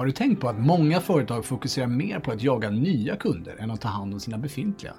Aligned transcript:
Har 0.00 0.06
du 0.06 0.12
tänkt 0.12 0.40
på 0.40 0.48
att 0.48 0.58
många 0.58 1.00
företag 1.00 1.44
fokuserar 1.44 1.86
mer 1.86 2.18
på 2.18 2.32
att 2.32 2.42
jaga 2.42 2.70
nya 2.70 3.16
kunder 3.16 3.56
än 3.58 3.70
att 3.70 3.80
ta 3.80 3.88
hand 3.88 4.14
om 4.14 4.20
sina 4.20 4.38
befintliga? 4.38 4.94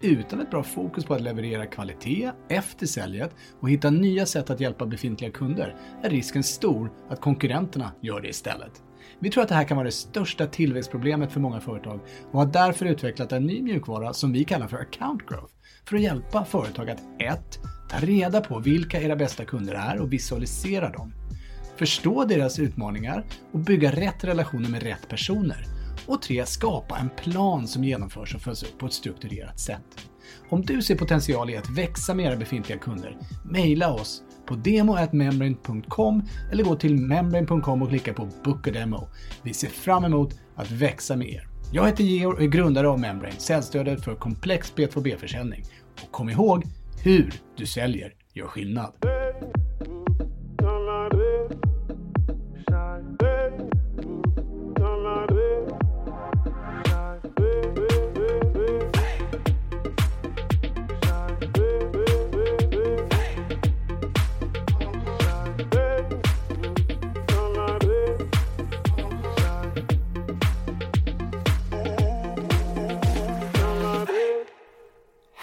Utan 0.00 0.40
ett 0.40 0.50
bra 0.50 0.62
fokus 0.62 1.04
på 1.04 1.14
att 1.14 1.20
leverera 1.20 1.66
kvalitet 1.66 2.30
efter 2.48 2.86
säljet 2.86 3.30
och 3.60 3.70
hitta 3.70 3.90
nya 3.90 4.26
sätt 4.26 4.50
att 4.50 4.60
hjälpa 4.60 4.86
befintliga 4.86 5.30
kunder 5.30 5.76
är 6.02 6.10
risken 6.10 6.42
stor 6.42 6.92
att 7.08 7.20
konkurrenterna 7.20 7.92
gör 8.00 8.20
det 8.20 8.28
istället. 8.28 8.82
Vi 9.18 9.30
tror 9.30 9.42
att 9.42 9.48
det 9.48 9.54
här 9.54 9.64
kan 9.64 9.76
vara 9.76 9.86
det 9.86 9.92
största 9.92 10.46
tillväxtproblemet 10.46 11.32
för 11.32 11.40
många 11.40 11.60
företag 11.60 12.00
och 12.32 12.38
har 12.38 12.46
därför 12.46 12.86
utvecklat 12.86 13.32
en 13.32 13.46
ny 13.46 13.62
mjukvara 13.62 14.12
som 14.12 14.32
vi 14.32 14.44
kallar 14.44 14.66
för 14.66 14.76
Account 14.76 15.22
Growth 15.28 15.54
för 15.84 15.96
att 15.96 16.02
hjälpa 16.02 16.44
företag 16.44 16.90
att 16.90 17.02
1. 17.18 17.58
Ta 17.90 17.98
reda 17.98 18.40
på 18.40 18.58
vilka 18.58 19.00
era 19.00 19.16
bästa 19.16 19.44
kunder 19.44 19.74
är 19.74 20.00
och 20.00 20.12
visualisera 20.12 20.90
dem. 20.90 21.12
Förstå 21.78 22.24
deras 22.24 22.58
utmaningar 22.58 23.24
och 23.52 23.58
bygga 23.58 23.92
rätt 23.92 24.24
relationer 24.24 24.68
med 24.68 24.82
rätt 24.82 25.08
personer. 25.08 25.66
Och 26.06 26.22
3. 26.22 26.46
Skapa 26.46 26.98
en 26.98 27.10
plan 27.10 27.68
som 27.68 27.84
genomförs 27.84 28.34
och 28.34 28.40
följs 28.40 28.62
upp 28.62 28.78
på 28.78 28.86
ett 28.86 28.92
strukturerat 28.92 29.60
sätt. 29.60 29.84
Om 30.48 30.62
du 30.62 30.82
ser 30.82 30.96
potential 30.96 31.50
i 31.50 31.56
att 31.56 31.70
växa 31.70 32.14
med 32.14 32.26
era 32.26 32.36
befintliga 32.36 32.78
kunder, 32.78 33.16
mejla 33.44 33.92
oss 33.92 34.22
på 34.46 34.54
demo.membrane.com 34.54 36.22
eller 36.52 36.64
gå 36.64 36.76
till 36.76 36.96
membrane.com 36.96 37.82
och 37.82 37.88
klicka 37.88 38.14
på 38.14 38.28
Book 38.44 38.68
a 38.68 38.70
Demo. 38.70 39.08
Vi 39.42 39.54
ser 39.54 39.68
fram 39.68 40.04
emot 40.04 40.34
att 40.56 40.70
växa 40.70 41.16
med 41.16 41.28
er. 41.28 41.48
Jag 41.72 41.86
heter 41.86 42.04
Georg 42.04 42.36
och 42.36 42.42
är 42.42 42.46
grundare 42.46 42.88
av 42.88 43.00
Membrane, 43.00 43.38
säljstödet 43.38 44.04
för 44.04 44.14
komplex 44.14 44.72
B2B-försäljning. 44.76 45.64
Och 46.02 46.12
kom 46.12 46.30
ihåg, 46.30 46.64
hur 47.02 47.34
du 47.56 47.66
säljer 47.66 48.12
gör 48.34 48.46
skillnad. 48.46 48.92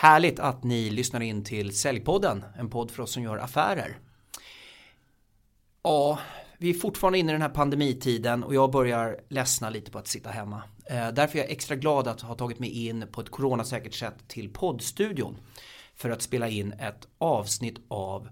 Härligt 0.05 0.39
att 0.39 0.63
ni 0.63 0.89
lyssnar 0.89 1.21
in 1.21 1.43
till 1.43 1.77
Säljpodden, 1.77 2.45
en 2.57 2.69
podd 2.69 2.91
för 2.91 3.03
oss 3.03 3.11
som 3.11 3.23
gör 3.23 3.37
affärer. 3.37 3.99
Ja, 5.83 6.19
vi 6.57 6.69
är 6.69 6.73
fortfarande 6.73 7.19
inne 7.19 7.31
i 7.31 7.33
den 7.33 7.41
här 7.41 7.49
pandemitiden 7.49 8.43
och 8.43 8.55
jag 8.55 8.71
börjar 8.71 9.21
ledsna 9.29 9.69
lite 9.69 9.91
på 9.91 9.99
att 9.99 10.07
sitta 10.07 10.29
hemma. 10.29 10.63
Eh, 10.89 11.07
därför 11.07 11.37
är 11.37 11.43
jag 11.43 11.51
extra 11.51 11.75
glad 11.75 12.07
att 12.07 12.21
ha 12.21 12.35
tagit 12.35 12.59
mig 12.59 12.87
in 12.87 13.07
på 13.11 13.21
ett 13.21 13.29
coronasäkert 13.29 13.93
sätt 13.93 14.27
till 14.27 14.53
poddstudion 14.53 15.37
för 15.95 16.09
att 16.09 16.21
spela 16.21 16.49
in 16.49 16.73
ett 16.73 17.07
avsnitt 17.17 17.77
av 17.87 18.29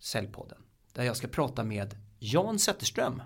Säljpodden 0.00 0.58
där 0.92 1.04
jag 1.04 1.16
ska 1.16 1.28
prata 1.28 1.64
med 1.64 1.94
Jan 2.18 2.58
Zetterström 2.58 3.22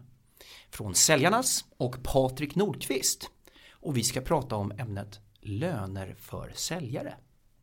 från 0.71 0.95
Säljarnas 0.95 1.65
och 1.77 2.03
Patrik 2.03 2.55
Nordqvist 2.55 3.31
och 3.73 3.97
vi 3.97 4.05
ska 4.05 4.21
prata 4.21 4.57
om 4.57 4.73
ämnet 4.73 5.21
löner 5.41 6.15
för 6.19 6.53
säljare. 6.55 7.15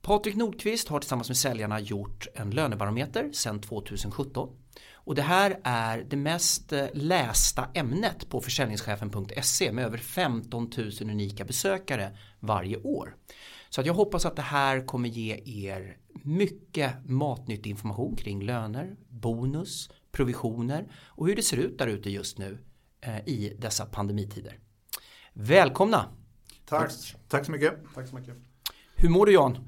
Patrik 0.08 0.36
Nordqvist 0.36 0.88
har 0.88 1.00
tillsammans 1.00 1.30
med 1.30 1.38
säljarna 1.38 1.80
gjort 1.80 2.28
en 2.34 2.50
lönebarometer 2.50 3.32
sedan 3.32 3.62
2017. 3.62 4.50
Och 4.94 5.16
det 5.16 5.22
här 5.22 5.60
är 5.64 6.06
det 6.10 6.16
mest 6.16 6.74
eh, 6.74 6.86
lästa 6.94 7.68
ämnet 7.74 8.30
på 8.30 8.42
försäljningschefen.se 8.42 9.72
med 9.72 9.86
över 9.86 9.98
15 9.98 10.72
000 10.78 10.92
unika 11.02 11.46
besökare 11.46 12.18
varje 12.40 12.78
år. 12.78 13.16
Så 13.70 13.82
att 13.82 13.88
jag 13.88 13.94
hoppas 13.94 14.26
att 14.26 14.36
det 14.36 14.42
här 14.42 14.86
kommer 14.86 15.10
ge 15.10 15.42
er 15.46 15.98
mycket 16.24 16.94
matnyttig 17.06 17.70
information 17.70 18.16
kring 18.16 18.44
löner, 18.44 18.96
bonus, 19.10 19.90
provisioner 20.12 20.92
och 21.06 21.28
hur 21.28 21.36
det 21.36 21.44
ser 21.44 21.58
ut 21.58 21.78
där 21.78 21.88
ute 21.88 22.10
just 22.10 22.38
nu 22.38 22.58
eh, 23.02 23.18
i 23.18 23.58
dessa 23.60 23.86
pandemitider. 23.86 24.60
Välkomna! 25.34 26.06
Tack. 26.66 26.92
Tack 27.28 27.46
så 27.46 27.52
mycket. 27.52 27.74
Tack 27.96 28.08
så 28.08 28.16
mycket. 28.16 28.36
Hur 28.96 29.10
mår 29.10 29.26
du 29.26 29.34
Jan? 29.34 29.68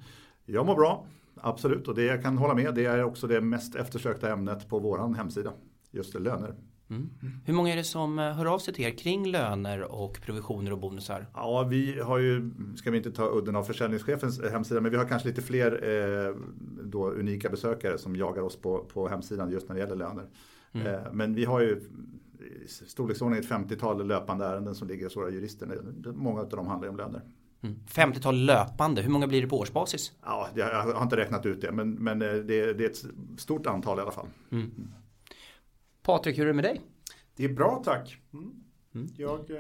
Jag 0.51 0.65
mår 0.65 0.75
bra, 0.75 1.05
absolut. 1.35 1.87
Och 1.87 1.95
det 1.95 2.03
jag 2.03 2.21
kan 2.21 2.37
hålla 2.37 2.55
med, 2.55 2.75
det 2.75 2.85
är 2.85 3.03
också 3.03 3.27
det 3.27 3.41
mest 3.41 3.75
eftersökta 3.75 4.31
ämnet 4.33 4.69
på 4.69 4.79
vår 4.79 5.13
hemsida. 5.15 5.53
Just 5.91 6.13
det, 6.13 6.19
löner. 6.19 6.55
Mm. 6.89 7.09
Hur 7.45 7.53
många 7.53 7.71
är 7.73 7.75
det 7.75 7.83
som 7.83 8.19
eh, 8.19 8.31
hör 8.31 8.45
av 8.45 8.59
sig 8.59 8.73
till 8.73 8.85
er 8.85 8.97
kring 8.97 9.27
löner 9.27 9.91
och 9.91 10.21
provisioner 10.21 10.71
och 10.71 10.79
bonusar? 10.79 11.27
Ja, 11.33 11.63
vi 11.69 11.99
har 11.99 12.17
ju, 12.17 12.51
ska 12.75 12.91
vi 12.91 12.97
inte 12.97 13.11
ta 13.11 13.29
udden 13.37 13.55
av 13.55 13.63
försäljningschefens 13.63 14.41
hemsida, 14.51 14.81
men 14.81 14.91
vi 14.91 14.97
har 14.97 15.05
kanske 15.05 15.27
lite 15.27 15.41
fler 15.41 15.71
eh, 15.71 16.35
då, 16.83 17.09
unika 17.09 17.49
besökare 17.49 17.97
som 17.97 18.15
jagar 18.15 18.41
oss 18.41 18.55
på, 18.55 18.77
på 18.93 19.07
hemsidan 19.07 19.51
just 19.51 19.69
när 19.69 19.75
det 19.75 19.81
gäller 19.81 19.95
löner. 19.95 20.25
Mm. 20.71 20.87
Eh, 20.87 21.01
men 21.11 21.35
vi 21.35 21.45
har 21.45 21.61
ju 21.61 21.81
storleksordningen 22.67 23.43
ett 23.43 23.51
50-tal 23.51 24.07
löpande 24.07 24.45
ärenden 24.45 24.75
som 24.75 24.87
ligger 24.87 25.03
hos 25.03 25.17
våra 25.17 25.29
jurister. 25.29 25.81
Många 26.13 26.41
av 26.41 26.49
dem 26.49 26.67
handlar 26.67 26.89
om 26.89 26.97
löner. 26.97 27.21
Mm. 27.61 27.79
50-tal 27.87 28.45
löpande, 28.45 29.01
hur 29.01 29.09
många 29.09 29.27
blir 29.27 29.41
det 29.41 29.47
på 29.47 29.59
årsbasis? 29.59 30.11
Ja, 30.23 30.49
jag 30.55 30.83
har 30.83 31.03
inte 31.03 31.17
räknat 31.17 31.45
ut 31.45 31.61
det, 31.61 31.71
men, 31.71 31.91
men 31.91 32.21
eh, 32.21 32.33
det, 32.33 32.73
det 32.73 32.85
är 32.85 32.89
ett 32.89 33.05
stort 33.37 33.67
antal 33.67 33.97
i 33.97 34.01
alla 34.01 34.11
fall. 34.11 34.27
Mm. 34.51 34.93
Patrik, 36.01 36.37
hur 36.37 36.43
är 36.43 36.47
det 36.47 36.53
med 36.53 36.63
dig? 36.63 36.81
Det 37.35 37.45
är 37.45 37.53
bra 37.53 37.81
tack. 37.85 38.17
Mm. 38.33 38.63
Mm. 38.95 39.07
Jag, 39.17 39.51
eh, 39.51 39.57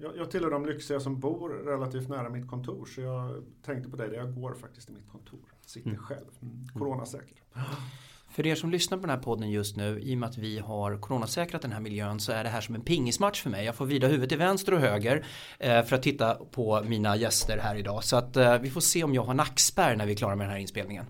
jag, 0.00 0.16
jag 0.16 0.30
tillhör 0.30 0.50
de 0.50 0.66
lyxiga 0.66 1.00
som 1.00 1.20
bor 1.20 1.48
relativt 1.48 2.08
nära 2.08 2.28
mitt 2.28 2.48
kontor, 2.48 2.86
så 2.86 3.00
jag 3.00 3.44
tänkte 3.62 3.90
på 3.90 3.96
dig, 3.96 4.10
jag 4.14 4.34
går 4.34 4.54
faktiskt 4.54 4.90
i 4.90 4.92
mitt 4.92 5.08
kontor. 5.08 5.54
Sitter 5.66 5.90
mm. 5.90 6.02
själv, 6.02 6.30
mm. 6.42 6.68
coronasäker. 6.74 7.36
För 8.30 8.46
er 8.46 8.54
som 8.54 8.70
lyssnar 8.70 8.98
på 8.98 9.02
den 9.02 9.16
här 9.16 9.22
podden 9.22 9.50
just 9.50 9.76
nu, 9.76 10.00
i 10.02 10.14
och 10.14 10.18
med 10.18 10.28
att 10.28 10.38
vi 10.38 10.58
har 10.58 10.96
coronasäkrat 10.96 11.62
den 11.62 11.72
här 11.72 11.80
miljön 11.80 12.20
så 12.20 12.32
är 12.32 12.44
det 12.44 12.50
här 12.50 12.60
som 12.60 12.74
en 12.74 12.80
pingismatch 12.80 13.42
för 13.42 13.50
mig. 13.50 13.64
Jag 13.64 13.74
får 13.74 13.86
vrida 13.86 14.06
huvudet 14.06 14.28
till 14.28 14.38
vänster 14.38 14.74
och 14.74 14.80
höger 14.80 15.26
eh, 15.58 15.82
för 15.82 15.96
att 15.96 16.02
titta 16.02 16.34
på 16.34 16.82
mina 16.82 17.16
gäster 17.16 17.58
här 17.58 17.76
idag. 17.76 18.04
Så 18.04 18.16
att 18.16 18.36
eh, 18.36 18.58
vi 18.58 18.70
får 18.70 18.80
se 18.80 19.04
om 19.04 19.14
jag 19.14 19.22
har 19.22 19.34
nackspärr 19.34 19.96
när 19.96 20.06
vi 20.06 20.12
är 20.12 20.16
klara 20.16 20.36
med 20.36 20.46
den 20.46 20.52
här 20.52 20.58
inspelningen. 20.58 21.04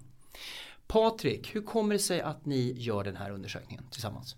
Patrik, 0.87 1.55
hur 1.55 1.63
kommer 1.63 1.95
det 1.95 1.99
sig 1.99 2.21
att 2.21 2.47
ni 2.47 2.73
gör 2.77 3.05
den 3.05 3.17
här 3.17 3.31
undersökningen 3.31 3.85
tillsammans? 3.91 4.37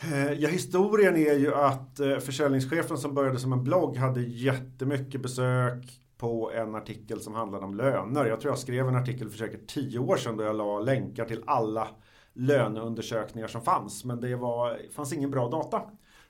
Eh, 0.00 0.32
ja, 0.32 0.48
historien 0.48 1.16
är 1.16 1.34
ju 1.34 1.54
att 1.54 2.00
eh, 2.00 2.18
försäljningschefen 2.18 2.98
som 2.98 3.14
började 3.14 3.38
som 3.38 3.52
en 3.52 3.64
blogg 3.64 3.96
hade 3.96 4.20
jättemycket 4.20 5.20
besök, 5.20 5.84
på 6.16 6.52
en 6.52 6.74
artikel 6.74 7.20
som 7.20 7.34
handlade 7.34 7.64
om 7.64 7.74
löner. 7.74 8.26
Jag 8.26 8.40
tror 8.40 8.50
jag 8.52 8.58
skrev 8.58 8.88
en 8.88 8.96
artikel 8.96 9.30
för 9.30 9.38
säkert 9.38 9.66
tio 9.66 9.98
år 9.98 10.16
sedan 10.16 10.36
då 10.36 10.44
jag 10.44 10.56
la 10.56 10.80
länkar 10.80 11.24
till 11.24 11.42
alla 11.46 11.88
löneundersökningar 12.32 13.48
som 13.48 13.62
fanns. 13.62 14.04
Men 14.04 14.20
det 14.20 14.36
var, 14.36 14.80
fanns 14.92 15.12
ingen 15.12 15.30
bra 15.30 15.48
data. 15.48 15.82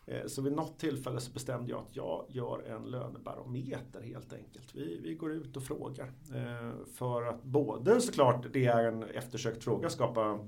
Eh, 0.07 0.27
så 0.27 0.43
vid 0.43 0.53
något 0.53 0.79
tillfälle 0.79 1.21
så 1.21 1.33
bestämde 1.33 1.71
jag 1.71 1.81
att 1.81 1.97
jag 1.97 2.27
gör 2.29 2.63
en 2.67 2.83
lönebarometer 2.83 4.03
helt 4.03 4.33
enkelt. 4.33 4.75
Vi, 4.75 5.01
vi 5.03 5.15
går 5.15 5.33
ut 5.33 5.57
och 5.57 5.63
frågar. 5.63 6.13
Eh, 6.35 6.87
för 6.95 7.23
att 7.23 7.43
både 7.43 8.01
såklart 8.01 8.47
det 8.53 8.67
är 8.67 8.85
en 8.85 9.03
eftersökt 9.03 9.65
fråga, 9.65 9.91
skapa 9.91 10.39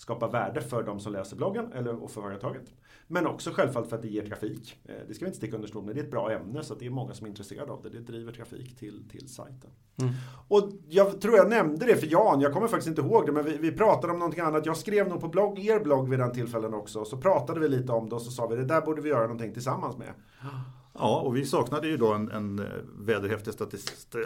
skapa 0.00 0.28
värde 0.28 0.60
för 0.60 0.82
de 0.82 1.00
som 1.00 1.12
läser 1.12 1.36
bloggen 1.36 1.72
eller 1.72 2.02
och 2.02 2.10
för 2.10 2.22
företaget. 2.22 2.74
Men 3.12 3.26
också 3.26 3.50
självfallet 3.50 3.88
för 3.88 3.96
att 3.96 4.02
det 4.02 4.08
ger 4.08 4.26
trafik. 4.26 4.78
Eh, 4.84 4.94
det 5.08 5.14
ska 5.14 5.24
vi 5.24 5.26
inte 5.26 5.38
sticka 5.38 5.56
under 5.56 5.68
stol 5.68 5.84
med. 5.84 5.94
Det 5.94 6.00
är 6.00 6.04
ett 6.04 6.10
bra 6.10 6.32
ämne 6.32 6.62
så 6.62 6.74
det 6.74 6.86
är 6.86 6.90
många 6.90 7.14
som 7.14 7.24
är 7.24 7.28
intresserade 7.28 7.72
av 7.72 7.82
det. 7.82 7.90
Det 7.90 8.00
driver 8.00 8.32
trafik 8.32 8.76
till, 8.76 9.08
till 9.10 9.28
sajten. 9.28 9.70
Mm. 10.00 10.12
Och 10.48 10.70
jag 10.88 11.20
tror 11.20 11.36
jag 11.36 11.50
nämnde 11.50 11.86
det 11.86 11.96
för 11.96 12.06
Jan, 12.06 12.40
jag 12.40 12.52
kommer 12.52 12.68
faktiskt 12.68 12.88
inte 12.88 13.00
ihåg 13.00 13.26
det, 13.26 13.32
men 13.32 13.44
vi, 13.44 13.58
vi 13.58 13.72
pratade 13.72 14.12
om 14.12 14.18
någonting 14.18 14.40
annat. 14.40 14.66
Jag 14.66 14.76
skrev 14.76 15.08
nog 15.08 15.20
på 15.20 15.28
blogg, 15.28 15.58
er 15.58 15.80
blogg 15.80 16.08
vid 16.08 16.18
den 16.18 16.32
tillfällen 16.32 16.74
också. 16.74 17.04
Så 17.04 17.16
pratade 17.16 17.60
vi 17.60 17.68
lite 17.68 17.92
om 17.92 18.08
det 18.08 18.14
och 18.14 18.22
så 18.22 18.30
sa 18.30 18.46
vi 18.46 18.56
det 18.56 18.64
där 18.64 18.80
borde 18.80 19.02
vi 19.02 19.08
göra 19.08 19.22
någonting 19.22 19.52
tillsammans 19.52 19.96
med. 19.98 20.12
Ja, 21.00 21.20
och 21.20 21.36
vi 21.36 21.46
saknade 21.46 21.88
ju 21.88 21.96
då 21.96 22.12
en, 22.12 22.30
en 22.30 22.66
vederhäftig 22.98 23.54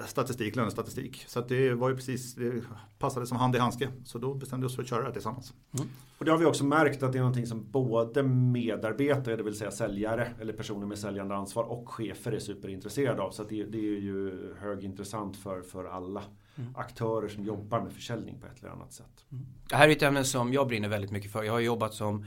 statistik, 0.06 0.56
lönestatistik. 0.56 1.24
Så 1.28 1.40
det 1.40 1.74
var 1.74 1.88
ju 1.88 1.96
precis, 1.96 2.34
det 2.34 2.62
passade 2.98 3.26
som 3.26 3.36
hand 3.36 3.56
i 3.56 3.58
handske. 3.58 3.88
Så 4.04 4.18
då 4.18 4.34
bestämde 4.34 4.66
vi 4.66 4.68
oss 4.68 4.76
för 4.76 4.82
att 4.82 4.88
köra 4.88 5.06
det 5.06 5.12
tillsammans. 5.12 5.54
Mm. 5.74 5.88
Och 6.18 6.24
det 6.24 6.30
har 6.30 6.38
vi 6.38 6.44
också 6.44 6.64
märkt 6.64 7.02
att 7.02 7.12
det 7.12 7.18
är 7.18 7.20
någonting 7.20 7.46
som 7.46 7.70
både 7.70 8.22
medarbetare, 8.22 9.36
det 9.36 9.42
vill 9.42 9.58
säga 9.58 9.70
säljare 9.70 10.28
eller 10.40 10.52
personer 10.52 10.86
med 10.86 10.98
säljande 10.98 11.34
ansvar 11.34 11.64
och 11.64 11.88
chefer 11.88 12.32
är 12.32 12.38
superintresserade 12.38 13.22
av. 13.22 13.30
Så 13.30 13.42
det, 13.42 13.64
det, 13.64 13.78
är 13.78 14.00
ju 14.00 14.54
högintressant 14.58 15.36
för, 15.36 15.62
för 15.62 15.84
alla 15.84 16.22
mm. 16.56 16.74
aktörer 16.76 17.28
som 17.28 17.44
jobbar 17.44 17.80
med 17.80 17.92
försäljning 17.92 18.38
på 18.40 18.46
ett 18.46 18.58
eller 18.60 18.72
annat 18.72 18.92
sätt. 18.92 19.24
Mm. 19.32 19.46
Det 19.68 19.76
här 19.76 19.88
är 19.88 19.92
ett 19.92 20.02
ämne 20.02 20.24
som 20.24 20.52
jag 20.52 20.68
brinner 20.68 20.88
väldigt 20.88 21.10
mycket 21.10 21.32
för. 21.32 21.42
Jag 21.42 21.52
har 21.52 21.60
jobbat 21.60 21.94
som 21.94 22.26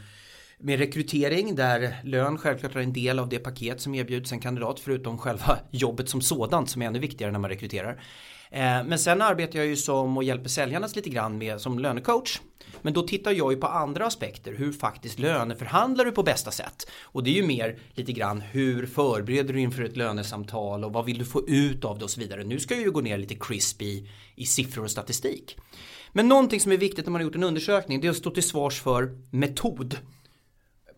med 0.60 0.80
rekrytering 0.80 1.56
där 1.56 1.96
lön 2.04 2.38
självklart 2.38 2.76
är 2.76 2.80
en 2.80 2.94
del 2.94 3.20
av 3.20 3.30
det 3.30 3.40
paket 3.40 3.82
som 3.82 3.96
erbjuds 3.96 4.32
en 4.32 4.40
kandidat 4.40 4.80
förutom 4.80 5.18
själva 5.18 5.60
jobbet 5.72 6.10
som 6.10 6.22
sådant 6.22 6.70
som 6.70 6.82
är 6.82 6.86
ännu 6.86 7.00
viktigare 7.00 7.32
när 7.32 7.40
man 7.40 7.50
rekryterar. 7.50 8.04
Eh, 8.52 8.84
men 8.86 9.00
sen 9.00 9.22
arbetar 9.22 9.60
jag 9.60 9.68
ju 9.68 9.76
som 9.76 10.18
och 10.18 10.24
hjälper 10.24 10.50
säljarna 10.50 10.88
lite 10.96 11.10
grann 11.10 11.38
med 11.38 11.62
som 11.62 11.80
lönecoach. 11.80 12.40
Men 12.82 12.94
då 12.94 13.02
tittar 13.02 13.32
jag 13.32 13.54
ju 13.54 13.60
på 13.60 13.68
andra 13.68 14.06
aspekter. 14.06 14.54
Hur 14.54 14.72
faktiskt 14.72 15.20
löneförhandlar 15.20 16.06
du 16.06 16.12
på 16.12 16.24
bästa 16.24 16.52
sätt? 16.52 16.88
Och 17.02 17.24
det 17.24 17.30
är 17.30 17.34
ju 17.34 17.48
mer 17.48 17.80
lite 17.94 18.12
grann 18.12 18.42
hur 18.42 18.86
förbereder 18.86 19.54
du 19.54 19.60
inför 19.60 19.84
ett 19.84 19.98
lönesamtal 19.98 20.84
och 20.84 20.94
vad 20.94 21.06
vill 21.06 21.18
du 21.18 21.26
få 21.26 21.50
ut 21.50 21.86
av 21.86 21.98
det 21.98 22.04
och 22.04 22.12
så 22.12 22.20
vidare. 22.20 22.44
Nu 22.44 22.60
ska 22.60 22.74
jag 22.74 22.84
ju 22.84 22.92
gå 22.92 23.02
ner 23.02 23.18
lite 23.18 23.36
crispy 23.36 24.08
i 24.36 24.46
siffror 24.46 24.84
och 24.84 24.92
statistik. 24.92 25.58
Men 26.12 26.28
någonting 26.28 26.60
som 26.60 26.72
är 26.72 26.78
viktigt 26.78 27.06
när 27.06 27.12
man 27.12 27.22
har 27.22 27.24
gjort 27.24 27.36
en 27.36 27.44
undersökning 27.44 28.02
det 28.02 28.08
är 28.08 28.12
att 28.12 28.18
stå 28.18 28.32
till 28.32 28.44
svars 28.44 28.82
för 28.82 29.10
metod. 29.32 29.98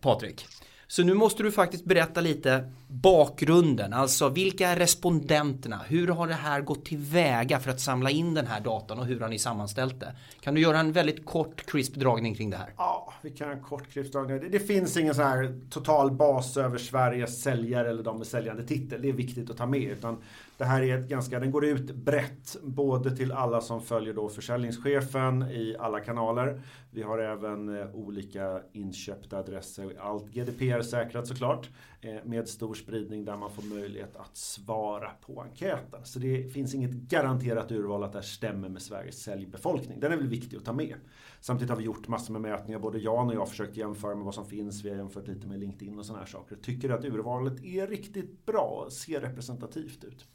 Patrik. 0.00 0.46
Så 0.90 1.02
nu 1.02 1.14
måste 1.14 1.42
du 1.42 1.52
faktiskt 1.52 1.84
berätta 1.84 2.20
lite 2.20 2.72
bakgrunden, 2.88 3.92
alltså 3.92 4.28
vilka 4.28 4.68
är 4.68 4.76
respondenterna? 4.76 5.80
Hur 5.88 6.08
har 6.08 6.28
det 6.28 6.34
här 6.34 6.60
gått 6.60 6.84
tillväga 6.84 7.60
för 7.60 7.70
att 7.70 7.80
samla 7.80 8.10
in 8.10 8.34
den 8.34 8.46
här 8.46 8.60
datan 8.60 8.98
och 8.98 9.06
hur 9.06 9.20
har 9.20 9.28
ni 9.28 9.38
sammanställt 9.38 10.00
det? 10.00 10.16
Kan 10.40 10.54
du 10.54 10.60
göra 10.60 10.78
en 10.80 10.92
väldigt 10.92 11.26
kort 11.26 11.66
crisp 11.66 11.94
dragning 11.94 12.34
kring 12.34 12.50
det 12.50 12.56
här? 12.56 12.72
Ja, 12.76 13.12
vi 13.22 13.30
kan 13.30 13.46
göra 13.46 13.56
en 13.56 13.64
kort 13.64 13.92
crisp 13.92 14.12
dragning. 14.12 14.40
Det, 14.40 14.48
det 14.48 14.60
finns 14.60 14.96
ingen 14.96 15.14
så 15.14 15.22
här 15.22 15.60
total 15.70 16.10
bas 16.10 16.56
över 16.56 16.78
Sveriges 16.78 17.42
säljare 17.42 17.90
eller 17.90 18.02
de 18.02 18.18
med 18.18 18.26
säljande 18.26 18.62
titel. 18.62 19.02
Det 19.02 19.08
är 19.08 19.12
viktigt 19.12 19.50
att 19.50 19.56
ta 19.56 19.66
med. 19.66 19.90
Utan 19.90 20.18
det 20.60 20.66
här 20.66 20.82
är 20.82 20.98
ett 20.98 21.08
ganska, 21.08 21.40
den 21.40 21.50
går 21.50 21.64
ut 21.64 21.94
brett 21.94 22.56
både 22.62 23.16
till 23.16 23.32
alla 23.32 23.60
som 23.60 23.82
följer 23.82 24.14
då 24.14 24.28
försäljningschefen 24.28 25.42
i 25.42 25.76
alla 25.78 26.00
kanaler. 26.00 26.62
Vi 26.90 27.02
har 27.02 27.18
även 27.18 27.80
eh, 27.80 27.94
olika 27.94 28.60
inköpta 28.72 29.38
adresser, 29.38 29.96
allt 30.00 30.26
GDPR 30.26 30.82
säkrat 30.82 31.26
såklart, 31.26 31.68
eh, 32.00 32.14
med 32.24 32.48
stor 32.48 32.74
spridning 32.74 33.24
där 33.24 33.36
man 33.36 33.50
får 33.50 33.62
möjlighet 33.62 34.16
att 34.16 34.36
svara 34.36 35.10
på 35.26 35.42
enkäten. 35.42 36.00
Så 36.04 36.18
det 36.18 36.52
finns 36.52 36.74
inget 36.74 36.92
garanterat 36.92 37.72
urval 37.72 38.04
att 38.04 38.12
det 38.12 38.18
här 38.18 38.22
stämmer 38.22 38.68
med 38.68 38.82
Sveriges 38.82 39.22
säljbefolkning. 39.22 40.00
Den 40.00 40.12
är 40.12 40.16
väl 40.16 40.28
viktig 40.28 40.56
att 40.56 40.64
ta 40.64 40.72
med. 40.72 40.94
Samtidigt 41.40 41.70
har 41.70 41.76
vi 41.76 41.84
gjort 41.84 42.08
massor 42.08 42.32
med 42.32 42.42
mätningar, 42.42 42.78
både 42.78 42.98
Jan 42.98 43.28
och 43.28 43.34
jag 43.34 43.40
har 43.40 43.46
försökt 43.46 43.76
jämföra 43.76 44.14
med 44.14 44.24
vad 44.24 44.34
som 44.34 44.46
finns. 44.46 44.84
Vi 44.84 44.90
har 44.90 44.96
jämfört 44.96 45.28
lite 45.28 45.46
med 45.46 45.60
LinkedIn 45.60 45.98
och 45.98 46.06
sådana 46.06 46.22
här 46.24 46.30
saker. 46.30 46.56
Tycker 46.56 46.90
att 46.90 47.04
urvalet 47.04 47.64
är 47.64 47.86
riktigt 47.86 48.46
bra, 48.46 48.88
ser 48.90 49.20
representativt 49.20 50.04
ut. 50.04 50.26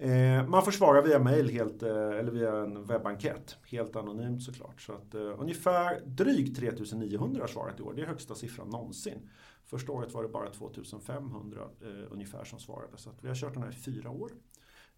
Eh, 0.00 0.46
man 0.48 0.64
får 0.64 0.72
svara 0.72 1.02
via 1.02 1.18
mail 1.18 1.50
helt, 1.50 1.82
eh, 1.82 1.90
eller 1.90 2.30
via 2.30 2.56
en 2.56 2.84
webbenkät. 2.84 3.56
Helt 3.66 3.96
anonymt 3.96 4.42
såklart. 4.42 4.80
Så 4.80 4.92
att, 4.92 5.14
eh, 5.14 5.40
ungefär 5.40 6.00
drygt 6.06 6.56
3900 6.56 7.42
har 7.42 7.48
svarat 7.48 7.80
i 7.80 7.82
år. 7.82 7.94
Det 7.94 8.02
är 8.02 8.06
högsta 8.06 8.34
siffran 8.34 8.68
någonsin. 8.68 9.28
Första 9.64 9.92
året 9.92 10.14
var 10.14 10.22
det 10.22 10.28
bara 10.28 10.50
2500 10.50 11.62
eh, 11.80 11.88
ungefär 12.10 12.44
som 12.44 12.58
svarade. 12.58 12.96
Så 12.96 13.10
att 13.10 13.24
vi 13.24 13.28
har 13.28 13.34
kört 13.34 13.54
den 13.54 13.62
här 13.62 13.70
i 13.70 13.74
fyra 13.74 14.10
år. 14.10 14.30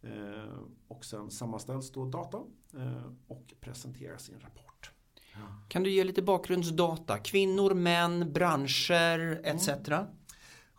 Eh, 0.02 0.58
och 0.88 1.04
sen 1.04 1.30
sammanställs 1.30 1.92
då 1.92 2.04
data 2.04 2.38
och 3.28 3.54
presenteras 3.60 4.28
i 4.28 4.32
en 4.32 4.40
rapport. 4.40 4.92
Kan 5.68 5.82
du 5.82 5.90
ge 5.90 6.04
lite 6.04 6.22
bakgrundsdata? 6.22 7.18
Kvinnor, 7.18 7.74
män, 7.74 8.32
branscher 8.32 9.40
etc. 9.44 9.68
Mm. 9.68 10.06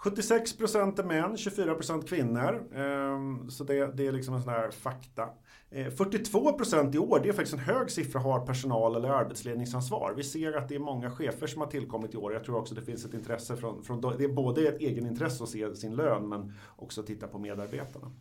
76% 0.03 0.99
är 0.99 1.03
män, 1.03 1.35
24% 1.35 2.07
kvinnor. 2.07 2.67
Ehm, 2.75 3.49
så 3.49 3.63
det, 3.63 3.97
det 3.97 4.07
är 4.07 4.11
liksom 4.11 4.33
en 4.33 4.41
sån 4.41 4.53
här 4.53 4.71
fakta. 4.71 5.29
Eh, 5.69 5.87
42% 5.87 6.95
i 6.95 6.97
år, 6.97 7.19
det 7.23 7.29
är 7.29 7.33
faktiskt 7.33 7.53
en 7.53 7.59
hög 7.59 7.91
siffra, 7.91 8.19
har 8.19 8.45
personal 8.45 8.95
eller 8.95 9.09
arbetsledningsansvar. 9.09 10.13
Vi 10.17 10.23
ser 10.23 10.53
att 10.53 10.69
det 10.69 10.75
är 10.75 10.79
många 10.79 11.11
chefer 11.11 11.47
som 11.47 11.61
har 11.61 11.67
tillkommit 11.67 12.13
i 12.13 12.17
år. 12.17 12.33
Jag 12.33 12.43
tror 12.43 12.57
också 12.57 12.75
det 12.75 12.81
finns 12.81 13.05
ett 13.05 13.13
intresse 13.13 13.55
från, 13.55 13.83
från 13.83 14.01
det 14.01 14.23
är 14.23 14.33
både 14.33 14.67
ett 14.67 14.81
egenintresse 14.81 15.43
att 15.43 15.49
se 15.49 15.75
sin 15.75 15.95
lön 15.95 16.29
men 16.29 16.53
också 16.75 17.03
titta 17.03 17.27
på 17.27 17.39
medarbetarna. 17.39 18.11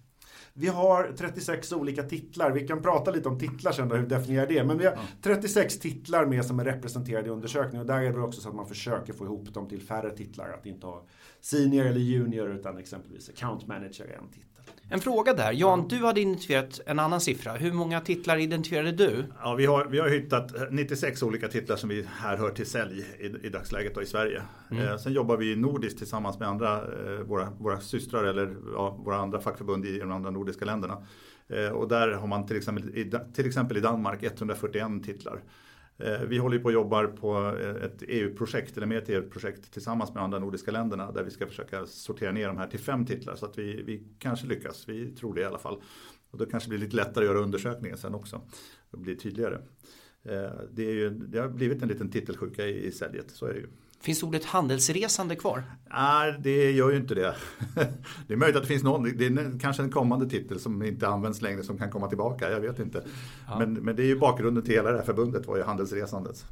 Vi 0.55 0.69
har 0.69 1.12
36 1.17 1.73
olika 1.73 2.02
titlar. 2.02 2.50
Vi 2.50 2.67
kan 2.67 2.82
prata 2.82 3.11
lite 3.11 3.29
om 3.29 3.38
titlar 3.38 3.73
sen 3.73 3.88
då, 3.88 3.94
hur 3.94 4.02
vi 4.02 4.08
definierar 4.08 4.47
det. 4.47 4.64
Men 4.64 4.79
vi 4.79 4.85
har 4.87 4.99
36 5.23 5.79
titlar 5.79 6.26
med 6.26 6.44
som 6.44 6.61
är 6.61 6.64
representerade 6.64 7.26
i 7.26 7.31
undersökningen. 7.31 7.81
Och 7.81 7.87
där 7.87 8.02
är 8.02 8.12
det 8.12 8.20
också 8.20 8.41
så 8.41 8.49
att 8.49 8.55
man 8.55 8.67
försöker 8.67 9.12
få 9.12 9.25
ihop 9.25 9.55
dem 9.55 9.69
till 9.69 9.82
färre 9.82 10.11
titlar. 10.11 10.49
Att 10.52 10.67
inte 10.67 10.87
ha 10.87 11.05
senior 11.41 11.87
eller 11.87 12.00
junior 12.00 12.50
utan 12.50 12.79
exempelvis 12.79 13.29
account 13.29 13.67
manager 13.67 14.05
är 14.05 14.19
en 14.19 14.29
titel. 14.29 14.50
En 14.92 15.00
fråga 15.00 15.34
där. 15.34 15.52
Jan, 15.52 15.88
du 15.88 15.96
hade 15.96 16.20
identifierat 16.20 16.81
en 16.87 16.98
annan 16.98 17.20
siffra. 17.20 17.52
Hur 17.52 17.72
många 17.72 18.00
titlar 18.00 18.37
identifierade 18.37 18.92
du? 18.92 19.25
Ja, 19.42 19.54
vi, 19.54 19.66
har, 19.66 19.84
vi 19.84 19.98
har 19.98 20.08
hittat 20.08 20.52
96 20.70 21.22
olika 21.22 21.48
titlar 21.48 21.76
som 21.76 21.88
vi 21.88 22.06
här 22.19 22.37
hör 22.37 22.50
till 22.50 22.66
sälj 22.66 23.04
i, 23.19 23.46
i 23.46 23.48
dagsläget 23.48 23.94
då, 23.94 24.02
i 24.02 24.06
Sverige. 24.06 24.42
Mm. 24.70 24.88
Eh, 24.88 24.96
sen 24.96 25.12
jobbar 25.12 25.37
vi 25.37 25.56
nordiskt 25.56 25.98
tillsammans 25.98 26.38
med 26.38 26.48
andra, 26.48 26.76
eh, 26.76 27.20
våra, 27.20 27.50
våra 27.50 27.81
systrar 27.81 28.25
eller 28.25 28.56
ja, 28.75 28.90
våra 29.04 29.16
andra 29.16 29.40
fackförbund 29.40 29.87
i 29.87 29.98
de 29.98 30.12
andra 30.12 30.31
nordiska 30.31 30.64
länderna. 30.64 31.06
Eh, 31.48 31.69
och 31.69 31.88
där 31.88 32.12
har 32.12 32.26
man 32.26 32.46
till 32.46 32.56
exempel, 32.56 32.98
i, 32.98 33.12
till 33.34 33.46
exempel 33.46 33.76
i 33.76 33.81
Danmark 33.81 34.22
141 34.22 35.04
titlar. 35.04 35.40
Eh, 36.00 36.20
vi 36.29 36.38
håller 36.38 36.58
på 36.58 36.64
och 36.64 36.73
jobbar 36.73 37.06
på 37.06 37.56
eh, 37.61 37.85
ett 37.85 38.02
EU-projekt, 38.08 38.76
eller 38.76 38.87
med 38.87 38.99
ett 38.99 39.08
EU-projekt 39.08 39.73
tillsammans 39.73 40.14
med 40.14 40.23
andra 40.23 40.38
nordiska 40.38 40.70
länderna 40.70 41.12
där 41.12 41.23
vi 41.23 41.31
ska 41.31 41.47
försöka 41.47 41.87
sortera 41.87 42.32
ner 42.32 42.47
de 42.47 42.56
här 42.56 42.67
till 42.67 42.81
fem 42.81 43.06
titlar 43.06 43.35
så 43.35 43.47
att 43.47 43.58
vi, 43.58 43.82
vi 43.82 44.02
kanske 44.19 44.47
lyckas. 44.47 44.88
Vi 44.88 45.11
tror 45.11 45.35
det 45.35 45.41
i 45.41 45.44
alla 45.44 45.58
fall. 45.58 45.82
Och 46.31 46.38
då 46.38 46.47
kanske 46.47 46.69
det 46.69 46.70
blir 46.70 46.87
lite 46.87 46.97
lättare 46.97 47.25
att 47.25 47.31
göra 47.31 47.44
undersökningen 47.44 47.99
sen 47.99 48.14
också. 48.14 48.41
Det 48.91 48.97
blir 48.97 49.14
tydligare. 49.14 49.58
Eh, 50.23 50.50
det, 50.73 50.82
är 50.82 50.93
ju, 50.93 51.11
det 51.11 51.38
har 51.38 51.49
blivit 51.49 51.82
en 51.82 51.88
liten 51.88 52.11
titelsjuka 52.11 52.67
i, 52.67 52.87
i 52.87 52.93
säljet, 52.93 53.31
så 53.31 53.47
är 53.47 53.52
det 53.52 53.58
ju. 53.58 53.67
Finns 54.02 54.23
ordet 54.23 54.44
handelsresande 54.44 55.37
kvar? 55.37 55.62
Nej, 55.91 56.35
det 56.41 56.70
gör 56.70 56.91
ju 56.91 56.97
inte 56.97 57.14
det. 57.14 57.35
Det 58.26 58.35
är 58.35 58.37
möjligt 58.37 58.56
att 58.56 58.62
det 58.62 58.69
finns 58.69 58.82
någon, 58.82 59.02
det 59.02 59.26
är 59.26 59.58
kanske 59.61 59.82
en 59.82 59.91
kommande 59.91 60.31
titel 60.31 60.61
som 60.61 60.82
inte 60.82 61.08
används 61.08 61.43
längre 61.43 61.62
som 61.62 61.79
kan 61.79 61.91
komma 61.91 62.08
tillbaka, 62.08 62.50
jag 62.50 62.61
vet 62.61 62.79
inte. 62.79 63.02
Ja. 63.49 63.58
Men, 63.58 63.73
men 63.75 63.97
det 63.97 64.02
är 64.02 64.06
ju 64.06 64.19
bakgrunden 64.19 64.64
till 64.64 64.75
hela 64.75 64.91
det 64.91 64.99
här 64.99 65.05
förbundet 65.05 65.47
var 65.47 65.56
ju 65.56 65.62
handelsresandet. 65.62 66.44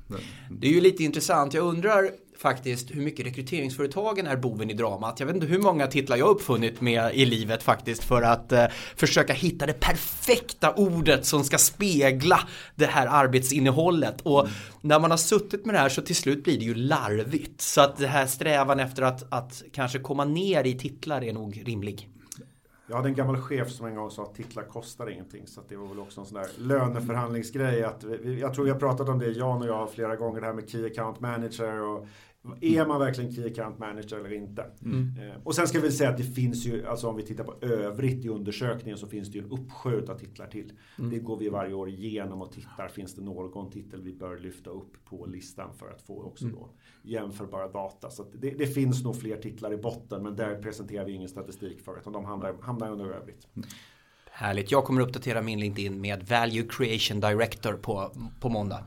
Det 0.50 0.66
är 0.66 0.72
ju 0.72 0.80
lite 0.80 1.04
intressant, 1.04 1.54
jag 1.54 1.64
undrar 1.64 2.10
faktiskt 2.38 2.90
hur 2.90 3.00
mycket 3.00 3.26
rekryteringsföretagen 3.26 4.26
är 4.26 4.36
boven 4.36 4.70
i 4.70 4.74
dramat. 4.74 5.20
Jag 5.20 5.26
vet 5.26 5.34
inte 5.34 5.46
hur 5.46 5.58
många 5.58 5.86
titlar 5.86 6.16
jag 6.16 6.28
uppfunnit 6.28 6.80
med 6.80 7.14
i 7.14 7.24
livet 7.24 7.62
faktiskt 7.62 8.04
för 8.04 8.22
att 8.22 8.52
eh, 8.52 8.64
försöka 8.96 9.32
hitta 9.32 9.66
det 9.66 9.80
perfekta 9.80 10.74
ordet 10.74 11.26
som 11.26 11.44
ska 11.44 11.58
spegla 11.58 12.40
det 12.74 12.86
här 12.86 13.06
arbetsinnehållet. 13.06 14.20
Och 14.20 14.40
mm. 14.40 14.52
när 14.80 15.00
man 15.00 15.10
har 15.10 15.18
suttit 15.18 15.66
med 15.66 15.74
det 15.74 15.78
här 15.78 15.88
så 15.88 16.02
till 16.02 16.16
slut 16.16 16.44
blir 16.44 16.58
det 16.58 16.64
ju 16.64 16.74
larvigt. 16.74 17.60
Så 17.60 17.80
att 17.80 17.96
det 17.96 18.06
här 18.06 18.26
strävan 18.26 18.80
efter 18.80 19.02
att, 19.02 19.32
att 19.32 19.62
kanske 19.72 19.98
komma 19.98 20.24
ner 20.24 20.64
i 20.64 20.78
titlar 20.78 21.24
är 21.24 21.32
nog 21.32 21.62
rimlig. 21.66 22.08
Jag 22.90 22.96
hade 22.96 23.08
en 23.08 23.14
gammal 23.14 23.40
chef 23.40 23.70
som 23.70 23.86
en 23.86 23.94
gång 23.94 24.10
sa 24.10 24.22
att 24.22 24.34
titlar 24.34 24.62
kostar 24.62 25.10
ingenting. 25.10 25.46
Så 25.46 25.60
det 25.68 25.76
var 25.76 25.86
väl 25.86 25.98
också 25.98 26.20
en 26.20 26.26
sån 26.26 26.38
där 26.38 26.48
löneförhandlingsgrej. 26.58 27.84
Att 27.84 28.04
vi, 28.04 28.40
jag 28.40 28.54
tror 28.54 28.64
vi 28.64 28.70
har 28.70 28.78
pratat 28.78 29.08
om 29.08 29.18
det, 29.18 29.30
Jan 29.30 29.62
och 29.62 29.68
jag, 29.68 29.90
flera 29.90 30.16
gånger. 30.16 30.40
Det 30.40 30.46
här 30.46 30.54
med 30.54 30.68
Key 30.70 30.86
Account 30.86 31.20
Manager 31.20 31.82
och 31.82 32.06
är 32.60 32.86
man 32.86 33.00
verkligen 33.00 33.32
Key 33.32 33.46
Account 33.46 33.78
Manager 33.78 34.16
eller 34.16 34.32
inte? 34.32 34.66
Mm. 34.84 35.14
Eh, 35.20 35.36
och 35.44 35.54
sen 35.54 35.68
ska 35.68 35.80
vi 35.80 35.92
säga 35.92 36.10
att 36.10 36.16
det 36.16 36.24
finns 36.24 36.66
ju, 36.66 36.86
alltså 36.86 37.08
om 37.08 37.16
vi 37.16 37.22
tittar 37.22 37.44
på 37.44 37.66
övrigt 37.66 38.24
i 38.24 38.28
undersökningen 38.28 38.98
så 38.98 39.06
finns 39.06 39.28
det 39.28 39.38
ju 39.38 39.44
en 39.44 39.50
uppsjö 39.50 40.02
av 40.08 40.18
titlar 40.18 40.46
till. 40.46 40.72
Mm. 40.98 41.10
Det 41.10 41.18
går 41.18 41.36
vi 41.36 41.48
varje 41.48 41.74
år 41.74 41.88
igenom 41.88 42.42
och 42.42 42.52
tittar. 42.52 42.88
Finns 42.88 43.14
det 43.14 43.22
någon 43.22 43.70
titel 43.70 44.02
vi 44.02 44.14
bör 44.14 44.38
lyfta 44.38 44.70
upp 44.70 45.04
på 45.04 45.26
listan 45.26 45.74
för 45.74 45.90
att 45.90 46.02
få 46.02 46.22
också 46.22 46.44
mm. 46.44 46.56
då 46.56 46.70
jämförbara 47.02 47.68
data. 47.68 48.10
Så 48.10 48.26
det, 48.34 48.50
det, 48.50 48.66
finns 48.66 49.04
nog 49.04 49.20
fler 49.20 49.36
titlar 49.36 49.72
i 49.72 49.76
botten 49.76 50.22
men 50.22 50.36
där 50.36 50.62
presenterar 50.62 51.04
vi 51.04 51.12
ingen 51.12 51.28
statistik 51.28 51.80
för 51.80 51.98
utan 51.98 52.12
de 52.12 52.24
hamnar, 52.24 52.54
hamnar 52.60 52.90
under 52.90 53.04
övrigt. 53.04 53.48
Mm. 53.56 53.68
Härligt, 54.30 54.70
jag 54.70 54.84
kommer 54.84 55.00
uppdatera 55.00 55.42
min 55.42 55.60
LinkedIn 55.60 56.00
med 56.00 56.22
Value 56.28 56.66
Creation 56.68 57.20
Director 57.20 57.72
på, 57.72 58.12
på 58.40 58.48
måndag. 58.48 58.84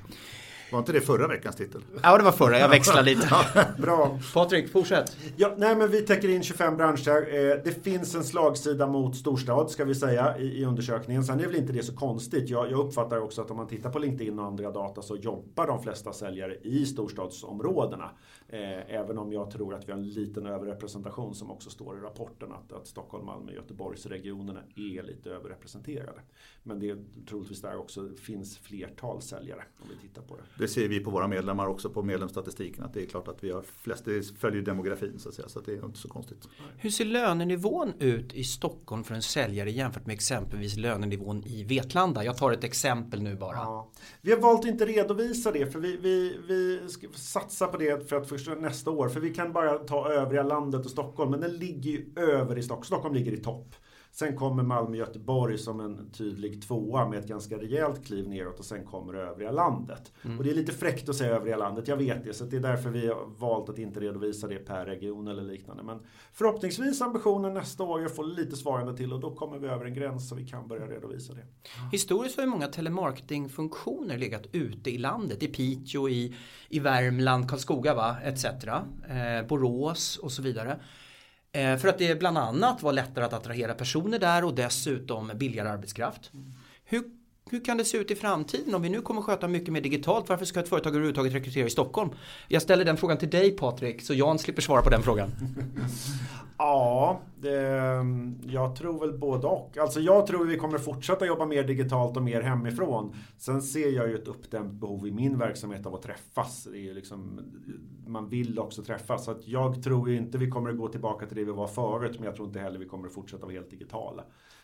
Var 0.72 0.80
inte 0.80 0.92
det 0.92 1.02
förra 1.02 1.28
veckans 1.28 1.56
titel? 1.56 1.82
Ja, 2.04 2.18
det 2.18 2.24
var 2.24 2.32
förra. 2.32 2.60
Jag 2.60 2.70
växlar 2.70 3.04
lite. 3.04 3.36
Bra. 3.78 4.20
Patrik, 4.34 4.72
fortsätt. 4.72 5.18
Ja, 5.36 5.54
nej, 5.58 5.76
men 5.76 5.92
vi 5.92 6.02
täcker 6.02 6.30
in 6.30 6.44
25 6.44 6.78
branscher. 6.78 7.36
Eh, 7.36 7.64
det 7.64 7.84
finns 7.84 8.16
en 8.16 8.24
slagsida 8.24 8.88
mot 8.88 9.16
storstad, 9.16 9.72
ska 9.72 9.86
vi 9.86 9.96
säga, 9.96 10.38
i, 10.38 10.66
undersökningen. 10.66 11.24
Sen 11.24 11.40
är 11.40 11.48
väl 11.48 11.56
inte 11.56 11.74
det 11.74 11.84
så 11.84 11.96
konstigt. 11.96 12.50
Jag, 12.50 12.72
jag, 12.72 12.80
uppfattar 12.80 13.18
också 13.18 13.42
att 13.42 13.52
om 13.52 13.58
man 13.58 13.68
tittar 13.68 13.90
på 13.90 14.00
LinkedIn 14.00 14.40
och 14.40 14.46
andra 14.46 14.72
data 14.72 15.02
så 15.02 15.16
jobbar 15.16 15.68
de 15.68 15.84
flesta 15.84 16.14
säljare 16.14 16.56
i 16.62 16.86
storstadsområdena. 16.86 18.10
Eh, 18.48 18.96
även 18.96 19.18
om 19.18 19.34
jag 19.34 19.52
tror 19.52 19.74
att 19.76 19.88
vi 19.88 19.92
har 19.92 20.00
en 20.00 20.10
liten 20.10 20.46
överrepresentation 20.46 21.36
som 21.36 21.52
också 21.52 21.70
står 21.70 21.98
i 21.98 22.02
rapporten 22.02 22.52
att, 22.52 22.74
att 22.74 22.88
Stockholm, 22.88 23.26
Malmö, 23.26 23.52
Göteborgsregionerna 23.52 24.60
är 24.76 25.04
lite 25.04 25.30
överrepresenterade. 25.30 26.22
Men 26.64 26.80
det 26.80 26.90
är 26.90 26.98
troligtvis 27.30 27.62
där 27.62 27.78
också 27.78 28.10
finns 28.10 28.58
flertal 28.58 29.22
säljare 29.22 29.64
om 29.82 29.88
vi 29.90 30.08
tittar 30.08 30.22
på 30.22 30.36
det. 30.36 30.44
Det 30.62 30.68
ser 30.68 30.88
vi 30.88 31.00
på 31.00 31.12
våra 31.12 31.28
medlemmar 31.28 31.68
också 31.68 31.90
på 31.90 32.04
medlemsstatistiken 32.04 32.84
att 32.84 32.94
det 32.94 33.02
är 33.02 33.06
klart 33.06 33.28
att 33.28 33.44
vi 33.44 33.52
har 33.52 33.64
flest, 33.82 34.06
det 34.06 34.40
följer 34.40 34.62
demografin 34.62 35.20
så 35.20 35.30
att 35.30 35.36
säga 35.36 35.50
så 35.50 35.60
att 35.60 35.66
det 35.66 35.72
är 35.72 35.86
inte 35.86 36.00
så 36.00 36.08
konstigt. 36.08 36.48
Hur 36.78 36.90
ser 36.90 37.06
lönenivån 37.06 37.94
ut 38.00 38.34
i 38.34 38.44
Stockholm 38.44 39.04
för 39.04 39.16
en 39.16 39.22
säljare 39.22 39.72
jämfört 39.72 40.06
med 40.06 40.14
exempelvis 40.14 40.78
lönenivån 40.78 41.44
i 41.44 41.64
Vetlanda? 41.64 42.24
Jag 42.24 42.38
tar 42.38 42.52
ett 42.52 42.64
exempel 42.64 43.22
nu 43.22 43.36
bara. 43.36 43.56
Ja. 43.56 43.92
Vi 44.22 44.32
har 44.32 44.40
valt 44.40 44.60
att 44.60 44.66
inte 44.66 44.86
redovisa 44.86 45.52
det 45.52 45.72
för 45.72 45.80
vi, 45.80 45.98
vi, 45.98 46.38
vi 46.48 46.90
ska 46.90 47.08
satsa 47.14 47.68
på 47.68 47.78
det 47.78 48.10
för 48.10 48.16
att 48.16 48.30
förstå 48.30 48.56
nästa 48.56 48.92
år 48.92 49.10
för 49.10 49.20
vi 49.20 49.34
kan 49.34 49.54
bara 49.54 49.78
ta 49.78 50.12
övriga 50.12 50.44
landet 50.44 50.86
och 50.86 50.92
Stockholm 50.92 51.32
men 51.32 51.42
den 51.42 51.52
ligger 51.52 51.92
ju 51.92 52.14
över 52.16 52.58
i 52.58 52.64
Stockholm. 52.64 52.86
Stockholm 52.86 53.16
ligger 53.16 53.32
i 53.32 53.38
topp. 53.38 53.76
Sen 54.14 54.36
kommer 54.36 54.64
Malmö-Göteborg 54.64 55.58
som 55.58 55.80
en 55.80 56.10
tydlig 56.12 56.62
tvåa 56.62 57.10
med 57.10 57.20
ett 57.20 57.28
ganska 57.28 57.58
rejält 57.58 58.06
kliv 58.06 58.30
neråt 58.30 58.60
och 58.60 58.66
sen 58.66 58.86
kommer 58.86 59.14
övriga 59.14 59.52
landet. 59.52 60.12
Mm. 60.26 60.38
Och 60.38 60.44
det 60.44 60.52
är 60.52 60.56
lite 60.56 60.72
fräckt 60.72 61.10
att 61.10 61.16
säga 61.16 61.36
övriga 61.36 61.58
landet, 61.58 61.88
jag 61.88 61.98
vet 61.98 62.24
det. 62.24 62.34
Så 62.34 62.44
det 62.44 62.56
är 62.56 62.62
därför 62.62 62.90
vi 62.90 63.08
har 63.08 63.26
valt 63.38 63.70
att 63.70 63.80
inte 63.80 64.00
redovisa 64.00 64.48
det 64.48 64.56
per 64.56 64.86
region 64.86 65.28
eller 65.28 65.44
liknande. 65.44 65.84
Men 65.84 66.00
förhoppningsvis 66.34 67.02
ambitionen 67.02 67.54
nästa 67.54 67.84
år 67.84 68.02
är 68.02 68.06
att 68.06 68.16
få 68.16 68.24
lite 68.24 68.56
svarande 68.56 68.98
till 68.98 69.14
och 69.14 69.20
då 69.20 69.36
kommer 69.36 69.58
vi 69.58 69.68
över 69.68 69.86
en 69.86 69.94
gräns 69.94 70.30
så 70.30 70.36
vi 70.36 70.48
kan 70.48 70.68
börja 70.68 70.88
redovisa 70.88 71.34
det. 71.34 71.46
Historiskt 71.92 72.38
har 72.38 72.44
ju 72.44 72.50
många 72.50 72.68
telemarketingfunktioner 72.68 74.18
legat 74.18 74.48
ute 74.52 74.90
i 74.90 74.98
landet. 74.98 75.44
I 75.44 75.48
Piteå, 75.48 76.10
i, 76.10 76.36
i 76.70 76.80
Värmland, 76.80 77.50
Karlskoga 77.50 77.94
va? 77.94 78.16
etc. 78.24 78.46
Eh, 78.46 79.48
Borås 79.48 80.18
och 80.18 80.32
så 80.32 80.42
vidare. 80.42 80.80
Eh, 81.54 81.78
för 81.78 81.88
att 81.88 81.98
det 81.98 82.20
bland 82.20 82.38
annat 82.38 82.82
var 82.84 82.94
lättare 82.94 83.26
att 83.26 83.34
attrahera 83.34 83.74
personer 83.74 84.20
där 84.20 84.44
och 84.44 84.56
dessutom 84.56 85.32
billigare 85.36 85.70
arbetskraft. 85.70 86.32
Hur, 86.86 87.04
hur 87.52 87.66
kan 87.66 87.78
det 87.78 87.86
se 87.86 87.98
ut 87.98 88.12
i 88.12 88.16
framtiden 88.16 88.76
om 88.76 88.82
vi 88.82 88.90
nu 88.90 89.02
kommer 89.02 89.22
sköta 89.22 89.48
mycket 89.48 89.74
mer 89.74 89.82
digitalt? 89.82 90.30
Varför 90.30 90.46
ska 90.46 90.60
ett 90.60 90.70
företag 90.70 90.90
överhuvudtaget 90.90 91.34
rekrytera 91.34 91.68
i 91.68 91.70
Stockholm? 91.70 92.10
Jag 92.48 92.62
ställer 92.62 92.86
den 92.86 92.98
frågan 92.98 93.18
till 93.18 93.30
dig 93.30 93.52
Patrik 93.52 94.02
så 94.02 94.14
Jan 94.14 94.40
slipper 94.40 94.62
svara 94.62 94.82
på 94.82 94.90
den 94.90 95.04
frågan. 95.04 95.32
Ja, 96.58 97.22
det, 97.40 98.06
jag 98.44 98.76
tror 98.76 99.00
väl 99.00 99.18
både 99.18 99.48
och. 99.48 99.78
Alltså 99.78 100.00
jag 100.00 100.28
tror 100.28 100.46
vi 100.46 100.58
kommer 100.58 100.78
fortsätta 100.78 101.26
jobba 101.26 101.46
mer 101.46 101.64
digitalt 101.64 102.18
och 102.18 102.24
mer 102.24 102.42
hemifrån. 102.42 103.16
Sen 103.38 103.62
ser 103.62 103.90
jag 103.90 104.10
ju 104.10 104.16
ett 104.16 104.28
uppdämt 104.28 104.74
behov 104.74 105.08
i 105.08 105.12
min 105.12 105.38
verksamhet 105.38 105.86
av 105.86 105.96
att 105.96 106.02
träffas. 106.02 106.68
Det 106.72 106.90
är 106.90 106.94
liksom, 106.94 107.40
man 108.08 108.30
vill 108.30 108.60
också 108.60 108.84
träffas. 108.84 109.26
Så 109.26 109.32
att 109.32 109.48
jag 109.48 109.84
tror 109.84 110.12
inte 110.12 110.38
vi 110.38 110.50
kommer 110.50 110.72
gå 110.72 110.88
tillbaka 110.88 111.26
till 111.26 111.38
det 111.38 111.44
vi 111.44 111.52
var 111.52 111.68
förut. 111.68 112.16
Men 112.16 112.26
jag 112.26 112.36
tror 112.36 112.48
inte 112.48 112.60
heller 112.60 112.80
vi 112.80 112.86
kommer 112.86 113.10
fortsätta 113.10 113.46
vara 113.46 113.54
helt 113.54 113.72
digitala. 113.72 114.24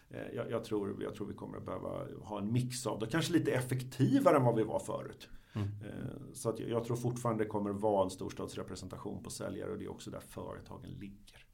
Eh, 0.10 0.36
jag, 0.36 0.52
jag, 0.52 0.64
tror, 0.64 1.04
jag 1.04 1.16
tror 1.16 1.28
vi 1.28 1.34
kommer 1.34 1.60
behöva 1.60 1.90
ha 2.22 2.40
en 2.40 2.52
mix 2.52 2.77
av 2.86 3.00
det. 3.00 3.08
Kanske 3.08 3.34
lite 3.34 3.52
effektivare 3.52 4.38
än 4.38 4.44
vad 4.44 4.56
vi 4.56 4.64
var 4.64 4.80
förut. 4.80 5.30
Mm. 5.54 5.68
Eh, 5.68 6.34
så 6.34 6.50
att 6.50 6.60
jag 6.60 6.84
tror 6.84 6.98
fortfarande 6.98 7.44
det 7.44 7.48
kommer 7.48 7.72
vara 7.72 8.04
en 8.04 8.10
storstadsrepresentation 8.10 9.24
på 9.24 9.30
säljare 9.30 9.72
och 9.72 9.78
det 9.78 9.86
är 9.86 9.92
också 9.92 10.12
där 10.12 10.20
företagen 10.30 10.90
ligger. 10.90 11.46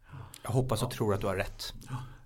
Jag 0.43 0.51
hoppas 0.51 0.83
och 0.83 0.91
tror 0.91 1.13
att 1.13 1.21
du 1.21 1.27
har 1.27 1.35
rätt. 1.35 1.73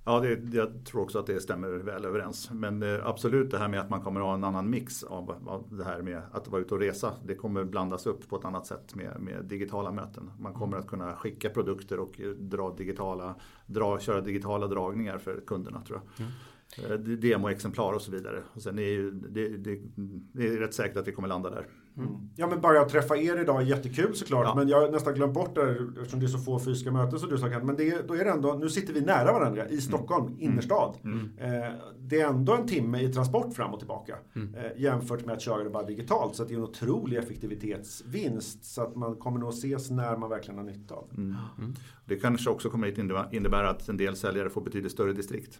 Ja, 0.05 0.19
det, 0.19 0.57
jag 0.57 0.85
tror 0.85 1.01
också 1.01 1.19
att 1.19 1.25
det 1.25 1.39
stämmer 1.39 1.69
väl 1.69 2.05
överens. 2.05 2.49
Men 2.51 2.83
eh, 2.83 3.07
absolut 3.07 3.51
det 3.51 3.57
här 3.57 3.67
med 3.67 3.79
att 3.79 3.89
man 3.89 4.01
kommer 4.01 4.19
att 4.19 4.25
ha 4.25 4.33
en 4.33 4.43
annan 4.43 4.69
mix 4.69 5.03
av, 5.03 5.31
av 5.47 5.77
det 5.77 5.83
här 5.83 6.01
med 6.01 6.21
att 6.31 6.47
vara 6.47 6.61
ute 6.61 6.73
och 6.73 6.79
resa. 6.79 7.13
Det 7.25 7.35
kommer 7.35 7.63
blandas 7.63 8.05
upp 8.05 8.29
på 8.29 8.35
ett 8.35 8.45
annat 8.45 8.65
sätt 8.65 8.95
med, 8.95 9.19
med 9.19 9.45
digitala 9.45 9.91
möten. 9.91 10.31
Man 10.39 10.53
kommer 10.53 10.77
att 10.77 10.87
kunna 10.87 11.15
skicka 11.15 11.49
produkter 11.49 11.99
och 11.99 12.21
dra 12.37 12.75
digitala, 12.75 13.35
dra, 13.65 13.99
köra 13.99 14.21
digitala 14.21 14.67
dragningar 14.67 15.17
för 15.17 15.41
kunderna 15.47 15.81
tror 15.81 16.01
jag. 16.03 16.25
Mm. 16.25 16.37
Eh, 16.75 16.97
demoexemplar 16.99 17.93
och 17.93 18.01
så 18.01 18.11
vidare. 18.11 18.43
Och 18.53 18.61
sen 18.61 18.79
är 18.79 18.83
ju, 18.83 19.11
det, 19.11 19.49
det, 19.57 19.79
det, 20.31 20.47
är 20.47 20.57
rätt 20.57 20.73
säkert 20.73 20.97
att 20.97 21.07
vi 21.07 21.11
kommer 21.11 21.27
landa 21.27 21.49
där. 21.49 21.67
Mm. 21.97 22.09
Ja 22.35 22.47
men 22.47 22.61
bara 22.61 22.81
att 22.81 22.89
träffa 22.89 23.17
er 23.17 23.41
idag 23.41 23.61
är 23.61 23.65
jättekul 23.65 24.15
såklart. 24.15 24.45
Ja. 24.45 24.55
Men 24.55 24.67
jag 24.67 24.81
har 24.81 24.89
nästan 24.89 25.13
glömt 25.13 25.33
bort 25.33 25.55
det 25.55 25.77
eftersom 25.97 26.19
det 26.19 26.25
är 26.25 26.27
så 26.27 26.37
få 26.37 26.59
fysiska 26.59 26.91
möten 26.91 27.19
som 27.19 27.29
du 27.29 27.37
sa 27.37 27.47
Men 27.47 27.75
det, 27.75 28.07
då 28.07 28.13
är 28.13 28.25
det 28.25 28.31
ändå, 28.31 28.53
nu 28.53 28.69
sitter 28.69 28.93
vi 28.93 29.01
nära 29.01 29.31
varandra 29.31 29.69
i 29.69 29.81
Stockholm, 29.81 30.27
mm. 30.27 30.39
innerstad. 30.39 30.97
Mm. 31.03 31.29
Eh, 31.37 31.71
det 31.99 32.21
är 32.21 32.27
ändå 32.27 32.55
en 32.55 32.67
timme 32.67 33.01
i 33.01 33.13
transport 33.13 33.55
fram 33.55 33.73
och 33.73 33.79
tillbaka. 33.79 34.15
Mm. 34.35 34.55
Eh, 34.55 34.81
jämfört 34.81 35.25
med 35.25 35.35
att 35.35 35.41
köra 35.41 35.63
det 35.63 35.69
bara 35.69 35.83
digitalt. 35.83 36.35
Så 36.35 36.43
det 36.43 36.53
är 36.53 36.57
en 36.57 36.63
otrolig 36.63 37.17
effektivitetsvinst. 37.17 38.65
Så 38.65 38.81
att 38.81 38.95
man 38.95 39.15
kommer 39.15 39.39
nog 39.39 39.49
ses 39.49 39.89
när 39.89 40.17
man 40.17 40.29
verkligen 40.29 40.57
har 40.57 40.65
nytta 40.65 40.95
av 40.95 41.07
det. 41.11 41.21
Mm. 41.21 41.35
Mm. 41.57 41.75
Det 42.05 42.15
kanske 42.15 42.49
också 42.49 42.69
kommer 42.69 42.91
att 42.91 43.33
innebära 43.33 43.69
att 43.69 43.89
en 43.89 43.97
del 43.97 44.15
säljare 44.15 44.49
får 44.49 44.61
betydligt 44.61 44.91
större 44.91 45.13
distrikt 45.13 45.59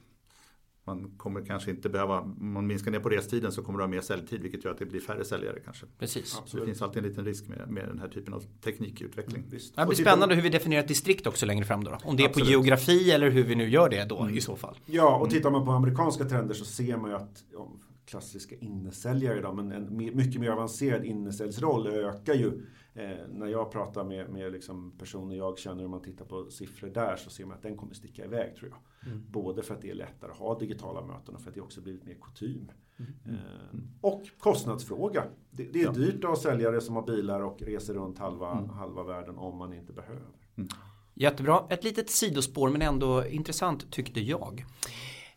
man 0.87 1.11
kommer 1.17 1.45
kanske 1.45 1.71
inte 1.71 1.89
behöva, 1.89 2.19
om 2.19 2.53
man 2.53 2.67
minskar 2.67 2.91
ner 2.91 2.99
på 2.99 3.09
restiden 3.09 3.51
så 3.51 3.63
kommer 3.63 3.79
du 3.79 3.83
ha 3.83 3.89
mer 3.89 4.01
säljtid 4.01 4.41
vilket 4.41 4.63
gör 4.63 4.71
att 4.71 4.77
det 4.77 4.85
blir 4.85 4.99
färre 4.99 5.25
säljare 5.25 5.59
kanske. 5.65 5.85
Precis. 5.99 6.41
Så 6.45 6.57
det 6.57 6.65
finns 6.65 6.81
alltid 6.81 7.03
en 7.03 7.09
liten 7.09 7.25
risk 7.25 7.47
med, 7.47 7.69
med 7.71 7.87
den 7.87 7.99
här 7.99 8.07
typen 8.07 8.33
av 8.33 8.43
teknikutveckling. 8.61 9.41
Mm, 9.41 9.59
det 9.75 9.85
blir 9.85 9.95
spännande 9.95 10.35
hur 10.35 10.41
vi 10.41 10.49
definierar 10.49 10.81
ett 10.81 10.87
distrikt 10.87 11.27
också 11.27 11.45
längre 11.45 11.65
fram 11.65 11.83
då. 11.83 11.91
då. 11.91 11.97
Om 12.03 12.17
det 12.17 12.23
är 12.23 12.27
Absolut. 12.27 12.47
på 12.47 12.51
geografi 12.51 13.11
eller 13.11 13.29
hur 13.29 13.43
vi 13.43 13.55
nu 13.55 13.69
gör 13.69 13.89
det 13.89 14.05
då 14.05 14.21
mm. 14.21 14.37
i 14.37 14.41
så 14.41 14.55
fall. 14.55 14.77
Ja, 14.85 15.17
och 15.17 15.29
tittar 15.29 15.51
man 15.51 15.65
på 15.65 15.71
amerikanska 15.71 16.25
trender 16.25 16.53
så 16.53 16.65
ser 16.65 16.97
man 16.97 17.09
ju 17.09 17.15
att 17.15 17.43
ja, 17.53 17.71
klassiska 18.05 18.55
innesäljare 18.55 19.37
idag, 19.37 19.55
men 19.55 19.71
en 19.71 19.97
mycket 19.97 20.41
mer 20.41 20.49
avancerad 20.49 21.05
innesäljsroll 21.05 21.87
ökar 21.87 22.33
ju 22.33 22.61
Eh, 22.97 23.27
när 23.29 23.47
jag 23.47 23.71
pratar 23.71 24.03
med, 24.03 24.29
med 24.29 24.51
liksom 24.51 24.91
personer 24.97 25.35
jag 25.35 25.57
känner, 25.57 25.85
om 25.85 25.91
man 25.91 26.01
tittar 26.01 26.25
på 26.25 26.51
siffror 26.51 26.89
där, 26.89 27.15
så 27.15 27.29
ser 27.29 27.45
man 27.45 27.57
att 27.57 27.63
den 27.63 27.77
kommer 27.77 27.93
sticka 27.93 28.25
iväg 28.25 28.55
tror 28.55 28.69
jag. 28.69 29.11
Mm. 29.11 29.23
Både 29.31 29.63
för 29.63 29.73
att 29.73 29.81
det 29.81 29.89
är 29.89 29.95
lättare 29.95 30.31
att 30.31 30.37
ha 30.37 30.59
digitala 30.59 31.01
möten 31.01 31.35
och 31.35 31.41
för 31.41 31.49
att 31.49 31.55
det 31.55 31.61
också 31.61 31.81
blivit 31.81 32.05
mer 32.05 32.17
kutym. 32.21 32.71
Mm. 32.99 33.11
Eh, 33.25 33.79
och 34.01 34.23
kostnadsfråga. 34.39 35.23
Det, 35.51 35.63
det 35.63 35.81
är 35.81 35.83
ja. 35.83 35.91
dyrt 35.91 36.23
att 36.23 36.29
ha 36.29 36.35
säljare 36.35 36.81
som 36.81 36.95
har 36.95 37.03
bilar 37.03 37.41
och 37.41 37.61
reser 37.61 37.93
runt 37.93 38.19
halva, 38.19 38.51
mm. 38.51 38.69
halva 38.69 39.03
världen 39.03 39.37
om 39.37 39.57
man 39.57 39.73
inte 39.73 39.93
behöver. 39.93 40.27
Mm. 40.57 40.69
Jättebra. 41.13 41.63
Ett 41.69 41.83
litet 41.83 42.09
sidospår 42.09 42.69
men 42.69 42.81
ändå 42.81 43.25
intressant 43.25 43.91
tyckte 43.91 44.19
jag. 44.19 44.65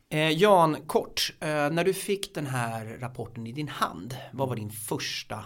Eh, 0.09 0.31
Jan, 0.31 0.77
kort. 0.87 1.37
Eh, 1.41 1.49
när 1.49 1.85
du 1.85 1.95
fick 1.95 2.35
den 2.35 2.47
här 2.47 2.99
rapporten 3.01 3.47
i 3.47 3.53
din 3.53 3.69
hand, 3.69 4.17
vad 4.33 4.49
var 4.49 4.57
din 4.57 4.71
första 4.71 5.45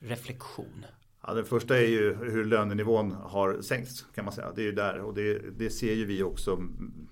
reflektion? 0.00 0.84
Ja, 1.26 1.34
det 1.34 1.44
första 1.44 1.78
är 1.78 1.86
ju 1.86 2.14
hur 2.14 2.44
lönenivån 2.44 3.12
har 3.12 3.62
sänkts 3.62 4.06
kan 4.14 4.24
man 4.24 4.34
säga. 4.34 4.52
Det 4.54 4.60
är 4.60 4.64
ju 4.64 4.72
där 4.72 4.98
och 5.00 5.14
det, 5.14 5.58
det 5.58 5.70
ser 5.70 5.94
ju 5.94 6.04
vi 6.04 6.22
också. 6.22 6.62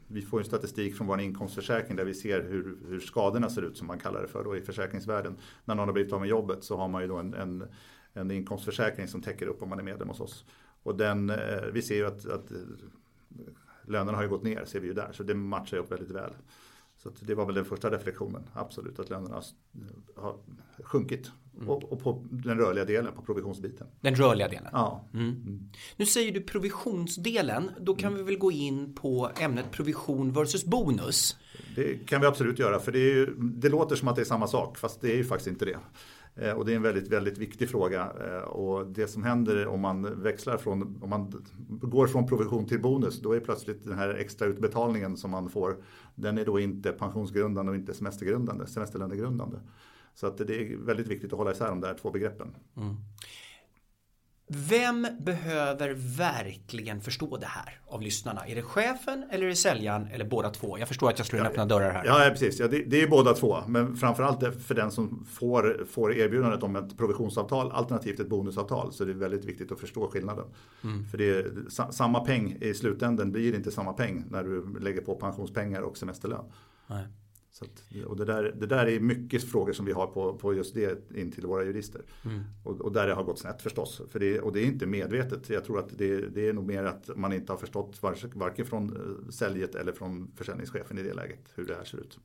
Vi 0.06 0.22
får 0.22 0.40
ju 0.40 0.44
statistik 0.44 0.96
från 0.96 1.06
vår 1.06 1.20
inkomstförsäkring 1.20 1.96
där 1.96 2.04
vi 2.04 2.14
ser 2.14 2.42
hur, 2.42 2.78
hur 2.88 3.00
skadorna 3.00 3.50
ser 3.50 3.62
ut 3.62 3.76
som 3.76 3.86
man 3.86 3.98
kallar 3.98 4.22
det 4.22 4.28
för 4.28 4.44
då 4.44 4.56
i 4.56 4.60
försäkringsvärlden. 4.60 5.36
När 5.64 5.74
någon 5.74 5.88
har 5.88 5.92
blivit 5.92 6.12
av 6.12 6.20
med 6.20 6.28
jobbet 6.28 6.64
så 6.64 6.76
har 6.76 6.88
man 6.88 7.02
ju 7.02 7.08
då 7.08 7.16
en, 7.16 7.34
en, 7.34 7.64
en 8.12 8.30
inkomstförsäkring 8.30 9.08
som 9.08 9.22
täcker 9.22 9.46
upp 9.46 9.62
om 9.62 9.68
man 9.68 9.78
är 9.78 9.82
medlem 9.82 10.08
hos 10.08 10.20
oss. 10.20 10.44
Och 10.82 10.96
den, 10.96 11.30
eh, 11.30 11.62
vi 11.72 11.82
ser 11.82 11.96
ju 11.96 12.06
att, 12.06 12.26
att 12.26 12.52
lönerna 13.82 14.18
har 14.18 14.22
ju 14.22 14.28
gått 14.30 14.42
ner 14.42 14.64
ser 14.64 14.80
vi 14.80 14.86
ju 14.86 14.94
där 14.94 15.12
så 15.12 15.22
det 15.22 15.34
matchar 15.34 15.76
ju 15.76 15.82
upp 15.82 15.92
väldigt 15.92 16.10
väl. 16.10 16.32
Så 16.96 17.10
det 17.20 17.34
var 17.34 17.46
väl 17.46 17.54
den 17.54 17.64
första 17.64 17.90
reflektionen, 17.90 18.42
absolut, 18.52 18.98
att 18.98 19.10
lönerna 19.10 19.42
har 20.16 20.36
sjunkit. 20.82 21.32
Mm. 21.56 21.68
Och, 21.68 21.92
och, 21.92 22.02
på 22.02 22.24
den 22.30 22.58
rörliga 22.58 22.84
delen, 22.84 23.12
på 23.16 23.22
provisionsbiten. 23.22 23.86
Den 24.00 24.14
rörliga 24.14 24.48
delen? 24.48 24.70
Ja. 24.72 25.08
Mm. 25.14 25.28
Mm. 25.28 25.70
Nu 25.96 26.06
säger 26.06 26.32
du 26.32 26.40
provisionsdelen, 26.40 27.70
då 27.80 27.94
kan 27.94 28.14
vi 28.14 28.22
väl 28.22 28.38
gå 28.38 28.52
in 28.52 28.94
på 28.94 29.30
ämnet 29.40 29.70
provision 29.70 30.32
versus 30.32 30.64
bonus? 30.64 31.36
Det 31.76 32.06
kan 32.06 32.20
vi 32.20 32.26
absolut 32.26 32.58
göra, 32.58 32.78
för 32.78 32.92
det, 32.92 32.98
ju, 32.98 33.34
det 33.36 33.68
låter 33.68 33.96
som 33.96 34.08
att 34.08 34.16
det 34.16 34.22
är 34.22 34.26
samma 34.26 34.46
sak, 34.46 34.78
fast 34.78 35.00
det 35.00 35.12
är 35.12 35.16
ju 35.16 35.24
faktiskt 35.24 35.48
inte 35.48 35.64
det. 35.64 35.78
Eh, 36.36 36.52
och 36.52 36.64
det 36.64 36.72
är 36.72 36.76
en 36.76 36.82
väldigt, 36.82 37.08
väldigt 37.08 37.38
viktig 37.38 37.70
fråga. 37.70 38.12
Eh, 38.24 38.48
och 38.48 38.86
det 38.86 39.08
som 39.08 39.22
händer 39.22 39.66
om 39.66 39.80
man 39.80 40.22
växlar 40.22 40.56
från, 40.56 40.98
om 41.02 41.10
man 41.10 41.44
går 41.68 42.06
från 42.06 42.26
provision 42.26 42.66
till 42.66 42.80
bonus, 42.80 43.20
då 43.20 43.32
är 43.32 43.40
plötsligt 43.40 43.84
den 43.84 43.98
här 43.98 44.08
extra 44.14 44.46
utbetalningen 44.46 45.16
som 45.16 45.30
man 45.30 45.50
får, 45.50 45.76
den 46.14 46.38
är 46.38 46.44
då 46.44 46.60
inte 46.60 46.92
pensionsgrundande 46.92 47.70
och 47.70 47.76
inte 47.76 47.94
semestergrundande, 47.94 48.66
semesterlönegrundande. 48.66 49.56
Så 50.14 50.26
att 50.26 50.38
det 50.38 50.54
är 50.54 50.76
väldigt 50.76 51.06
viktigt 51.06 51.32
att 51.32 51.38
hålla 51.38 51.52
isär 51.52 51.68
de 51.68 51.80
där 51.80 51.94
två 51.94 52.10
begreppen. 52.10 52.54
Mm. 52.76 52.96
Vem 54.54 55.06
behöver 55.20 55.94
verkligen 56.18 57.00
förstå 57.00 57.36
det 57.36 57.46
här 57.46 57.80
av 57.86 58.02
lyssnarna? 58.02 58.46
Är 58.46 58.54
det 58.54 58.62
chefen 58.62 59.24
eller 59.30 59.44
är 59.44 59.48
det 59.48 59.56
säljaren 59.56 60.06
eller 60.06 60.24
båda 60.24 60.50
två? 60.50 60.78
Jag 60.78 60.88
förstår 60.88 61.10
att 61.10 61.18
jag 61.18 61.26
slår 61.26 61.38
in 61.38 61.44
ja, 61.44 61.50
öppna 61.50 61.66
dörrar 61.66 61.90
här. 61.90 62.04
Ja, 62.06 62.30
precis. 62.30 62.60
Ja, 62.60 62.68
det, 62.68 62.84
det, 62.84 63.02
är 63.02 63.08
båda 63.08 63.32
två. 63.34 63.56
Men 63.66 63.96
framförallt 63.96 64.64
för 64.66 64.74
den 64.74 64.90
som 64.90 65.26
får, 65.30 65.86
får 65.90 66.14
erbjudandet 66.14 66.62
om 66.62 66.76
ett 66.76 66.96
provisionsavtal 66.96 67.72
alternativt 67.72 68.20
ett 68.20 68.28
bonusavtal. 68.28 68.92
Så 68.92 69.04
det 69.04 69.12
är 69.12 69.14
väldigt 69.14 69.44
viktigt 69.44 69.72
att 69.72 69.80
förstå 69.80 70.08
skillnaden. 70.08 70.44
Mm. 70.84 71.04
För 71.04 71.18
det 71.18 71.30
är, 71.30 71.52
samma 71.92 72.20
peng 72.20 72.56
i 72.60 72.74
slutändan 72.74 73.32
blir 73.32 73.54
inte 73.54 73.70
samma 73.70 73.92
peng 73.92 74.24
när 74.30 74.44
du 74.44 74.78
lägger 74.80 75.00
på 75.00 75.14
pensionspengar 75.14 75.80
och 75.80 75.96
semesterlön. 75.96 76.44
Nej. 76.86 77.04
Att, 77.60 78.06
och 78.06 78.16
det 78.16 78.24
där, 78.24 78.54
det 78.60 78.66
där 78.66 78.86
är 78.86 79.00
mycket 79.00 79.50
frågor 79.50 79.72
som 79.72 79.84
vi 79.84 79.92
har 79.92 80.06
på, 80.06 80.34
på 80.34 80.54
just 80.54 80.74
det 80.74 81.10
in 81.14 81.32
till 81.32 81.46
våra 81.46 81.64
jurister. 81.64 82.02
Mm. 82.24 82.42
Och, 82.64 82.80
och, 82.80 82.92
där 82.92 83.06
det 83.06 83.14
har 83.14 83.24
gått 83.24 83.38
snett 83.38 83.62
förstås. 83.62 84.02
För 84.10 84.18
det, 84.18 84.40
och 84.40 84.52
det 84.52 84.60
är 84.60 84.64
inte 84.64 84.86
medvetet. 84.86 85.50
Jag 85.50 85.64
tror 85.64 85.78
att 85.78 85.98
det, 85.98 86.16
det 86.16 86.48
är 86.48 86.52
nog 86.52 86.66
mer 86.66 86.84
att 86.84 87.10
man 87.16 87.32
inte 87.32 87.52
har 87.52 87.58
förstått 87.58 87.98
varken 88.34 88.66
från 88.66 88.96
eh, 88.96 89.30
säljet 89.30 89.74
eller 89.74 89.92
från 89.92 90.30
försäljningschefen 90.36 90.98
i 90.98 91.02
det 91.02 91.14
läget 91.14 91.52
hur 91.54 91.66
det 91.66 91.74
här 91.74 91.84
ser 91.84 91.98
ut. 91.98 92.18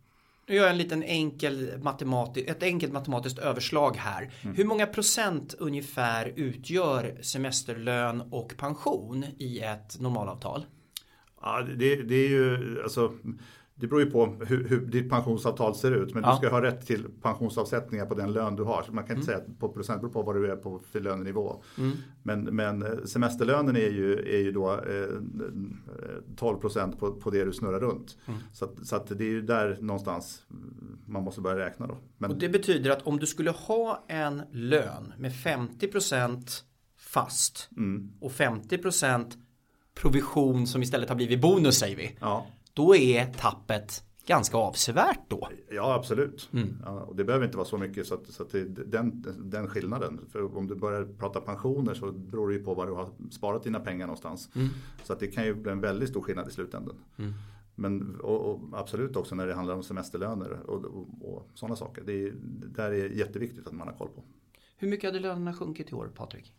Nu 0.47 0.55
gör 0.55 0.63
jag 0.63 0.71
en 0.71 0.77
liten 0.77 1.03
enkel 1.03 1.71
matematisk, 1.81 2.47
ett 2.49 2.63
enkelt 2.63 2.93
matematiskt 2.93 3.39
överslag 3.39 3.95
här. 3.95 4.33
Mm. 4.41 4.55
Hur 4.55 4.65
många 4.65 4.85
procent 4.85 5.55
ungefär 5.59 6.33
utgör 6.35 7.17
semesterlön 7.21 8.21
och 8.31 8.53
pension 8.57 9.25
i 9.37 9.59
ett 9.59 9.99
normalavtal? 9.99 10.65
Ja, 11.41 11.61
det, 11.77 11.95
det 11.95 12.15
är 12.15 12.29
ju 12.29 12.77
alltså 12.83 13.13
det 13.79 13.87
beror 13.87 14.01
ju 14.01 14.11
på 14.11 14.35
hur, 14.47 14.67
hur 14.67 14.85
ditt 14.85 15.09
pensionsavtal 15.09 15.75
ser 15.75 15.91
ut. 15.91 16.13
Men 16.13 16.23
ja. 16.23 16.31
du 16.31 16.37
ska 16.37 16.49
ha 16.49 16.61
rätt 16.61 16.85
till 16.85 17.05
pensionsavsättningar 17.21 18.05
på 18.05 18.15
den 18.15 18.33
lön 18.33 18.55
du 18.55 18.63
har. 18.63 18.83
Så 18.83 18.91
man 18.93 19.03
kan 19.03 19.17
inte 19.17 19.31
mm. 19.31 19.45
säga 19.45 19.55
på 19.59 19.69
procent, 19.69 20.01
beror 20.01 20.11
på 20.11 20.21
vad 20.21 20.35
du 20.35 20.51
är 20.51 20.55
på 20.55 20.81
för 20.91 20.99
lönenivå. 20.99 21.63
Mm. 21.77 21.97
Men, 22.23 22.43
men 22.43 22.83
eh, 22.83 23.03
semesterlönen 23.05 23.75
är 23.75 23.89
ju, 23.89 24.13
är 24.13 24.37
ju 24.37 24.51
då 24.51 24.73
eh, 24.73 25.07
12 26.35 26.57
procent 26.57 26.99
på, 26.99 27.11
på 27.11 27.29
det 27.29 27.45
du 27.45 27.53
snurrar 27.53 27.79
runt. 27.79 28.17
Mm. 28.25 28.39
Så, 28.53 28.65
att, 28.65 28.87
så 28.87 28.95
att 28.95 29.07
det 29.07 29.23
är 29.23 29.29
ju 29.29 29.41
där 29.41 29.77
någonstans 29.81 30.45
man 31.05 31.23
måste 31.23 31.41
börja 31.41 31.65
räkna 31.65 31.87
då. 31.87 31.97
Men... 32.17 32.31
Och 32.31 32.37
det 32.37 32.49
betyder 32.49 32.91
att 32.91 33.01
om 33.01 33.19
du 33.19 33.25
skulle 33.25 33.51
ha 33.51 34.05
en 34.07 34.41
lön 34.51 35.13
med 35.17 35.35
50 35.35 35.87
procent 35.87 36.63
fast 36.97 37.69
mm. 37.77 38.11
och 38.21 38.31
50 38.31 38.77
procent 38.77 39.37
provision 39.93 40.67
som 40.67 40.81
istället 40.81 41.09
har 41.09 41.15
blivit 41.15 41.41
bonus 41.41 41.75
säger 41.75 41.97
vi. 41.97 42.17
Ja 42.19 42.47
då 42.77 42.95
är 42.95 43.25
tappet 43.25 44.03
ganska 44.25 44.57
avsevärt 44.57 45.19
då. 45.27 45.49
Ja, 45.71 45.93
absolut. 45.93 46.49
Mm. 46.53 46.77
Ja, 46.85 47.01
och 47.01 47.15
det 47.15 47.23
behöver 47.23 47.45
inte 47.45 47.57
vara 47.57 47.67
så 47.67 47.77
mycket 47.77 48.07
så 48.07 48.13
att, 48.13 48.27
så 48.27 48.43
att 48.43 48.51
det, 48.51 48.63
den, 48.63 49.25
den 49.37 49.67
skillnaden. 49.67 50.19
För 50.31 50.57
om 50.57 50.67
du 50.67 50.75
börjar 50.75 51.05
prata 51.19 51.41
pensioner 51.41 51.93
så 51.93 52.11
beror 52.11 52.49
det 52.49 52.55
ju 52.55 52.63
på 52.63 52.73
var 52.73 52.87
du 52.87 52.93
har 52.93 53.09
sparat 53.31 53.63
dina 53.63 53.79
pengar 53.79 54.07
någonstans. 54.07 54.49
Mm. 54.55 54.67
Så 55.03 55.13
att 55.13 55.19
det 55.19 55.27
kan 55.27 55.45
ju 55.45 55.55
bli 55.55 55.71
en 55.71 55.81
väldigt 55.81 56.09
stor 56.09 56.21
skillnad 56.21 56.47
i 56.47 56.51
slutändan. 56.51 56.95
Mm. 57.17 57.33
Men 57.75 58.15
och, 58.15 58.45
och 58.45 58.61
absolut 58.73 59.15
också 59.15 59.35
när 59.35 59.47
det 59.47 59.53
handlar 59.53 59.75
om 59.75 59.83
semesterlöner 59.83 60.51
och, 60.51 60.85
och, 60.85 61.07
och 61.21 61.49
sådana 61.53 61.75
saker. 61.75 62.03
Det, 62.05 62.13
är, 62.13 62.33
det 62.41 62.67
där 62.67 62.91
är 62.91 63.09
jätteviktigt 63.09 63.67
att 63.67 63.73
man 63.73 63.87
har 63.87 63.95
koll 63.95 64.09
på. 64.09 64.23
Hur 64.77 64.87
mycket 64.87 65.07
hade 65.07 65.19
lönerna 65.19 65.53
sjunkit 65.53 65.91
i 65.91 65.95
år, 65.95 66.11
Patrik? 66.15 66.53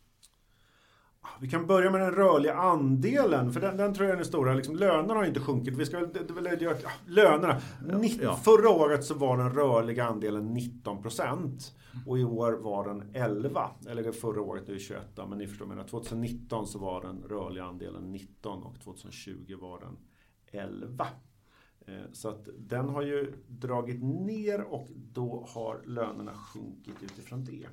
Vi 1.41 1.49
kan 1.49 1.67
börja 1.67 1.91
med 1.91 2.01
den 2.01 2.11
rörliga 2.11 2.55
andelen, 2.55 3.53
för 3.53 3.61
den, 3.61 3.77
den 3.77 3.95
tror 3.95 4.07
jag 4.07 4.13
är 4.13 4.17
den 4.17 4.27
stora. 4.27 4.55
Liksom, 4.55 4.77
lönerna 4.77 5.15
har 5.15 5.25
inte 5.25 5.41
sjunkit. 5.41 5.77
Vi 5.77 5.87
ska 5.87 5.99
väl, 5.99 6.09
det, 6.13 6.41
det, 6.41 6.57
det, 6.57 6.77
lönerna. 7.07 7.61
Ja, 7.89 8.09
ja. 8.23 8.37
Förra 8.37 8.71
året 8.71 9.05
så 9.05 9.15
var 9.15 9.37
den 9.37 9.51
rörliga 9.51 10.05
andelen 10.05 10.55
19 10.55 11.03
procent. 11.03 11.75
Och 12.07 12.19
i 12.19 12.25
år 12.25 12.53
var 12.53 12.89
den 12.89 13.11
11. 13.15 13.71
Eller 13.89 14.13
förra 14.13 14.41
året, 14.41 14.69
nu 14.69 14.75
är 14.75 14.79
21 14.79 15.03
men 15.29 15.39
ni 15.39 15.47
förstår 15.47 15.67
vad 15.67 15.73
jag 15.73 15.77
menar. 15.77 15.89
2019 15.89 16.67
så 16.67 16.79
var 16.79 17.03
den 17.03 17.23
rörliga 17.29 17.65
andelen 17.65 18.13
19 18.13 18.63
och 18.63 18.81
2020 18.81 19.57
var 19.61 19.81
den 19.81 19.97
11. 20.63 21.07
Eh, 21.87 21.95
så 22.13 22.29
att 22.29 22.49
den 22.59 22.89
har 22.89 23.03
ju 23.03 23.33
dragit 23.47 24.03
ner 24.03 24.61
och 24.61 24.89
då 25.13 25.47
har 25.49 25.83
lönerna 25.85 26.35
sjunkit 26.35 27.03
utifrån 27.03 27.45
det. 27.45 27.67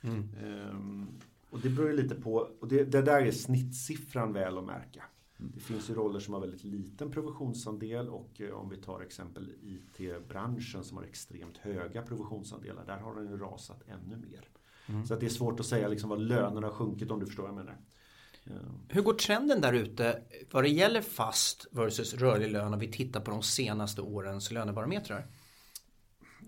Mm. 0.00 0.28
Um, 0.44 1.20
och 1.50 1.60
det 1.60 1.70
beror 1.70 1.92
lite 1.92 2.14
på, 2.14 2.48
och 2.60 2.68
det, 2.68 2.84
det 2.84 3.02
där 3.02 3.22
är 3.22 3.30
snittsiffran 3.30 4.32
väl 4.32 4.58
att 4.58 4.64
märka. 4.64 5.04
Det 5.36 5.60
finns 5.60 5.90
ju 5.90 5.94
roller 5.94 6.20
som 6.20 6.34
har 6.34 6.40
väldigt 6.40 6.64
liten 6.64 7.10
provisionsandel 7.10 8.08
och 8.08 8.40
eh, 8.40 8.50
om 8.50 8.68
vi 8.68 8.76
tar 8.76 9.00
exempel 9.00 9.52
IT-branschen 9.62 10.84
som 10.84 10.96
har 10.96 11.04
extremt 11.04 11.58
höga 11.58 12.02
provisionsandelar, 12.02 12.86
där 12.86 12.98
har 12.98 13.14
den 13.14 13.26
ju 13.26 13.36
rasat 13.36 13.82
ännu 13.86 14.16
mer. 14.16 14.48
Mm. 14.86 15.06
Så 15.06 15.14
att 15.14 15.20
det 15.20 15.26
är 15.26 15.30
svårt 15.30 15.60
att 15.60 15.66
säga 15.66 15.88
liksom 15.88 16.10
vad 16.10 16.20
lönerna 16.20 16.66
har 16.66 16.74
sjunkit 16.74 17.10
om 17.10 17.20
du 17.20 17.26
förstår 17.26 17.42
vad 17.42 17.50
jag 17.50 17.56
menar. 17.56 17.78
Hur 18.88 19.02
går 19.02 19.14
trenden 19.14 19.60
där 19.60 19.72
ute 19.72 20.22
vad 20.50 20.64
det 20.64 20.68
gäller 20.68 21.00
fast 21.00 21.66
versus 21.70 22.14
rörlig 22.14 22.50
lön 22.50 22.74
om 22.74 22.78
vi 22.78 22.92
tittar 22.92 23.20
på 23.20 23.30
de 23.30 23.42
senaste 23.42 24.02
årens 24.02 24.50
lönebarometrar? 24.50 25.26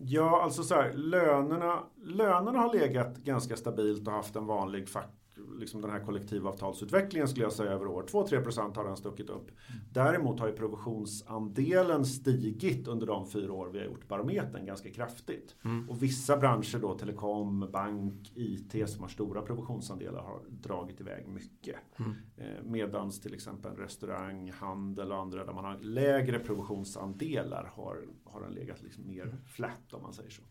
Ja, 0.05 0.43
alltså 0.43 0.63
så 0.63 0.75
här, 0.75 0.93
lönerna, 0.93 1.83
lönerna 2.05 2.59
har 2.59 2.75
legat 2.75 3.17
ganska 3.17 3.57
stabilt 3.57 4.07
och 4.09 4.13
haft 4.15 4.37
en 4.37 4.47
vanlig 4.47 4.89
fack 4.89 5.22
liksom 5.59 5.81
den 5.81 5.91
här 5.91 6.01
kollektivavtalsutvecklingen 6.01 7.29
skulle 7.29 7.45
jag 7.45 7.53
säga 7.53 7.71
över 7.71 7.87
år. 7.87 8.03
2-3% 8.03 8.77
har 8.77 8.85
den 8.85 8.97
stuckit 8.97 9.31
upp. 9.31 9.51
Däremot 9.93 10.41
har 10.41 10.47
ju 10.47 10.53
provisionsandelen 10.53 12.07
stigit 12.07 12.89
under 12.89 13.07
de 13.07 13.31
fyra 13.31 13.53
år 13.53 13.69
vi 13.73 13.79
har 13.79 13.87
gjort 13.87 14.09
barometern 14.09 14.67
ganska 14.67 14.91
kraftigt. 14.91 15.57
Mm. 15.65 15.91
Och 15.91 16.03
vissa 16.03 16.37
branscher 16.37 16.79
då, 16.79 16.95
telekom, 16.99 17.69
bank, 17.73 18.33
IT 18.35 18.89
som 18.89 19.03
har 19.03 19.09
stora 19.09 19.43
provisionsandelar 19.43 20.23
har 20.23 20.41
dragit 20.49 21.01
iväg 21.01 21.29
mycket. 21.29 21.77
Mm. 21.97 22.13
Eh, 22.37 22.63
medans 22.65 23.21
till 23.21 23.35
exempel 23.35 23.77
restaurang, 23.77 24.53
handel 24.53 25.13
och 25.13 25.19
andra 25.19 25.45
där 25.45 25.53
man 25.53 25.65
har 25.65 25.79
lägre 25.79 26.39
provisionsandelar 26.39 27.73
har, 27.75 28.05
har 28.25 28.41
den 28.41 28.53
legat 28.53 28.83
liksom 28.83 29.07
mer 29.07 29.37
flat 29.47 29.93
om 29.93 30.03
man 30.03 30.13
säger 30.13 30.31
så. 30.31 30.43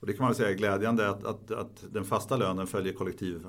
Och 0.00 0.06
det 0.06 0.12
kan 0.12 0.24
man 0.24 0.34
säga 0.34 0.50
är 0.50 0.54
glädjande 0.54 1.08
att, 1.08 1.24
att, 1.24 1.50
att 1.50 1.84
den 1.90 2.04
fasta 2.04 2.36
lönen 2.36 2.66
följer 2.66 2.92
kollektiv, 2.92 3.46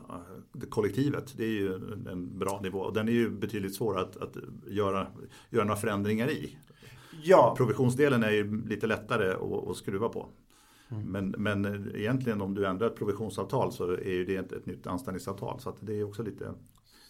kollektivet. 0.70 1.34
Det 1.38 1.44
är 1.44 1.50
ju 1.50 1.74
en 2.10 2.40
bra 2.40 2.60
nivå. 2.64 2.80
Och 2.80 2.94
den 2.94 3.08
är 3.08 3.12
ju 3.12 3.30
betydligt 3.30 3.76
svårare 3.76 4.02
att, 4.02 4.18
att 4.18 4.38
göra, 4.68 5.08
göra 5.50 5.66
några 5.66 5.80
förändringar 5.80 6.30
i. 6.30 6.58
Ja. 7.24 7.54
Provisionsdelen 7.58 8.24
är 8.24 8.32
ju 8.32 8.68
lite 8.68 8.88
lättare 8.88 9.34
att, 9.34 9.70
att 9.70 9.78
skruva 9.78 10.10
på. 10.10 10.30
Mm. 10.90 11.04
Men, 11.04 11.36
men 11.38 11.92
egentligen 11.96 12.42
om 12.42 12.54
du 12.54 12.66
ändrar 12.66 12.88
ett 12.88 12.96
provisionsavtal 12.96 13.72
så 13.72 13.92
är 13.92 14.14
ju 14.14 14.26
det 14.26 14.36
ett, 14.36 14.52
ett 14.52 14.66
nytt 14.66 14.88
anställningsavtal. 14.88 15.60
Så 15.60 15.76
det 15.80 16.00
är 16.00 16.04
också 16.04 16.24
lite 16.24 16.54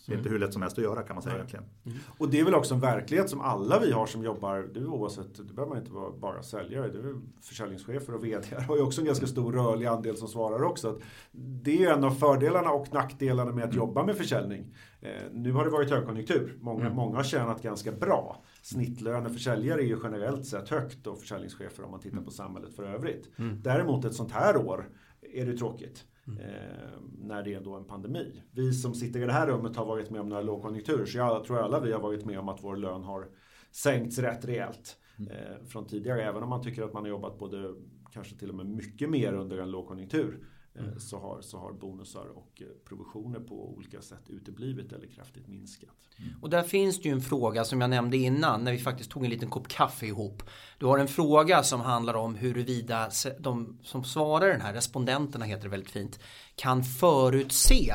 det 0.08 0.14
är 0.14 0.18
inte 0.18 0.30
hur 0.30 0.40
lätt 0.40 0.54
som 0.54 0.62
helst 0.62 0.78
att 0.78 0.84
göra 0.84 1.04
kan 1.04 1.16
man 1.16 1.24
säga 1.24 1.34
Nej. 1.34 1.40
egentligen. 1.40 1.66
Mm. 1.86 1.98
Och 2.18 2.30
det 2.30 2.40
är 2.40 2.46
väl 2.46 2.56
också 2.56 2.74
en 2.74 2.80
verklighet 2.80 3.30
som 3.30 3.42
alla 3.42 3.80
vi 3.80 3.92
har 3.92 4.06
som 4.06 4.24
jobbar, 4.24 4.70
det 4.74 4.80
är 4.80 4.88
oavsett, 4.88 5.36
det 5.36 5.54
behöver 5.54 5.70
man 5.70 5.78
inte 5.78 5.92
vara 5.92 6.12
bara 6.12 6.44
säljare, 6.44 6.90
det 6.90 7.00
är 7.00 7.16
försäljningschefer 7.42 8.16
och 8.16 8.26
VD 8.26 8.48
har 8.68 8.76
ju 8.76 8.82
också 8.82 9.02
en 9.02 9.08
ganska 9.08 9.28
stor 9.28 9.54
rörlig 9.54 9.86
andel 9.86 10.18
som 10.18 10.28
svarar 10.28 10.64
också. 10.64 11.00
det 11.32 11.86
är 11.86 11.94
en 11.94 12.04
av 12.04 12.12
fördelarna 12.12 12.72
och 12.72 12.94
nackdelarna 12.94 13.52
med 13.52 13.64
att 13.64 13.74
mm. 13.74 13.86
jobba 13.86 14.06
med 14.06 14.18
försäljning. 14.18 14.76
Eh, 15.02 15.10
nu 15.32 15.52
har 15.52 15.66
det 15.66 15.72
varit 15.72 15.90
högkonjunktur, 15.90 16.58
många, 16.62 16.82
mm. 16.82 16.96
många 16.96 17.16
har 17.16 17.24
tjänat 17.24 17.62
ganska 17.62 17.92
bra. 17.92 18.44
Snittlönen 18.62 19.34
för 19.34 19.40
säljare 19.40 19.82
är 19.82 19.86
ju 19.86 20.00
generellt 20.04 20.46
sett 20.46 20.70
högt 20.70 21.08
och 21.08 21.20
försäljningschefer 21.20 21.84
om 21.84 21.92
man 21.92 22.00
tittar 22.00 22.22
på 22.22 22.32
samhället 22.32 22.76
för 22.76 22.84
övrigt. 22.84 23.30
Mm. 23.40 23.62
Däremot 23.62 24.06
ett 24.06 24.14
sånt 24.14 24.32
här 24.32 24.58
år 24.58 24.90
är 25.34 25.46
det 25.46 25.58
tråkigt. 25.58 26.06
Mm. 26.28 26.40
Eh, 26.40 27.00
när 27.20 27.44
det 27.44 27.54
är 27.54 27.62
då 27.62 27.76
en 27.76 27.86
pandemi. 27.86 28.44
Vi 28.52 28.74
som 28.74 28.94
sitter 28.94 29.20
i 29.20 29.26
det 29.26 29.32
här 29.32 29.48
rummet 29.48 29.76
har 29.76 29.86
varit 29.86 30.10
med 30.10 30.22
om 30.22 30.30
några 30.30 30.42
lågkonjunkturer 30.42 31.06
så 31.06 31.18
jag 31.18 31.44
tror 31.44 31.60
alla 31.60 31.80
vi 31.80 31.92
har 31.92 32.00
varit 32.00 32.26
med 32.26 32.40
om 32.40 32.50
att 32.50 32.64
vår 32.64 32.76
lön 32.76 33.04
har 33.04 33.28
sänkts 33.72 34.20
rätt 34.20 34.46
rejält 34.46 34.98
mm. 35.20 35.32
eh, 35.32 35.66
från 35.68 35.88
tidigare. 35.88 36.24
Även 36.24 36.44
om 36.44 36.50
man 36.50 36.64
tycker 36.64 36.84
att 36.84 36.94
man 36.94 37.04
har 37.04 37.10
jobbat 37.10 37.40
både 37.40 37.74
kanske 38.14 38.36
till 38.36 38.50
och 38.50 38.56
med 38.56 38.66
mycket 38.66 39.10
mer 39.10 39.34
under 39.34 39.58
en 39.58 39.72
lågkonjunktur 39.72 40.44
mm. 40.80 41.00
så, 41.00 41.20
har, 41.20 41.42
så 41.42 41.58
har 41.58 41.74
bonusar 41.74 42.26
och 42.36 42.62
eh, 42.62 42.68
provisioner 42.86 43.40
på 43.40 43.70
olika 43.70 44.02
sätt 44.02 44.30
uteblivit 44.30 44.92
eller 44.92 45.08
kraftigt 45.08 45.48
minskat. 45.48 45.90
Mm. 46.18 46.32
Och 46.42 46.50
där 46.50 46.64
finns 46.64 47.02
det 47.02 47.10
ju 47.10 47.14
en 47.14 47.22
fråga 47.22 47.66
som 47.66 47.82
jag 47.82 47.90
nämnde 47.90 48.18
innan 48.18 48.64
när 48.64 48.72
vi 48.72 48.78
faktiskt 48.78 49.12
tog 49.12 49.24
en 49.24 49.30
liten 49.30 49.50
kopp 49.50 49.68
kaffe 49.68 50.06
ihop. 50.06 50.44
Du 50.78 50.86
har 50.86 50.98
en 50.98 51.08
fråga 51.08 51.64
som 51.64 51.82
handlar 51.82 52.14
om 52.14 52.36
huruvida 52.36 53.10
de 53.40 53.78
som 53.84 54.04
svarar 54.04 54.48
den 54.48 54.62
här, 54.62 54.74
respondenterna 54.74 55.46
heter 55.46 55.64
det 55.64 55.70
väldigt 55.70 55.92
fint, 55.92 56.20
kan 56.56 56.84
förutse 56.84 57.94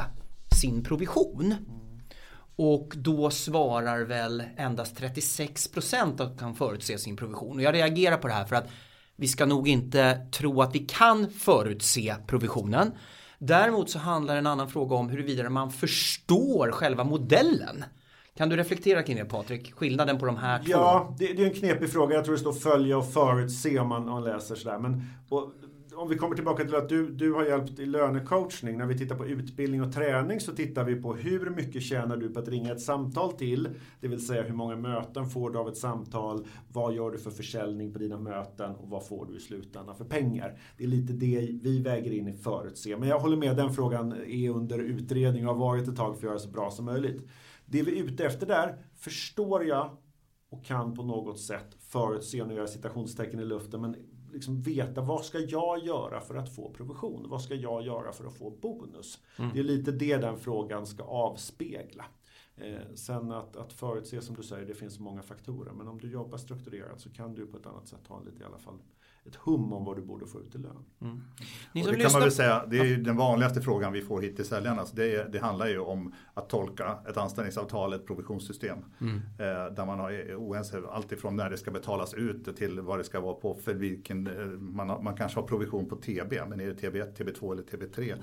sin 0.60 0.84
provision. 0.84 1.46
Mm. 1.46 1.82
Och 2.56 2.92
då 2.96 3.30
svarar 3.30 4.00
väl 4.00 4.42
endast 4.56 5.00
36% 5.00 6.22
att 6.22 6.38
kan 6.38 6.54
förutse 6.54 6.98
sin 6.98 7.16
provision. 7.16 7.56
Och 7.56 7.62
jag 7.62 7.74
reagerar 7.74 8.16
på 8.16 8.28
det 8.28 8.34
här 8.34 8.44
för 8.44 8.56
att 8.56 8.68
vi 9.22 9.28
ska 9.28 9.46
nog 9.46 9.68
inte 9.68 10.26
tro 10.30 10.62
att 10.62 10.74
vi 10.74 10.78
kan 10.78 11.30
förutse 11.30 12.14
provisionen. 12.26 12.92
Däremot 13.38 13.90
så 13.90 13.98
handlar 13.98 14.36
en 14.36 14.46
annan 14.46 14.68
fråga 14.68 14.96
om 14.96 15.08
huruvida 15.08 15.50
man 15.50 15.70
förstår 15.70 16.70
själva 16.70 17.04
modellen. 17.04 17.84
Kan 18.36 18.48
du 18.48 18.56
reflektera 18.56 19.02
kring 19.02 19.16
det 19.16 19.24
Patrik? 19.24 19.72
Skillnaden 19.72 20.18
på 20.18 20.26
de 20.26 20.36
här 20.36 20.58
två? 20.58 20.70
Ja, 20.70 21.16
det, 21.18 21.32
det 21.32 21.42
är 21.42 21.46
en 21.46 21.54
knepig 21.54 21.92
fråga. 21.92 22.14
Jag 22.14 22.24
tror 22.24 22.34
det 22.34 22.40
står 22.40 22.52
följa 22.52 22.98
och 22.98 23.12
förutse 23.12 23.78
om 23.78 23.88
man, 23.88 24.02
om 24.02 24.08
man 24.08 24.24
läser 24.24 24.54
sådär. 24.54 24.78
Men, 24.78 25.10
och, 25.28 25.52
om 25.96 26.08
vi 26.08 26.16
kommer 26.16 26.34
tillbaka 26.34 26.64
till 26.64 26.74
att 26.74 26.88
du, 26.88 27.10
du 27.10 27.32
har 27.32 27.44
hjälpt 27.44 27.78
i 27.78 27.86
lönecoachning. 27.86 28.78
När 28.78 28.86
vi 28.86 28.98
tittar 28.98 29.16
på 29.16 29.26
utbildning 29.26 29.82
och 29.82 29.92
träning 29.92 30.40
så 30.40 30.52
tittar 30.52 30.84
vi 30.84 31.02
på 31.02 31.14
hur 31.14 31.50
mycket 31.50 31.82
tjänar 31.82 32.16
du 32.16 32.28
på 32.28 32.40
att 32.40 32.48
ringa 32.48 32.72
ett 32.72 32.80
samtal 32.80 33.32
till? 33.32 33.68
Det 34.00 34.08
vill 34.08 34.26
säga 34.26 34.42
hur 34.42 34.54
många 34.54 34.76
möten 34.76 35.26
får 35.26 35.50
du 35.50 35.58
av 35.58 35.68
ett 35.68 35.76
samtal? 35.76 36.46
Vad 36.72 36.94
gör 36.94 37.10
du 37.10 37.18
för 37.18 37.30
försäljning 37.30 37.92
på 37.92 37.98
dina 37.98 38.18
möten? 38.18 38.74
Och 38.74 38.88
vad 38.88 39.06
får 39.06 39.26
du 39.26 39.36
i 39.36 39.40
slutändan 39.40 39.96
för 39.96 40.04
pengar? 40.04 40.58
Det 40.76 40.84
är 40.84 40.88
lite 40.88 41.12
det 41.12 41.48
vi 41.62 41.82
väger 41.82 42.12
in 42.12 42.28
i 42.28 42.32
förutse. 42.32 42.96
Men 42.96 43.08
jag 43.08 43.18
håller 43.18 43.36
med, 43.36 43.56
den 43.56 43.72
frågan 43.72 44.12
är 44.12 44.50
under 44.50 44.78
utredning 44.78 45.48
och 45.48 45.54
har 45.54 45.60
varit 45.60 45.88
ett 45.88 45.96
tag 45.96 46.14
för 46.14 46.18
att 46.18 46.22
göra 46.22 46.34
det 46.34 46.40
så 46.40 46.48
bra 46.48 46.70
som 46.70 46.84
möjligt. 46.84 47.28
Det 47.66 47.82
vi 47.82 47.98
är 47.98 48.04
ute 48.04 48.24
efter 48.24 48.46
där 48.46 48.78
förstår 48.96 49.64
jag 49.64 49.96
och 50.50 50.64
kan 50.64 50.94
på 50.94 51.02
något 51.02 51.40
sätt 51.40 51.76
förutse, 51.78 52.44
nu 52.44 52.54
gör 52.54 52.60
jag 52.60 52.68
citationstecken 52.68 53.40
i 53.40 53.44
luften, 53.44 53.80
men 53.80 53.96
liksom 54.32 54.62
veta 54.62 55.00
vad 55.00 55.24
ska 55.24 55.38
jag 55.38 55.84
göra 55.84 56.20
för 56.20 56.34
att 56.34 56.54
få 56.54 56.70
provision? 56.70 57.26
Vad 57.28 57.42
ska 57.42 57.54
jag 57.54 57.82
göra 57.82 58.12
för 58.12 58.24
att 58.24 58.38
få 58.38 58.50
bonus? 58.50 59.18
Mm. 59.38 59.50
Det 59.54 59.60
är 59.60 59.64
lite 59.64 59.92
det 59.92 60.16
den 60.16 60.38
frågan 60.38 60.86
ska 60.86 61.02
avspegla. 61.02 62.04
Eh, 62.56 62.94
sen 62.94 63.32
att, 63.32 63.56
att 63.56 63.72
förutse 63.72 64.20
som 64.20 64.36
du 64.36 64.42
säger, 64.42 64.66
det 64.66 64.74
finns 64.74 64.98
många 64.98 65.22
faktorer. 65.22 65.72
Men 65.72 65.88
om 65.88 65.98
du 65.98 66.10
jobbar 66.10 66.38
strukturerat 66.38 67.00
så 67.00 67.10
kan 67.10 67.34
du 67.34 67.46
på 67.46 67.56
ett 67.56 67.66
annat 67.66 67.88
sätt 67.88 68.06
ha 68.08 68.22
lite 68.22 68.42
i 68.42 68.46
alla 68.46 68.58
fall 68.58 68.78
ett 69.26 69.36
hum 69.36 69.72
om 69.72 69.84
vad 69.84 69.96
du 69.96 70.02
borde 70.02 70.26
få 70.26 70.40
ut 70.40 70.54
i 70.54 70.58
lön. 70.58 70.84
Mm. 71.00 71.20
Ni 71.72 71.82
som 71.82 71.92
det 71.92 71.98
kan 71.98 72.12
man 72.12 72.20
väl 72.20 72.32
säga, 72.32 72.66
det 72.66 72.78
är 72.78 72.84
ju 72.84 72.96
den 72.96 73.16
vanligaste 73.16 73.60
frågan 73.60 73.92
vi 73.92 74.02
får 74.02 74.20
hit 74.20 74.36
till 74.36 74.44
säljarna. 74.44 74.84
Det, 74.92 75.32
det 75.32 75.38
handlar 75.38 75.66
ju 75.66 75.78
om 75.78 76.14
att 76.34 76.48
tolka 76.48 76.98
ett 77.08 77.16
anställningsavtal, 77.16 77.92
ett 77.92 78.06
provisionssystem. 78.06 78.78
Mm. 79.00 79.16
Eh, 79.16 79.74
där 79.74 79.86
man 79.86 80.00
är 80.00 80.36
oense 80.36 80.82
alltifrån 80.90 81.36
när 81.36 81.50
det 81.50 81.58
ska 81.58 81.70
betalas 81.70 82.14
ut 82.14 82.56
till 82.56 82.80
vad 82.80 82.98
det 82.98 83.04
ska 83.04 83.20
vara 83.20 83.34
på 83.34 83.54
för 83.54 83.74
vilken, 83.74 84.26
eh, 84.26 84.46
man, 84.46 84.88
har, 84.88 85.02
man 85.02 85.16
kanske 85.16 85.40
har 85.40 85.46
provision 85.46 85.88
på 85.88 85.96
TB, 85.96 86.48
men 86.48 86.60
är 86.60 86.66
det 86.66 86.74
TB1, 86.74 87.16
TB2 87.16 87.52
eller 87.52 87.62
TB3? 87.62 88.14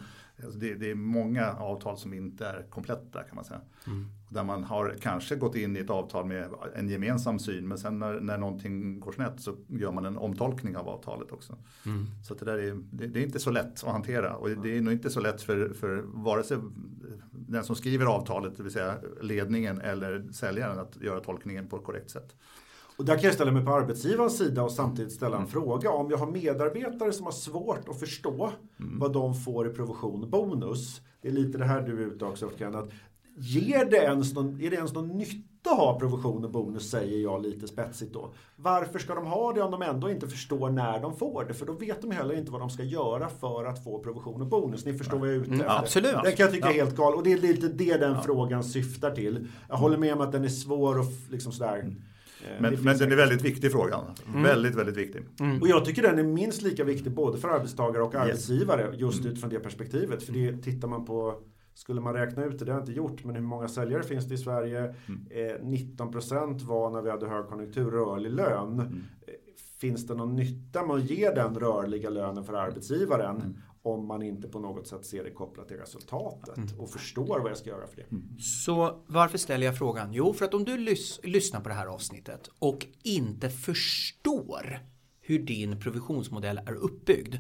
Alltså 0.44 0.60
det, 0.60 0.76
det, 0.76 0.92
är 0.92 0.96
många 0.96 1.54
avtal 1.54 1.98
som 1.98 2.14
inte 2.14 2.46
är 2.46 2.66
kompletta 2.70 3.24
kan 3.24 3.36
man 3.36 3.46
säga. 3.46 3.62
Mm. 3.88 4.06
Där 4.30 4.44
man 4.44 4.64
har 4.64 4.96
kanske 5.02 5.36
gått 5.36 5.56
in 5.56 5.78
i 5.78 5.80
ett 5.80 5.90
avtal 5.90 6.26
med 6.26 6.50
en 6.76 6.90
gemensam 6.90 7.40
syn 7.40 7.68
men 7.68 7.78
sen 7.78 8.00
när, 8.00 8.20
när 8.20 8.38
någonting 8.38 9.00
går 9.00 9.12
snett 9.12 9.42
så 9.42 9.56
gör 9.68 9.92
man 9.92 10.06
en 10.06 10.18
omtolkning 10.18 10.78
av 10.78 10.90
avtalet 10.90 11.32
också. 11.32 11.58
Mm. 11.86 12.06
Så 12.24 12.34
det, 12.34 12.46
där 12.46 12.58
är, 12.58 12.84
det, 12.92 13.08
det, 13.08 13.20
är 13.20 13.24
inte 13.24 13.40
så 13.40 13.52
lätt 13.52 13.84
att 13.84 13.92
hantera 13.92 14.36
och 14.36 14.50
det 14.50 14.78
är 14.78 14.82
nog 14.82 14.94
inte 14.94 15.10
så 15.10 15.20
lätt 15.20 15.42
för, 15.42 15.74
för 15.74 16.04
vare 16.06 16.44
sig 16.44 16.58
den 17.32 17.64
som 17.64 17.76
skriver 17.76 18.06
avtalet, 18.06 18.58
det 18.58 18.64
vill 18.64 18.72
säga 18.74 18.96
ledningen 19.22 19.82
eller 19.82 20.32
säljaren 20.32 20.80
att 20.80 21.02
göra 21.02 21.20
tolkningen 21.20 21.68
på 21.68 21.78
ett 21.78 21.84
korrekt 21.84 22.10
sätt. 22.10 22.36
Och 23.00 23.06
där 23.06 23.16
kan 23.16 23.24
jag 23.24 23.34
ställa 23.34 23.52
mig 23.52 23.66
på 23.66 23.72
arbetsgivarens 23.72 24.38
sida 24.38 24.64
och 24.64 24.72
samtidigt 24.72 25.12
ställa 25.12 25.36
en 25.36 25.42
mm. 25.42 25.52
fråga. 25.52 25.92
Om 25.92 26.12
jag 26.12 26.18
har 26.18 26.28
medarbetare 26.32 27.14
som 27.14 27.26
har 27.26 27.32
svårt 27.32 27.90
att 27.90 28.00
förstå 28.00 28.52
mm. 28.80 29.00
vad 29.00 29.14
de 29.14 29.36
får 29.36 29.68
i 29.68 29.74
provision 29.74 30.24
och 30.24 30.30
bonus. 30.30 31.02
Det 31.22 31.28
är 31.28 31.32
lite 31.32 31.58
det 31.58 31.66
här 31.66 31.82
du 31.82 32.04
är 32.04 32.08
ute 32.08 32.26
också 32.26 32.50
Ken, 32.58 32.76
att 32.76 32.90
Ger 33.38 33.86
det 33.86 33.98
ens 33.98 34.34
någon, 34.34 34.62
är 34.62 34.70
det 34.70 34.76
ens 34.76 34.94
någon 34.94 35.08
nytta 35.08 35.72
att 35.72 35.78
ha 35.78 36.00
provision 36.00 36.46
och 36.46 36.52
bonus 36.52 36.90
säger 36.90 37.24
jag 37.24 37.42
lite 37.42 37.68
spetsigt 37.68 38.14
då. 38.14 38.34
Varför 38.56 39.00
ska 39.00 39.16
de 39.16 39.26
ha 39.26 39.54
det 39.54 39.62
om 39.62 39.72
de 39.72 39.82
ändå 39.82 40.10
inte 40.10 40.28
förstår 40.28 40.70
när 40.70 41.00
de 41.00 41.18
får 41.18 41.46
det? 41.46 41.54
För 41.54 41.66
då 41.66 41.74
vet 41.74 42.02
de 42.02 42.12
heller 42.12 42.34
inte 42.38 42.52
vad 42.52 42.62
de 42.62 42.70
ska 42.70 42.84
göra 42.84 43.30
för 43.30 43.66
att 43.66 43.84
få 43.84 44.00
provision 44.00 44.42
och 44.42 44.48
bonus. 44.48 44.86
Ni 44.86 44.98
förstår 44.98 45.18
vad 45.18 45.28
jag 45.28 45.36
är 45.36 45.40
ute 45.40 45.54
mm, 45.54 45.62
efter. 45.62 45.80
absolut. 45.80 46.16
Det 46.24 46.32
kan 46.32 46.44
jag 46.44 46.54
tycka 46.54 46.70
är 46.70 46.74
helt 46.74 46.96
galet. 46.96 47.18
Och 47.18 47.24
det 47.24 47.34
är 47.34 47.38
lite 47.38 47.68
det 47.68 47.98
den 47.98 48.12
ja. 48.12 48.22
frågan 48.22 48.64
syftar 48.64 49.12
till. 49.12 49.48
Jag 49.70 49.78
håller 49.78 49.98
med 49.98 50.14
om 50.14 50.22
att 50.22 50.32
den 50.32 50.44
är 50.44 50.50
svår 50.50 51.00
och 51.00 51.06
liksom 51.30 51.52
sådär. 51.52 51.96
Mm. 52.48 52.66
Eh, 52.66 52.72
men, 52.72 52.84
men 52.84 52.98
den 52.98 53.12
är 53.12 53.16
väldigt 53.16 53.42
viktig 53.42 53.72
frågan. 53.72 54.06
Mm. 54.28 54.44
Väldigt, 54.44 54.76
väldigt 54.76 54.98
viktig. 54.98 55.22
Mm. 55.40 55.62
Och 55.62 55.68
jag 55.68 55.86
tycker 55.86 56.02
den 56.02 56.20
är 56.20 56.24
minst 56.24 56.62
lika 56.62 56.84
viktig 56.84 57.12
både 57.12 57.38
för 57.38 57.50
arbetstagare 57.50 58.04
och 58.04 58.16
arbetsgivare 58.16 58.82
yes. 58.82 59.00
just 59.00 59.20
mm. 59.20 59.32
utifrån 59.32 59.50
det 59.50 59.60
perspektivet. 59.60 60.24
För 60.24 60.34
det 60.34 60.58
tittar 60.58 60.88
man 60.88 61.06
på 61.06 61.42
skulle 61.74 62.02
man 62.02 62.14
räkna 62.14 62.46
ut 62.46 62.60
det, 62.60 62.66
det 62.66 62.72
har 62.72 62.80
jag 62.80 62.84
inte 62.84 62.98
gjort, 62.98 63.24
men 63.24 63.36
hur 63.36 63.42
många 63.42 63.68
säljare 63.68 64.04
finns 64.04 64.26
det 64.26 64.34
i 64.34 64.38
Sverige? 64.38 64.80
Mm. 64.80 65.28
Eh, 65.30 65.96
19% 65.98 66.62
var 66.66 66.90
när 66.90 67.02
vi 67.02 67.10
hade 67.10 67.28
högkonjunktur 67.28 67.92
rörlig 67.92 68.32
lön. 68.32 68.74
Mm. 68.74 69.04
Eh, 69.28 69.34
finns 69.80 70.08
det 70.08 70.16
någon 70.16 70.36
nytta 70.36 70.86
med 70.86 70.96
att 70.96 71.10
ge 71.10 71.30
den 71.30 71.56
rörliga 71.56 72.10
lönen 72.10 72.44
för 72.44 72.54
arbetsgivaren 72.54 73.36
mm. 73.36 73.58
Om 73.82 74.08
man 74.08 74.22
inte 74.22 74.48
på 74.48 74.60
något 74.60 74.88
sätt 74.88 75.06
ser 75.06 75.24
det 75.24 75.32
kopplat 75.32 75.68
till 75.68 75.78
resultatet 75.78 76.58
mm. 76.58 76.80
och 76.80 76.90
förstår 76.90 77.40
vad 77.40 77.52
jag 77.52 77.58
ska 77.58 77.70
göra 77.70 77.88
för 77.88 77.96
det? 77.96 78.12
Mm. 78.12 78.40
Så 78.40 79.04
varför 79.08 79.38
ställer 79.38 79.66
jag 79.66 79.78
frågan? 79.78 80.14
Jo, 80.14 80.34
för 80.34 80.46
att 80.46 80.54
om 80.54 80.66
du 80.66 80.78
lys 80.78 81.20
lyssnar 81.24 81.62
på 81.62 81.70
det 81.70 81.76
här 81.76 81.88
avsnittet 81.88 82.50
och 82.60 82.86
inte 83.04 83.50
förstår 83.50 84.80
hur 85.22 85.40
din 85.40 85.80
provisionsmodell 85.80 86.58
är 86.58 86.74
uppbyggd 86.74 87.36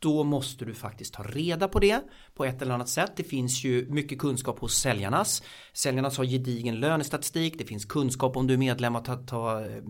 då 0.00 0.24
måste 0.24 0.64
du 0.64 0.74
faktiskt 0.74 1.14
ta 1.14 1.22
reda 1.22 1.68
på 1.68 1.78
det 1.78 2.00
på 2.34 2.44
ett 2.44 2.62
eller 2.62 2.74
annat 2.74 2.88
sätt. 2.88 3.12
Det 3.16 3.24
finns 3.24 3.64
ju 3.64 3.86
mycket 3.90 4.18
kunskap 4.18 4.58
hos 4.58 4.74
säljarnas. 4.74 5.42
Säljarnas 5.72 6.18
har 6.18 6.24
gedigen 6.24 6.80
lönestatistik. 6.80 7.58
Det 7.58 7.64
finns 7.64 7.84
kunskap 7.84 8.36
om 8.36 8.46
du 8.46 8.54
är 8.54 8.58
medlem 8.58 8.96
att 8.96 9.04
ta, 9.04 9.16
ta, 9.16 9.60
eh, 9.60 9.82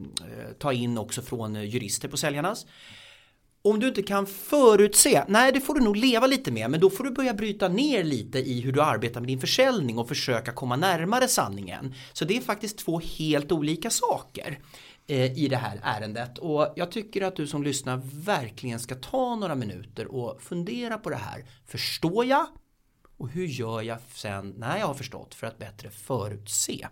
ta 0.58 0.72
in 0.72 0.98
också 0.98 1.22
från 1.22 1.54
jurister 1.54 2.08
på 2.08 2.16
säljarnas. 2.16 2.66
Om 3.62 3.80
du 3.80 3.88
inte 3.88 4.02
kan 4.02 4.26
förutse, 4.26 5.24
nej 5.28 5.52
det 5.52 5.60
får 5.60 5.74
du 5.74 5.80
nog 5.80 5.96
leva 5.96 6.26
lite 6.26 6.52
med, 6.52 6.70
men 6.70 6.80
då 6.80 6.90
får 6.90 7.04
du 7.04 7.10
börja 7.10 7.34
bryta 7.34 7.68
ner 7.68 8.04
lite 8.04 8.38
i 8.38 8.60
hur 8.60 8.72
du 8.72 8.82
arbetar 8.82 9.20
med 9.20 9.28
din 9.28 9.40
försäljning 9.40 9.98
och 9.98 10.08
försöka 10.08 10.52
komma 10.52 10.76
närmare 10.76 11.28
sanningen. 11.28 11.94
Så 12.12 12.24
det 12.24 12.36
är 12.36 12.40
faktiskt 12.40 12.78
två 12.78 13.00
helt 13.00 13.52
olika 13.52 13.90
saker. 13.90 14.58
Eh, 15.06 15.38
I 15.38 15.48
det 15.48 15.56
här 15.56 15.80
ärendet 15.82 16.38
och 16.38 16.72
jag 16.76 16.90
tycker 16.90 17.22
att 17.22 17.36
du 17.36 17.46
som 17.46 17.62
lyssnar 17.62 18.00
verkligen 18.24 18.80
ska 18.80 18.94
ta 18.94 19.36
några 19.36 19.54
minuter 19.54 20.14
och 20.14 20.42
fundera 20.42 20.98
på 20.98 21.10
det 21.10 21.16
här. 21.16 21.44
Förstår 21.66 22.24
jag? 22.24 22.46
Och 23.16 23.28
hur 23.28 23.46
gör 23.46 23.82
jag 23.82 23.98
sen 24.14 24.54
när 24.56 24.78
jag 24.78 24.86
har 24.86 24.94
förstått 24.94 25.34
för 25.34 25.46
att 25.46 25.58
bättre 25.58 25.90
förutse? 25.90 26.88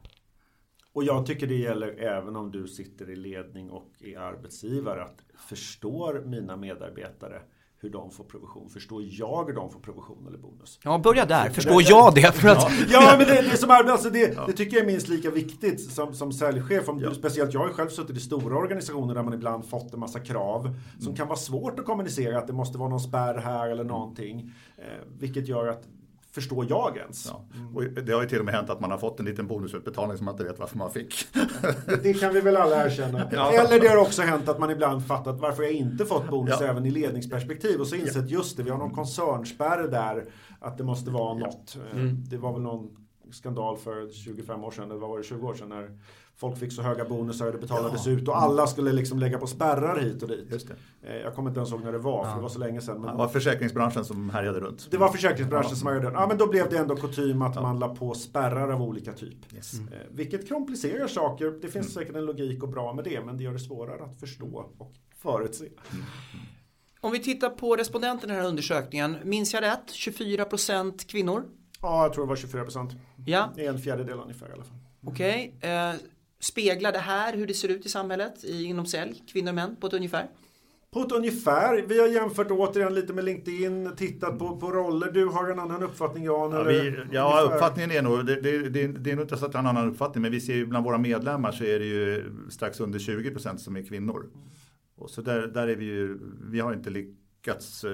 Och 0.92 1.04
jag 1.04 1.26
tycker 1.26 1.46
det 1.46 1.54
gäller 1.54 1.88
även 1.88 2.36
om 2.36 2.50
du 2.50 2.68
sitter 2.68 3.10
i 3.10 3.16
ledning 3.16 3.70
och 3.70 3.92
är 4.00 4.18
arbetsgivare 4.18 5.04
att 5.04 5.27
förstår 5.38 6.22
mina 6.26 6.56
medarbetare 6.56 7.42
hur 7.80 7.90
de 7.90 8.10
får 8.10 8.24
provision. 8.24 8.68
Förstår 8.70 9.02
jag 9.02 9.44
hur 9.46 9.54
de 9.54 9.70
får 9.70 9.80
provision 9.80 10.26
eller 10.28 10.38
bonus? 10.38 10.78
Ja, 10.82 10.98
börja 10.98 11.26
där. 11.26 11.50
Förstår 11.50 11.82
jag 11.82 12.14
det? 12.14 12.32
För 12.32 12.48
att... 12.48 12.72
ja, 12.90 13.14
men 13.18 13.26
det, 13.26 13.42
det 13.50 13.56
som 13.56 13.70
alltså 13.70 14.10
det, 14.10 14.46
det, 14.46 14.52
tycker 14.52 14.76
jag 14.76 14.82
är 14.82 14.86
minst 14.86 15.08
lika 15.08 15.30
viktigt 15.30 15.90
som, 15.90 16.14
som 16.14 16.32
säljchef. 16.32 16.88
Om, 16.88 17.00
ja. 17.00 17.14
Speciellt 17.14 17.54
jag 17.54 17.60
har 17.60 17.68
själv 17.68 17.88
suttit 17.88 18.16
i 18.16 18.20
stora 18.20 18.58
organisationer 18.58 19.14
där 19.14 19.22
man 19.22 19.34
ibland 19.34 19.66
fått 19.66 19.94
en 19.94 20.00
massa 20.00 20.20
krav 20.20 20.76
som 20.98 21.06
mm. 21.06 21.16
kan 21.16 21.28
vara 21.28 21.38
svårt 21.38 21.78
att 21.78 21.86
kommunicera 21.86 22.38
att 22.38 22.46
det 22.46 22.52
måste 22.52 22.78
vara 22.78 22.88
någon 22.88 23.00
spärr 23.00 23.38
här 23.38 23.68
eller 23.68 23.84
någonting. 23.84 24.52
Eh, 24.76 24.84
vilket 25.18 25.48
gör 25.48 25.66
att 25.66 25.84
förstår 26.32 26.66
jag 26.68 26.96
ens? 26.96 27.26
Ja. 27.26 27.44
Mm. 27.54 27.76
Och 27.76 27.84
det 27.84 28.12
har 28.12 28.22
ju 28.22 28.28
till 28.28 28.38
och 28.38 28.44
med 28.44 28.54
hänt 28.54 28.70
att 28.70 28.80
man 28.80 28.90
har 28.90 28.98
fått 28.98 29.20
en 29.20 29.26
liten 29.26 29.46
bonusutbetalning 29.46 30.16
som 30.16 30.24
man 30.24 30.34
inte 30.34 30.44
vet 30.44 30.58
varför 30.58 30.78
man 30.78 30.90
fick. 30.90 31.14
det 32.02 32.14
kan 32.14 32.34
vi 32.34 32.40
väl 32.40 32.56
alla 32.56 32.86
erkänna. 32.86 33.28
Ja. 33.32 33.52
Eller 33.52 33.80
det 33.80 33.88
har 33.88 33.96
också 33.96 34.22
hänt 34.22 34.48
att 34.48 34.58
man 34.58 34.70
ibland 34.70 35.06
fattat 35.06 35.40
varför 35.40 35.62
jag 35.62 35.72
inte 35.72 36.04
fått 36.04 36.28
bonus 36.30 36.56
ja. 36.60 36.66
även 36.66 36.86
i 36.86 36.90
ledningsperspektiv 36.90 37.80
och 37.80 37.86
så 37.86 37.96
insett 37.96 38.30
just 38.30 38.56
det, 38.56 38.62
vi 38.62 38.70
har 38.70 38.78
någon 38.78 38.94
koncernspärr 38.94 39.88
där 39.88 40.24
att 40.60 40.78
det 40.78 40.84
måste 40.84 41.10
vara 41.10 41.34
något. 41.34 41.78
Mm. 41.92 42.24
Det 42.28 42.36
var 42.36 42.52
väl 42.52 42.62
någon 42.62 42.90
skandal 43.30 43.76
för 43.76 44.12
25 44.12 44.64
år 44.64 44.70
sedan, 44.70 44.90
eller 44.90 45.00
vad 45.00 45.10
var 45.10 45.18
det, 45.18 45.24
20 45.24 45.48
år 45.48 45.54
sedan 45.54 45.68
när 45.68 45.98
folk 46.38 46.58
fick 46.58 46.72
så 46.72 46.82
höga 46.82 47.04
bonusar 47.04 47.46
och 47.46 47.52
det 47.52 47.58
betalades 47.58 48.06
ja. 48.06 48.12
ut 48.12 48.28
och 48.28 48.42
alla 48.42 48.66
skulle 48.66 48.92
liksom 48.92 49.18
lägga 49.18 49.38
på 49.38 49.46
spärrar 49.46 50.00
hit 50.00 50.22
och 50.22 50.28
dit. 50.28 50.46
Just 50.50 50.68
det. 50.68 50.74
Eh, 51.08 51.16
jag 51.16 51.34
kommer 51.34 51.50
inte 51.50 51.60
ens 51.60 51.70
ihåg 51.70 51.84
när 51.84 51.92
det 51.92 51.98
var, 51.98 52.24
för 52.24 52.34
det 52.34 52.42
var 52.42 52.48
så 52.48 52.58
länge 52.58 52.80
sedan. 52.80 53.00
Men... 53.00 53.10
Det 53.10 53.16
var 53.16 53.28
försäkringsbranschen 53.28 54.04
som 54.04 54.30
härjade 54.30 54.60
runt. 54.60 54.90
Det 54.90 54.96
var 54.96 55.08
försäkringsbranschen 55.08 55.70
ja. 55.70 55.76
som 55.76 55.86
härjade 55.86 56.06
runt. 56.06 56.16
Ja, 56.18 56.26
men 56.26 56.38
då 56.38 56.46
blev 56.46 56.70
det 56.70 56.78
ändå 56.78 56.96
kutym 56.96 57.42
att 57.42 57.54
man 57.54 57.78
la 57.78 57.94
på 57.94 58.14
spärrar 58.14 58.68
av 58.68 58.82
olika 58.82 59.12
typ. 59.12 59.54
Yes. 59.54 59.74
Mm. 59.74 59.92
Vilket 60.10 60.48
komplicerar 60.48 61.06
saker. 61.06 61.46
Det 61.46 61.68
finns 61.68 61.74
mm. 61.74 61.88
säkert 61.88 62.16
en 62.16 62.26
logik 62.26 62.62
och 62.62 62.68
bra 62.68 62.92
med 62.92 63.04
det, 63.04 63.24
men 63.24 63.36
det 63.36 63.44
gör 63.44 63.52
det 63.52 63.58
svårare 63.58 64.04
att 64.04 64.20
förstå 64.20 64.72
och 64.78 64.92
förutse. 65.16 65.64
Mm. 65.64 66.04
Om 67.00 67.12
vi 67.12 67.18
tittar 67.18 67.50
på 67.50 67.76
respondenterna 67.76 68.32
i 68.32 68.36
den 68.36 68.42
här 68.44 68.50
undersökningen, 68.50 69.16
minns 69.24 69.54
jag 69.54 69.62
rätt? 69.62 69.92
24% 69.92 71.06
kvinnor? 71.06 71.44
Ja, 71.82 72.02
jag 72.02 72.12
tror 72.12 72.24
det 72.24 72.28
var 72.28 72.36
24%. 72.36 72.96
Ja. 73.26 73.48
En 73.56 73.78
fjärdedel 73.78 74.18
ungefär 74.18 74.48
i 74.48 74.52
alla 74.52 74.64
fall. 74.64 74.76
Okej. 75.06 75.54
Okay. 75.58 75.98
Speglar 76.40 76.92
det 76.92 76.98
här 76.98 77.36
hur 77.36 77.46
det 77.46 77.54
ser 77.54 77.68
ut 77.68 77.86
i 77.86 77.88
samhället 77.88 78.44
inom 78.44 78.86
sälj, 78.86 79.22
kvinnor 79.32 79.48
och 79.48 79.54
män 79.54 79.76
på 79.80 79.86
ett 79.86 79.92
ungefär? 79.92 80.28
På 80.90 81.00
ett 81.00 81.12
ungefär. 81.12 81.84
Vi 81.88 82.00
har 82.00 82.08
jämfört 82.08 82.50
återigen 82.50 82.94
lite 82.94 83.12
med 83.12 83.24
LinkedIn, 83.24 83.90
tittat 83.96 84.38
på, 84.38 84.56
på 84.56 84.72
roller. 84.72 85.12
Du 85.12 85.26
har 85.26 85.50
en 85.50 85.58
annan 85.58 85.82
uppfattning 85.82 86.24
Jan? 86.24 86.52
Ja, 86.52 86.62
vi, 86.62 86.96
ja 87.12 87.50
uppfattningen 87.52 87.90
är 87.90 88.02
nog, 88.02 88.26
det, 88.26 88.40
det, 88.40 88.68
det, 88.68 88.86
det 88.86 89.10
är 89.10 89.16
nog 89.16 89.24
inte 89.24 89.36
så 89.36 89.46
att 89.46 89.54
jag 89.54 89.62
har 89.62 89.70
en 89.70 89.76
annan 89.76 89.90
uppfattning, 89.90 90.22
men 90.22 90.32
vi 90.32 90.40
ser 90.40 90.54
ju 90.54 90.66
bland 90.66 90.84
våra 90.84 90.98
medlemmar 90.98 91.52
så 91.52 91.64
är 91.64 91.78
det 91.78 91.84
ju 91.84 92.32
strax 92.50 92.80
under 92.80 92.98
20% 92.98 93.56
som 93.56 93.76
är 93.76 93.82
kvinnor. 93.82 94.26
Och 94.96 95.10
så 95.10 95.22
där, 95.22 95.46
där 95.46 95.68
är 95.68 95.76
vi 95.76 95.84
ju, 95.84 96.18
vi 96.50 96.60
har 96.60 96.72
inte 96.72 96.90
lyckats 97.48 97.84
eh, 97.84 97.90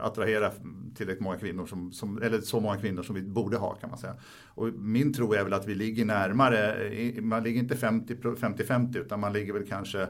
attrahera 0.00 0.50
tillräckligt 0.94 1.20
många 1.20 1.38
kvinnor 1.38 1.66
som, 1.66 1.92
som, 1.92 2.22
eller 2.22 2.40
så 2.40 2.60
många 2.60 2.78
kvinnor 2.78 3.02
som 3.02 3.14
vi 3.14 3.22
borde 3.22 3.56
ha 3.56 3.74
kan 3.74 3.90
man 3.90 3.98
säga. 3.98 4.14
Och 4.46 4.72
min 4.74 5.12
tro 5.12 5.32
är 5.32 5.44
väl 5.44 5.52
att 5.52 5.66
vi 5.66 5.74
ligger 5.74 6.04
närmare, 6.04 7.20
man 7.20 7.42
ligger 7.42 7.60
inte 7.60 7.74
50-50 7.74 8.98
utan 8.98 9.20
man 9.20 9.32
ligger 9.32 9.52
väl 9.52 9.66
kanske 9.66 10.08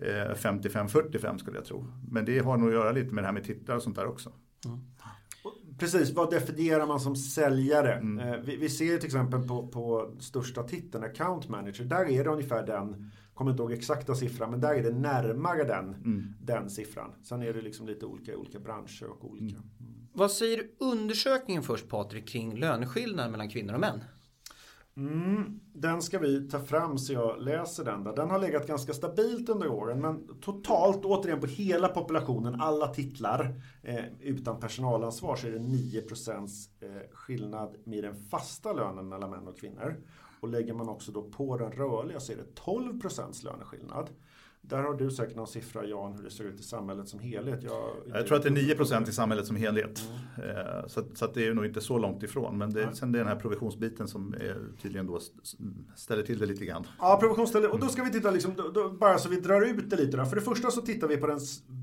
55-45 0.00 1.26
eh, 1.26 1.36
skulle 1.36 1.56
jag 1.56 1.64
tro. 1.64 1.86
Men 2.10 2.24
det 2.24 2.38
har 2.38 2.56
nog 2.56 2.68
att 2.68 2.74
göra 2.74 2.92
lite 2.92 3.14
med 3.14 3.24
det 3.24 3.26
här 3.26 3.34
med 3.34 3.44
titlar 3.44 3.76
och 3.76 3.82
sånt 3.82 3.96
där 3.96 4.06
också. 4.06 4.32
Mm. 4.64 4.78
Precis, 5.78 6.12
vad 6.14 6.30
definierar 6.30 6.86
man 6.86 7.00
som 7.00 7.16
säljare? 7.16 7.92
Mm. 7.94 8.28
Eh, 8.28 8.40
vi, 8.44 8.56
vi, 8.56 8.68
ser 8.68 8.96
till 8.96 9.06
exempel 9.06 9.42
på, 9.42 9.66
på 9.66 10.10
största 10.18 10.62
titeln, 10.62 11.04
account 11.04 11.48
manager, 11.48 11.84
där 11.84 12.10
är 12.10 12.24
det 12.24 12.30
ungefär 12.30 12.66
den 12.66 13.10
kommer 13.40 13.50
inte 13.50 13.62
ihåg 13.62 13.72
exakta 13.72 14.14
siffran, 14.14 14.50
men 14.50 14.60
där 14.60 14.74
är 14.74 14.82
det 14.82 14.90
närmare 14.90 15.64
den, 15.64 15.94
mm. 15.94 16.34
den 16.40 16.70
siffran. 16.70 17.12
Sen 17.22 17.42
är 17.42 17.52
det 17.52 17.60
liksom 17.60 17.86
lite 17.86 18.06
olika 18.06 18.32
i 18.32 18.36
olika 18.36 18.58
branscher 18.58 19.06
och 19.10 19.24
olika. 19.24 19.56
Mm. 19.56 20.08
Vad 20.12 20.30
säger 20.30 20.62
undersökningen 20.78 21.62
först 21.62 21.88
Patrik 21.88 22.28
kring 22.28 22.56
löneskillnad 22.56 23.30
mellan 23.30 23.48
kvinnor 23.48 23.74
och 23.74 23.80
män? 23.80 24.00
Mm, 24.96 25.60
den 25.72 26.02
ska 26.02 26.18
vi 26.18 26.48
ta 26.48 26.60
fram 26.60 26.98
så 26.98 27.12
jag 27.12 27.42
läser 27.42 27.84
den. 27.84 28.04
Där. 28.04 28.16
Den 28.16 28.30
har 28.30 28.38
legat 28.38 28.66
ganska 28.66 28.92
stabilt 28.92 29.48
under 29.48 29.68
åren 29.68 30.00
men 30.00 30.40
totalt, 30.40 31.04
återigen 31.04 31.40
på 31.40 31.46
hela 31.46 31.88
populationen, 31.88 32.60
alla 32.60 32.88
titlar 32.88 33.62
eh, 33.82 34.04
utan 34.20 34.60
personalansvar 34.60 35.36
så 35.36 35.46
är 35.46 35.50
det 35.50 35.58
9 35.58 36.00
eh, 36.00 36.88
skillnad 37.12 37.76
med 37.84 38.04
den 38.04 38.14
fasta 38.14 38.72
lönen 38.72 39.08
mellan 39.08 39.30
män 39.30 39.48
och 39.48 39.58
kvinnor. 39.58 39.96
Och 40.40 40.48
lägger 40.48 40.74
man 40.74 40.88
också 40.88 41.12
då 41.12 41.22
på 41.22 41.56
den 41.56 41.72
rörliga 41.72 42.20
så 42.20 42.32
är 42.32 42.36
det 42.36 42.54
12 42.54 43.00
löneskillnad. 43.44 44.10
Där 44.70 44.82
har 44.82 44.94
du 44.94 45.10
säkert 45.10 45.36
någon 45.36 45.46
siffra 45.46 45.84
Jan 45.84 46.12
hur 46.12 46.22
det 46.22 46.30
ser 46.30 46.44
ut 46.44 46.60
i 46.60 46.62
samhället 46.62 47.08
som 47.08 47.20
helhet. 47.20 47.62
Jag, 47.62 47.90
jag 48.06 48.26
tror 48.26 48.36
att 48.36 48.42
det 48.42 48.48
är 48.48 48.74
9% 48.74 49.08
i 49.08 49.12
samhället 49.12 49.46
som 49.46 49.56
helhet. 49.56 50.02
Mm. 50.38 50.88
Så, 50.88 51.02
så 51.14 51.26
det 51.26 51.46
är 51.46 51.54
nog 51.54 51.66
inte 51.66 51.80
så 51.80 51.98
långt 51.98 52.22
ifrån. 52.22 52.58
Men 52.58 52.72
det, 52.72 52.94
sen 52.94 53.12
det 53.12 53.18
är 53.18 53.24
den 53.24 53.32
här 53.32 53.40
provisionsbiten 53.40 54.08
som 54.08 54.34
är, 54.34 54.56
tydligen 54.82 55.06
då 55.06 55.20
ställer 55.96 56.22
till 56.22 56.38
det 56.38 56.46
lite 56.46 56.64
grann. 56.64 56.86
Ja, 56.98 57.18
provisionsställer. 57.20 57.72
Och 57.72 57.80
då 57.80 57.88
ska 57.88 58.02
vi 58.02 58.10
titta 58.10 58.30
liksom, 58.30 58.54
då, 58.56 58.68
då, 58.68 58.88
bara 58.88 59.18
så 59.18 59.28
vi 59.28 59.40
drar 59.40 59.62
ut 59.62 59.90
det 59.90 59.96
lite. 59.96 60.16
Då. 60.16 60.24
För 60.24 60.36
det 60.36 60.42
första 60.42 60.70
så 60.70 60.80
tittar 60.80 61.08
vi 61.08 61.16
på 61.16 61.26
den 61.26 61.40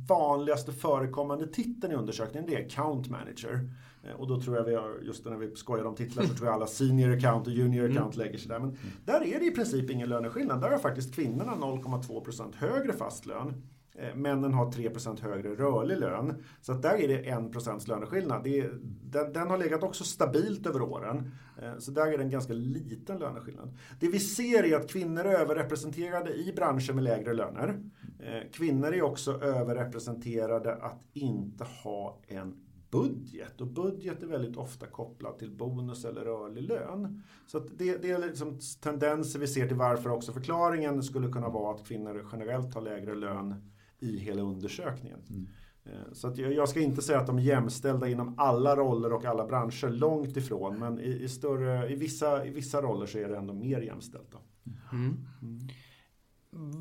vanligaste 0.07 0.71
förekommande 0.71 1.47
titeln 1.47 1.93
i 1.93 1.95
undersökningen. 1.95 2.49
Det 2.49 2.55
är 2.55 2.65
account 2.65 3.09
manager. 3.09 3.69
Eh, 4.03 4.15
och 4.15 4.27
då 4.27 4.41
tror 4.41 4.55
jag 4.55 4.63
vi 4.63 4.75
har, 4.75 4.99
just 5.01 5.25
när 5.25 5.37
vi 5.37 5.55
skojar 5.55 5.85
om 5.85 5.95
titlar, 5.95 6.23
så 6.23 6.33
tror 6.33 6.47
jag 6.47 6.55
alla 6.55 6.67
senior 6.67 7.17
account 7.17 7.47
och 7.47 7.53
junior 7.53 7.85
mm. 7.85 7.97
account 7.97 8.15
lägger 8.15 8.37
sig 8.37 8.47
där. 8.47 8.59
Men 8.59 8.77
där 9.05 9.23
är 9.23 9.39
det 9.39 9.45
i 9.45 9.51
princip 9.51 9.89
ingen 9.89 10.09
löneskillnad. 10.09 10.61
Där 10.61 10.69
har 10.69 10.77
faktiskt 10.77 11.15
kvinnorna 11.15 11.51
0,2% 11.51 12.55
högre 12.55 12.76
högre 12.77 12.93
fast 12.93 13.25
lön. 13.25 13.63
Eh, 13.95 14.15
Männen 14.15 14.53
har 14.53 14.71
3% 14.71 15.21
högre 15.21 15.55
rörlig 15.55 15.97
lön. 15.97 16.43
Så 16.61 16.71
att 16.71 16.81
där 16.81 17.01
är 17.01 17.07
det 17.07 17.23
1% 17.23 17.87
löneskillnad. 17.87 18.43
Det 18.43 18.59
är, 18.59 18.71
den, 19.03 19.33
den, 19.33 19.49
har 19.49 19.57
legat 19.57 19.83
också 19.83 20.03
stabilt 20.03 20.67
över 20.67 20.81
åren. 20.81 21.31
Eh, 21.61 21.77
så 21.77 21.91
där 21.91 22.07
är 22.13 22.17
det 22.17 22.23
en 22.23 22.29
ganska 22.29 22.53
liten 22.53 23.19
löneskillnad. 23.19 23.77
Det 23.99 24.07
vi 24.07 24.19
ser 24.19 24.63
är 24.63 24.75
att 24.75 24.91
kvinnor 24.91 25.25
är 25.25 25.39
överrepresenterade 25.39 26.33
i 26.33 26.53
branscher 26.55 26.93
med 26.93 27.03
lägre 27.03 27.33
löner. 27.33 27.83
Eh, 28.19 28.51
kvinnor 28.53 28.93
är 28.93 29.01
också 29.01 29.41
överrepresenterade 29.41 30.75
att 30.75 31.01
inte 31.13 31.63
ha 31.83 32.19
en 32.27 32.55
budget. 32.89 33.61
Och 33.61 33.67
budget 33.67 34.23
är 34.23 34.27
väldigt 34.27 34.57
ofta 34.57 34.87
kopplat 34.87 35.39
till 35.39 35.51
bonus 35.51 36.05
eller 36.05 36.21
rörlig 36.21 36.63
lön. 36.63 37.23
Så 37.47 37.59
det, 37.59 38.01
det, 38.01 38.11
är 38.11 38.19
liksom 38.19 38.59
tendenser 38.81 39.39
vi 39.39 39.47
ser 39.47 39.67
till 39.67 39.77
varför 39.77 40.09
också 40.09 40.33
förklaringen 40.33 41.03
skulle 41.03 41.31
kunna 41.31 41.49
vara 41.49 41.75
att 41.75 41.87
kvinnor 41.87 42.27
generellt 42.31 42.73
har 42.73 42.81
lägre 42.81 43.15
lön 43.15 43.71
i 43.99 44.17
hela 44.17 44.41
undersökningen. 44.41 45.19
Mm. 45.29 45.47
Eh, 45.85 46.13
så 46.13 46.27
att 46.27 46.37
jag 46.37 46.69
ska 46.69 46.79
inte 46.79 47.01
säga 47.01 47.19
att 47.19 47.27
de 47.27 47.37
är 47.37 47.43
jämställda 47.43 48.07
inom 48.07 48.33
alla 48.37 48.75
roller 48.75 49.13
och 49.13 49.25
alla 49.25 49.45
branscher, 49.45 49.89
långt 49.89 50.37
ifrån. 50.37 50.79
Men 50.79 50.99
i, 50.99 51.09
i 51.09 51.29
större, 51.29 51.89
i, 51.89 51.95
vissa, 51.95 52.45
i 52.45 52.49
vissa 52.49 52.81
roller 52.81 53.05
så 53.05 53.17
är 53.17 53.29
det 53.29 53.37
ändå 53.37 53.53
mer 53.53 53.81
jämställt. 53.81 54.35
Mm. 54.91 55.27
Mm. 55.41 55.67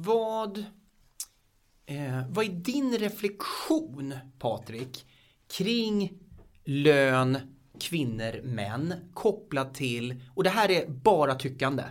Vad, 0.02 0.58
eh, 1.86 2.30
vad 2.30 2.44
är 2.44 2.52
din 2.52 2.98
reflektion, 2.98 4.14
Patrik, 4.38 5.06
kring 5.48 6.12
lön, 6.64 7.38
kvinnor, 7.80 8.42
män 8.42 8.94
kopplat 9.14 9.74
till, 9.74 10.22
och 10.34 10.44
det 10.44 10.50
här 10.50 10.70
är 10.70 10.88
bara 10.88 11.34
tyckande. 11.34 11.82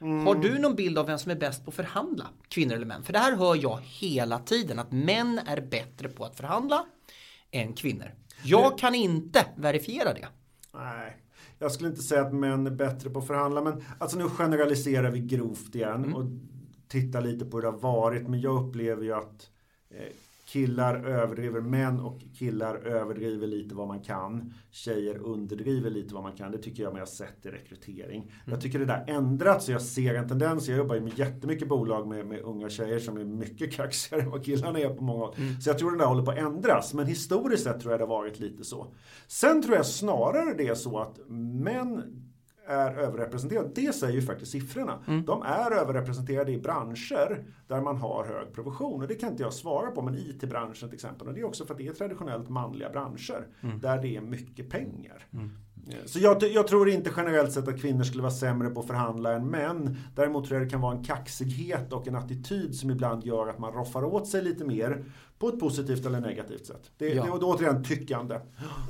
Mm. 0.00 0.26
Har 0.26 0.34
du 0.34 0.58
någon 0.58 0.74
bild 0.74 0.98
av 0.98 1.06
vem 1.06 1.18
som 1.18 1.30
är 1.30 1.36
bäst 1.36 1.64
på 1.64 1.68
att 1.68 1.74
förhandla? 1.74 2.26
Kvinnor 2.48 2.74
eller 2.74 2.86
män? 2.86 3.02
För 3.02 3.12
det 3.12 3.18
här 3.18 3.36
hör 3.36 3.56
jag 3.62 3.80
hela 3.82 4.38
tiden 4.38 4.78
att 4.78 4.92
män 4.92 5.40
är 5.46 5.60
bättre 5.60 6.08
på 6.08 6.24
att 6.24 6.36
förhandla 6.36 6.86
än 7.50 7.72
kvinnor. 7.72 8.14
Jag 8.44 8.78
kan 8.78 8.94
inte 8.94 9.46
verifiera 9.56 10.14
det. 10.14 10.28
Nej, 10.74 11.16
jag 11.58 11.72
skulle 11.72 11.88
inte 11.88 12.02
säga 12.02 12.22
att 12.22 12.34
män 12.34 12.66
är 12.66 12.70
bättre 12.70 13.10
på 13.10 13.18
att 13.18 13.26
förhandla, 13.26 13.62
men 13.62 13.84
alltså 13.98 14.18
nu 14.18 14.28
generaliserar 14.28 15.10
vi 15.10 15.20
grovt 15.20 15.74
igen 15.74 16.04
mm. 16.04 16.14
och 16.14 16.24
tittar 16.88 17.22
lite 17.22 17.44
på 17.44 17.56
hur 17.56 17.62
det 17.62 17.70
har 17.70 17.78
varit. 17.78 18.28
Men 18.28 18.40
jag 18.40 18.68
upplever 18.68 19.02
ju 19.02 19.12
att 19.12 19.50
eh, 19.90 20.12
killar 20.46 21.04
överdriver, 21.04 21.60
män 21.60 22.00
och 22.00 22.20
killar 22.38 22.74
överdriver 22.74 23.46
lite 23.46 23.74
vad 23.74 23.88
man 23.88 24.00
kan. 24.00 24.54
Tjejer 24.70 25.18
underdriver 25.18 25.90
lite 25.90 26.14
vad 26.14 26.22
man 26.22 26.32
kan. 26.32 26.52
Det 26.52 26.58
tycker 26.58 26.82
jag 26.82 26.92
mig 26.92 27.02
ha 27.02 27.06
sett 27.06 27.46
i 27.46 27.48
rekrytering. 27.48 28.22
Mm. 28.22 28.32
Jag 28.44 28.60
tycker 28.60 28.78
det 28.78 28.84
där 28.84 29.04
ändrats 29.06 29.68
och 29.68 29.74
jag 29.74 29.82
ser 29.82 30.14
en 30.14 30.28
tendens. 30.28 30.68
Jag 30.68 30.78
jobbar 30.78 30.94
ju 30.94 31.00
med 31.00 31.18
jättemycket 31.18 31.68
bolag 31.68 32.06
med, 32.06 32.26
med 32.26 32.40
unga 32.40 32.70
tjejer 32.70 32.98
som 32.98 33.16
är 33.16 33.24
mycket 33.24 33.72
kaxigare 33.72 34.22
än 34.22 34.30
vad 34.30 34.44
killarna 34.44 34.78
är 34.78 34.88
på 34.88 35.04
många 35.04 35.24
håll. 35.24 35.34
Mm. 35.38 35.60
Så 35.60 35.70
jag 35.70 35.78
tror 35.78 35.90
det 35.90 35.98
där 35.98 36.06
håller 36.06 36.24
på 36.24 36.30
att 36.30 36.38
ändras. 36.38 36.94
Men 36.94 37.06
historiskt 37.06 37.64
sett 37.64 37.80
tror 37.80 37.92
jag 37.92 38.00
det 38.00 38.04
har 38.04 38.18
varit 38.18 38.40
lite 38.40 38.64
så. 38.64 38.94
Sen 39.26 39.62
tror 39.62 39.76
jag 39.76 39.86
snarare 39.86 40.54
det 40.54 40.68
är 40.68 40.74
så 40.74 40.98
att 40.98 41.20
män 41.28 42.22
är 42.72 42.94
överrepresenterade. 42.94 43.70
Det 43.74 43.94
säger 43.94 44.14
ju 44.14 44.22
faktiskt 44.22 44.52
siffrorna. 44.52 44.98
Mm. 45.06 45.24
De 45.24 45.42
är 45.42 45.70
överrepresenterade 45.70 46.52
i 46.52 46.58
branscher 46.58 47.44
där 47.68 47.80
man 47.80 47.96
har 47.96 48.24
hög 48.24 48.52
provision. 48.54 49.02
Och 49.02 49.08
det 49.08 49.14
kan 49.14 49.30
inte 49.30 49.42
jag 49.42 49.52
svara 49.52 49.90
på, 49.90 50.02
men 50.02 50.14
IT-branschen 50.14 50.88
till 50.88 50.94
exempel. 50.94 51.28
Och 51.28 51.34
det 51.34 51.40
är 51.40 51.44
också 51.44 51.64
för 51.64 51.74
att 51.74 51.78
det 51.78 51.86
är 51.86 51.92
traditionellt 51.92 52.48
manliga 52.48 52.90
branscher 52.90 53.46
mm. 53.60 53.80
där 53.80 54.02
det 54.02 54.16
är 54.16 54.20
mycket 54.20 54.70
pengar. 54.70 55.26
Mm. 55.32 55.50
Så 56.04 56.18
jag, 56.18 56.42
jag, 56.42 56.68
tror 56.68 56.88
inte 56.88 57.10
generellt 57.16 57.52
sett 57.52 57.68
att 57.68 57.80
kvinnor 57.80 58.04
skulle 58.04 58.22
vara 58.22 58.32
sämre 58.32 58.70
på 58.70 58.80
att 58.80 58.86
förhandla 58.86 59.32
än 59.32 59.46
män. 59.46 59.96
Däremot 60.14 60.46
tror 60.46 60.58
jag 60.58 60.66
det 60.66 60.70
kan 60.70 60.80
vara 60.80 60.96
en 60.96 61.04
kaxighet 61.04 61.92
och 61.92 62.08
en 62.08 62.16
attityd 62.16 62.74
som 62.74 62.90
ibland 62.90 63.24
gör 63.24 63.48
att 63.48 63.58
man 63.58 63.72
roffar 63.72 64.04
åt 64.04 64.28
sig 64.28 64.42
lite 64.42 64.64
mer 64.64 65.04
på 65.38 65.48
ett 65.48 65.60
positivt 65.60 66.06
eller 66.06 66.20
negativt 66.20 66.66
sätt. 66.66 66.90
Det, 66.98 67.08
ja. 67.08 67.22
det 67.22 67.28
är 67.28 67.38
återigen 67.42 67.84
tyckande. 67.84 68.40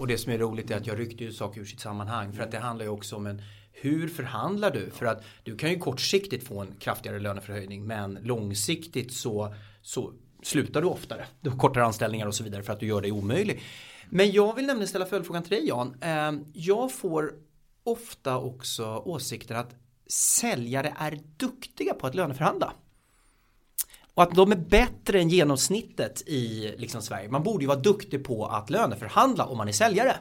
Och 0.01 0.07
det 0.07 0.19
som 0.19 0.33
är 0.33 0.39
roligt 0.39 0.71
är 0.71 0.77
att 0.77 0.87
jag 0.87 0.99
ryckte 0.99 1.25
ju 1.25 1.33
saker 1.33 1.61
ur 1.61 1.65
sitt 1.65 1.81
sammanhang. 1.81 2.33
För 2.33 2.43
att 2.43 2.51
det 2.51 2.59
handlar 2.59 2.85
ju 2.85 2.91
också 2.91 3.17
om 3.17 3.27
en 3.27 3.43
hur 3.73 4.09
förhandlar 4.09 4.71
du? 4.71 4.91
För 4.91 5.07
att 5.07 5.25
du 5.43 5.57
kan 5.57 5.71
ju 5.71 5.79
kortsiktigt 5.79 6.47
få 6.47 6.61
en 6.61 6.75
kraftigare 6.79 7.19
löneförhöjning 7.19 7.87
men 7.87 8.19
långsiktigt 8.23 9.13
så, 9.13 9.55
så 9.83 10.13
slutar 10.43 10.83
du 10.83 10.89
oftare. 10.89 11.27
Du 11.41 11.51
har 11.51 11.59
kortare 11.59 11.85
anställningar 11.85 12.27
och 12.27 12.35
så 12.35 12.45
vidare 12.45 12.63
för 12.63 12.73
att 12.73 12.81
du 12.81 12.87
gör 12.87 13.01
dig 13.01 13.13
omöjlig. 13.13 13.63
Men 14.11 14.31
jag 14.31 14.55
vill 14.55 14.67
nämligen 14.67 14.89
ställa 14.89 15.07
följdfrågan 15.07 15.43
till 15.43 15.51
dig 15.51 15.69
Jan. 15.69 15.97
Ehm, 16.01 16.45
jag 16.53 16.93
får 16.93 17.35
ofta 17.85 18.39
också 18.39 19.03
åsikter 19.05 19.55
att 19.55 19.75
säljare 20.07 20.95
är 20.99 21.19
duktiga 21.37 21.95
på 21.95 22.07
att 22.07 22.15
löneförhandla. 22.15 22.73
Och 24.15 24.23
att 24.23 24.35
de 24.35 24.53
är 24.53 24.57
bättre 24.57 25.21
än 25.21 25.29
genomsnittet 25.29 26.23
i 26.27 26.75
liksom 26.79 27.03
Sverige. 27.03 27.29
Man 27.29 27.43
borde 27.43 27.65
ju 27.65 27.69
vara 27.69 27.79
duktig 27.79 28.25
på 28.25 28.47
att 28.47 28.71
löneförhandla 28.71 29.47
om 29.47 29.59
man 29.59 29.69
är 29.69 29.73
säljare. 29.73 30.17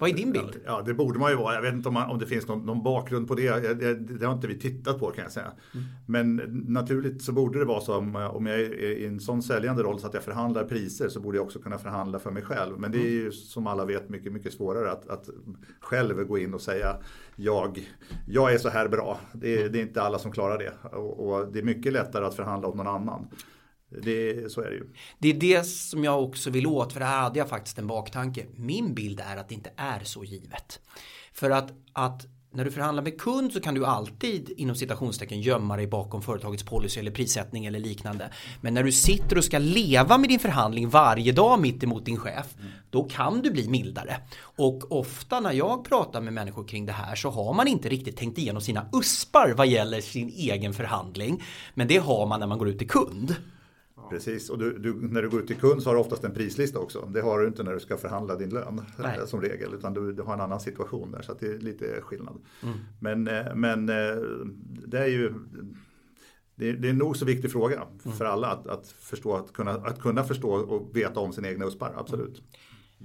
Vad 0.00 0.10
är 0.10 0.14
din 0.14 0.32
bild? 0.32 0.60
Ja, 0.64 0.82
det 0.86 0.94
borde 0.94 1.18
man 1.18 1.30
ju 1.30 1.36
vara. 1.36 1.54
Jag 1.54 1.62
vet 1.62 1.74
inte 1.74 1.88
om, 1.88 1.94
man, 1.94 2.10
om 2.10 2.18
det 2.18 2.26
finns 2.26 2.48
någon, 2.48 2.66
någon 2.66 2.82
bakgrund 2.82 3.28
på 3.28 3.34
det. 3.34 3.74
Det, 3.74 3.94
det. 3.94 4.26
har 4.26 4.34
inte 4.34 4.46
vi 4.46 4.58
tittat 4.58 4.98
på 4.98 5.10
kan 5.10 5.24
jag 5.24 5.32
säga. 5.32 5.52
Mm. 5.74 5.86
Men 6.06 6.36
naturligt 6.68 7.22
så 7.22 7.32
borde 7.32 7.58
det 7.58 7.64
vara 7.64 7.80
så 7.80 7.96
om, 7.96 8.16
om 8.16 8.46
jag 8.46 8.60
är 8.60 8.82
i 8.82 9.06
en 9.06 9.20
sån 9.20 9.42
säljande 9.42 9.82
roll 9.82 10.00
så 10.00 10.06
att 10.06 10.14
jag 10.14 10.22
förhandlar 10.22 10.64
priser 10.64 11.08
så 11.08 11.20
borde 11.20 11.38
jag 11.38 11.44
också 11.44 11.58
kunna 11.58 11.78
förhandla 11.78 12.18
för 12.18 12.30
mig 12.30 12.42
själv. 12.42 12.78
Men 12.78 12.92
det 12.92 12.98
är 12.98 13.10
ju 13.10 13.32
som 13.32 13.66
alla 13.66 13.84
vet 13.84 14.08
mycket, 14.08 14.32
mycket 14.32 14.52
svårare 14.52 14.90
att, 14.90 15.08
att 15.08 15.28
själv 15.80 16.24
gå 16.24 16.38
in 16.38 16.54
och 16.54 16.60
säga 16.60 16.96
jag, 17.36 17.88
jag 18.26 18.54
är 18.54 18.58
så 18.58 18.68
här 18.68 18.88
bra. 18.88 19.20
Det, 19.32 19.68
det 19.68 19.78
är 19.78 19.82
inte 19.82 20.02
alla 20.02 20.18
som 20.18 20.32
klarar 20.32 20.58
det. 20.58 20.96
Och, 20.96 21.28
och 21.28 21.52
det 21.52 21.58
är 21.58 21.62
mycket 21.62 21.92
lättare 21.92 22.24
att 22.24 22.34
förhandla 22.34 22.68
åt 22.68 22.76
någon 22.76 22.86
annan. 22.86 23.26
Det, 24.02 24.52
så 24.52 24.60
är 24.60 24.70
det 24.70 24.76
ju. 24.76 24.86
Det 25.18 25.28
är 25.28 25.34
det 25.34 25.64
som 25.64 26.04
jag 26.04 26.22
också 26.22 26.50
vill 26.50 26.66
åt, 26.66 26.92
för 26.92 27.00
det 27.00 27.06
här 27.06 27.20
hade 27.20 27.38
jag 27.38 27.48
faktiskt 27.48 27.78
en 27.78 27.86
baktanke. 27.86 28.46
Min 28.56 28.94
bild 28.94 29.20
är 29.20 29.36
att 29.36 29.48
det 29.48 29.54
inte 29.54 29.70
är 29.76 30.00
så 30.04 30.24
givet. 30.24 30.80
För 31.32 31.50
att, 31.50 31.72
att 31.92 32.26
när 32.52 32.64
du 32.64 32.70
förhandlar 32.70 33.02
med 33.02 33.20
kund 33.20 33.52
så 33.52 33.60
kan 33.60 33.74
du 33.74 33.86
alltid 33.86 34.50
inom 34.56 34.76
citationstecken 34.76 35.40
gömma 35.40 35.76
dig 35.76 35.86
bakom 35.86 36.22
företagets 36.22 36.62
policy 36.62 37.00
eller 37.00 37.10
prissättning 37.10 37.66
eller 37.66 37.78
liknande. 37.78 38.30
Men 38.60 38.74
när 38.74 38.82
du 38.82 38.92
sitter 38.92 39.38
och 39.38 39.44
ska 39.44 39.58
leva 39.58 40.18
med 40.18 40.28
din 40.28 40.38
förhandling 40.38 40.88
varje 40.88 41.32
dag 41.32 41.60
mitt 41.60 41.82
emot 41.82 42.04
din 42.04 42.16
chef, 42.16 42.54
då 42.90 43.04
kan 43.04 43.42
du 43.42 43.50
bli 43.50 43.68
mildare. 43.68 44.16
Och 44.40 44.92
ofta 44.92 45.40
när 45.40 45.52
jag 45.52 45.84
pratar 45.84 46.20
med 46.20 46.32
människor 46.32 46.64
kring 46.64 46.86
det 46.86 46.92
här 46.92 47.14
så 47.14 47.30
har 47.30 47.54
man 47.54 47.68
inte 47.68 47.88
riktigt 47.88 48.16
tänkt 48.16 48.38
igenom 48.38 48.62
sina 48.62 48.86
uspar 48.92 49.54
vad 49.56 49.66
gäller 49.66 50.00
sin 50.00 50.28
egen 50.28 50.74
förhandling. 50.74 51.42
Men 51.74 51.88
det 51.88 51.98
har 51.98 52.26
man 52.26 52.40
när 52.40 52.46
man 52.46 52.58
går 52.58 52.68
ut 52.68 52.78
till 52.78 52.88
kund. 52.88 53.36
Precis, 54.10 54.50
och 54.50 54.58
du, 54.58 54.78
du, 54.78 54.94
när 54.94 55.22
du 55.22 55.28
går 55.28 55.40
ut 55.40 55.46
till 55.46 55.56
kund 55.56 55.82
så 55.82 55.90
har 55.90 55.94
du 55.94 56.00
oftast 56.00 56.24
en 56.24 56.34
prislista 56.34 56.78
också. 56.78 57.08
Det 57.12 57.20
har 57.20 57.40
du 57.40 57.46
inte 57.46 57.62
när 57.62 57.72
du 57.72 57.80
ska 57.80 57.96
förhandla 57.96 58.36
din 58.36 58.50
lön 58.50 58.82
Nej. 58.98 59.18
som 59.26 59.40
regel. 59.40 59.74
Utan 59.74 59.94
du, 59.94 60.12
du, 60.12 60.22
har 60.22 60.34
en 60.34 60.40
annan 60.40 60.60
situation 60.60 61.10
där 61.10 61.22
så 61.22 61.34
det 61.40 61.46
är 61.46 61.58
lite 61.58 62.00
skillnad. 62.02 62.38
Mm. 62.62 62.74
Men, 63.00 63.28
eh, 63.28 63.54
men 63.54 63.88
eh, 63.88 64.16
det 64.86 64.98
är 64.98 65.06
ju 65.06 65.34
det 66.54 66.68
är, 66.68 66.72
det 66.72 66.88
är 66.88 66.90
en 66.90 66.98
nog 66.98 67.16
så 67.16 67.24
viktig 67.24 67.52
fråga 67.52 67.76
mm. 67.76 68.16
för 68.16 68.24
alla 68.24 68.46
att, 68.46 68.66
att, 68.66 68.88
förstå, 68.88 69.36
att, 69.36 69.52
kunna, 69.52 69.70
att 69.70 70.00
kunna 70.00 70.24
förstå 70.24 70.50
och 70.50 70.96
veta 70.96 71.20
om 71.20 71.32
sina 71.32 71.48
egna 71.48 71.66
USPar, 71.66 71.94
absolut. 71.96 72.42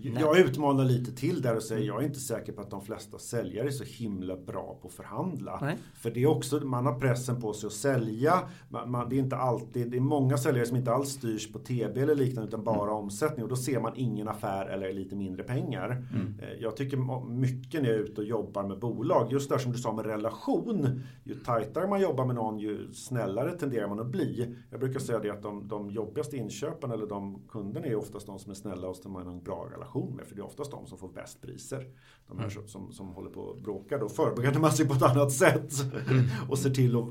Jag 0.02 0.40
utmanar 0.40 0.86
lite 0.86 1.12
till 1.12 1.42
där 1.42 1.56
och 1.56 1.64
säger 1.64 1.88
jag 1.88 2.02
är 2.02 2.06
inte 2.06 2.20
säker 2.20 2.54
på 2.54 2.62
att 2.62 2.70
de 2.70 2.82
flesta 2.82 3.18
säljare 3.18 3.68
är 3.68 3.72
så 3.72 3.84
himla 3.84 4.38
bra 4.38 4.78
på 4.82 4.88
att 4.88 4.94
förhandla. 4.94 5.60
Nej. 5.62 5.78
För 5.94 6.12
det 6.12 6.24
är 6.24 6.28
också, 6.28 6.60
man 6.60 6.86
har 6.86 7.00
pressen 7.00 7.42
på 7.42 7.54
sig 7.54 7.68
att 7.68 7.74
sälja. 7.74 8.40
Man, 8.70 8.92
man, 8.92 9.10
det 9.10 9.16
är 9.16 9.20
inte 9.20 9.36
alltid, 9.36 9.92
det 9.92 9.98
är 9.98 10.02
många 10.02 10.38
säljare 10.38 10.66
som 10.66 10.78
inte 10.78 10.92
alls 10.92 11.10
styrs 11.10 11.52
på 11.52 11.60
TB 11.60 11.98
eller 11.98 12.16
liknande 12.16 12.48
utan 12.48 12.64
bara 12.64 12.92
mm. 12.92 12.96
omsättning 12.96 13.44
och 13.44 13.50
då 13.50 13.56
ser 13.56 13.80
man 13.80 13.94
ingen 13.96 14.28
affär 14.28 14.66
eller 14.66 14.94
lite 14.94 15.16
mindre 15.16 15.44
pengar. 15.44 16.06
Mm. 16.14 16.36
Eh, 16.40 16.62
jag 16.62 16.78
tycker 16.78 17.30
mycket 17.30 17.82
när 17.82 17.90
jag 17.90 18.00
är 18.00 18.04
ute 18.04 18.22
och 18.22 18.28
jobbar 18.28 18.64
med 18.64 18.80
bolag, 18.80 19.32
just 19.32 19.50
där 19.50 19.58
som 19.58 19.72
du 19.72 19.78
sa 19.78 19.94
med 19.94 20.06
relation. 20.06 21.02
Ju 21.24 21.36
tajtare 21.36 21.88
man 21.88 22.02
jobbar 22.02 22.26
med 22.26 22.36
någon 22.36 22.60
ju 22.60 22.94
snällare 22.94 23.52
tenderar 23.52 23.88
man 23.88 24.00
att 24.00 24.12
bli. 24.12 24.56
Jag 24.72 24.80
brukar 24.80 25.00
säga 25.00 25.20
det 25.20 25.30
att 25.30 25.44
de, 25.44 25.68
de 25.68 25.92
jobbigaste 25.92 26.38
inköpen 26.38 26.92
eller 26.92 27.08
de 27.08 27.42
kunderna 27.50 27.86
är 27.86 27.96
oftast 27.96 28.28
de 28.28 28.40
som 28.40 28.52
är 28.52 28.56
snälla 28.56 28.88
och 28.88 28.96
som 28.96 29.16
har 29.16 29.22
en 29.22 29.44
bra 29.44 29.68
relation 29.72 29.85
relation 29.86 30.16
med. 30.16 30.28
För 30.28 30.36
det 30.36 30.42
är 30.42 30.46
oftast 30.46 30.72
de 30.72 30.88
som 30.88 30.98
får 30.98 31.10
bäst 31.10 31.42
priser. 31.42 31.86
De 32.28 32.40
här 32.40 32.50
mm. 32.50 32.68
som, 32.68 32.92
som 32.92 33.08
håller 33.08 33.30
på 33.30 33.52
att 33.52 33.64
bråka. 33.64 33.98
Då 33.98 34.10
förbereder 34.10 34.60
man 34.60 34.72
sig 34.72 34.88
på 34.88 34.94
ett 34.94 35.02
annat 35.02 35.32
sätt. 35.32 35.74
Mm. 36.10 36.26
och 36.50 36.58
ser 36.58 36.70
till 36.70 36.96
att 36.96 37.06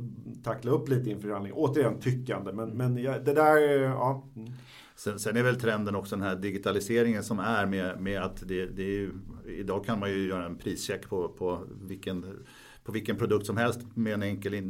tackla 0.44 0.70
upp 0.70 0.88
lite 0.88 1.10
inför 1.10 1.22
förhandlingen. 1.22 1.58
Återigen 1.58 2.00
tyckande. 2.00 2.52
Men, 2.52 2.70
men 2.70 2.98
ja, 2.98 3.18
det 3.18 3.32
där, 3.32 3.58
ja. 3.82 4.24
Mm. 4.36 4.52
Sen, 4.96 5.18
sen, 5.18 5.36
är 5.36 5.42
väl 5.42 5.60
trenden 5.60 5.96
också 5.96 6.16
den 6.16 6.24
här 6.24 6.36
digitaliseringen 6.36 7.24
som 7.24 7.38
är 7.38 7.66
med, 7.66 8.00
med 8.00 8.22
att 8.22 8.48
det, 8.48 8.66
det 8.66 8.82
är 8.82 8.86
ju, 8.86 9.12
idag 9.46 9.84
kan 9.84 10.00
man 10.00 10.10
ju 10.10 10.28
göra 10.28 10.46
en 10.46 10.56
prischeck 10.56 11.08
på, 11.08 11.28
på 11.28 11.64
vilken 11.82 12.44
på 12.84 12.92
vilken 12.92 13.16
produkt 13.16 13.46
som 13.46 13.56
helst 13.56 13.80
med 13.94 14.14
en 14.14 14.22
enkel 14.22 14.60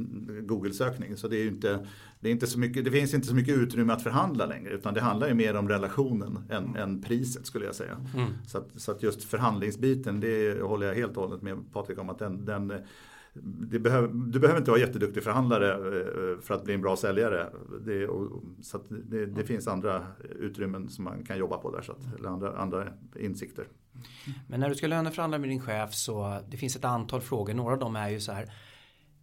Google-sökning. 0.43 1.17
Så 1.17 1.29
det, 1.29 1.37
är 1.37 1.47
inte, 1.47 1.87
det, 2.21 2.29
är 2.29 2.33
inte 2.33 2.47
så 2.47 2.59
mycket, 2.59 2.85
det 2.85 2.91
finns 2.91 3.15
inte 3.15 3.27
så 3.27 3.35
mycket 3.35 3.57
utrymme 3.57 3.93
att 3.93 4.03
förhandla 4.03 4.47
längre 4.47 4.75
utan 4.75 4.95
det 4.95 5.01
handlar 5.01 5.29
ju 5.29 5.35
mer 5.35 5.57
om 5.57 5.69
relationen 5.69 6.39
än, 6.51 6.77
än 6.77 7.03
priset 7.03 7.47
skulle 7.47 7.65
jag 7.65 7.75
säga. 7.75 7.97
Mm. 8.15 8.29
Så, 8.47 8.59
att, 8.59 8.69
så 8.77 8.93
att 8.93 9.03
just 9.03 9.25
förhandlingsbiten, 9.25 10.21
det 10.21 10.63
håller 10.63 10.87
jag 10.87 10.95
helt 10.95 11.17
och 11.17 11.23
hållet 11.23 11.43
med 11.43 11.73
Patrik 11.73 11.99
om 11.99 12.11
att 12.11 12.19
den, 12.19 12.45
den 12.45 12.73
Behöver, 13.81 14.09
du 14.09 14.39
behöver 14.41 14.59
inte 14.59 14.71
vara 14.71 14.81
jätteduktig 14.81 15.23
förhandlare 15.23 15.73
eh, 15.73 16.41
för 16.41 16.55
att 16.55 16.65
bli 16.65 16.75
en 16.75 16.81
bra 16.81 16.97
säljare. 16.97 17.51
Det, 17.85 18.09
så 18.63 18.81
det, 18.89 19.27
det, 19.27 19.45
finns 19.45 19.69
andra 19.69 20.07
utrymmen 20.39 20.89
som 20.89 21.05
man 21.05 21.25
kan 21.25 21.39
jobba 21.39 21.57
på 21.59 21.71
där, 21.71 21.83
så 21.83 21.93
att, 21.93 22.19
eller 22.19 22.29
andra, 22.29 22.57
andra 22.57 22.89
insikter. 23.17 23.65
Men 24.49 24.61
när 24.61 24.69
du 24.69 24.75
ska 24.75 24.87
löneförhandla 24.87 25.39
med 25.39 25.49
din 25.49 25.61
chef 25.61 25.95
så 25.95 26.41
det 26.49 26.57
finns 26.57 26.77
ett 26.77 26.85
antal 26.85 27.21
frågor. 27.21 27.55
Några 27.55 27.73
av 27.73 27.79
dem 27.79 27.97
är 27.97 28.09
ju 28.09 28.21
så 28.21 28.33
här. 28.33 28.53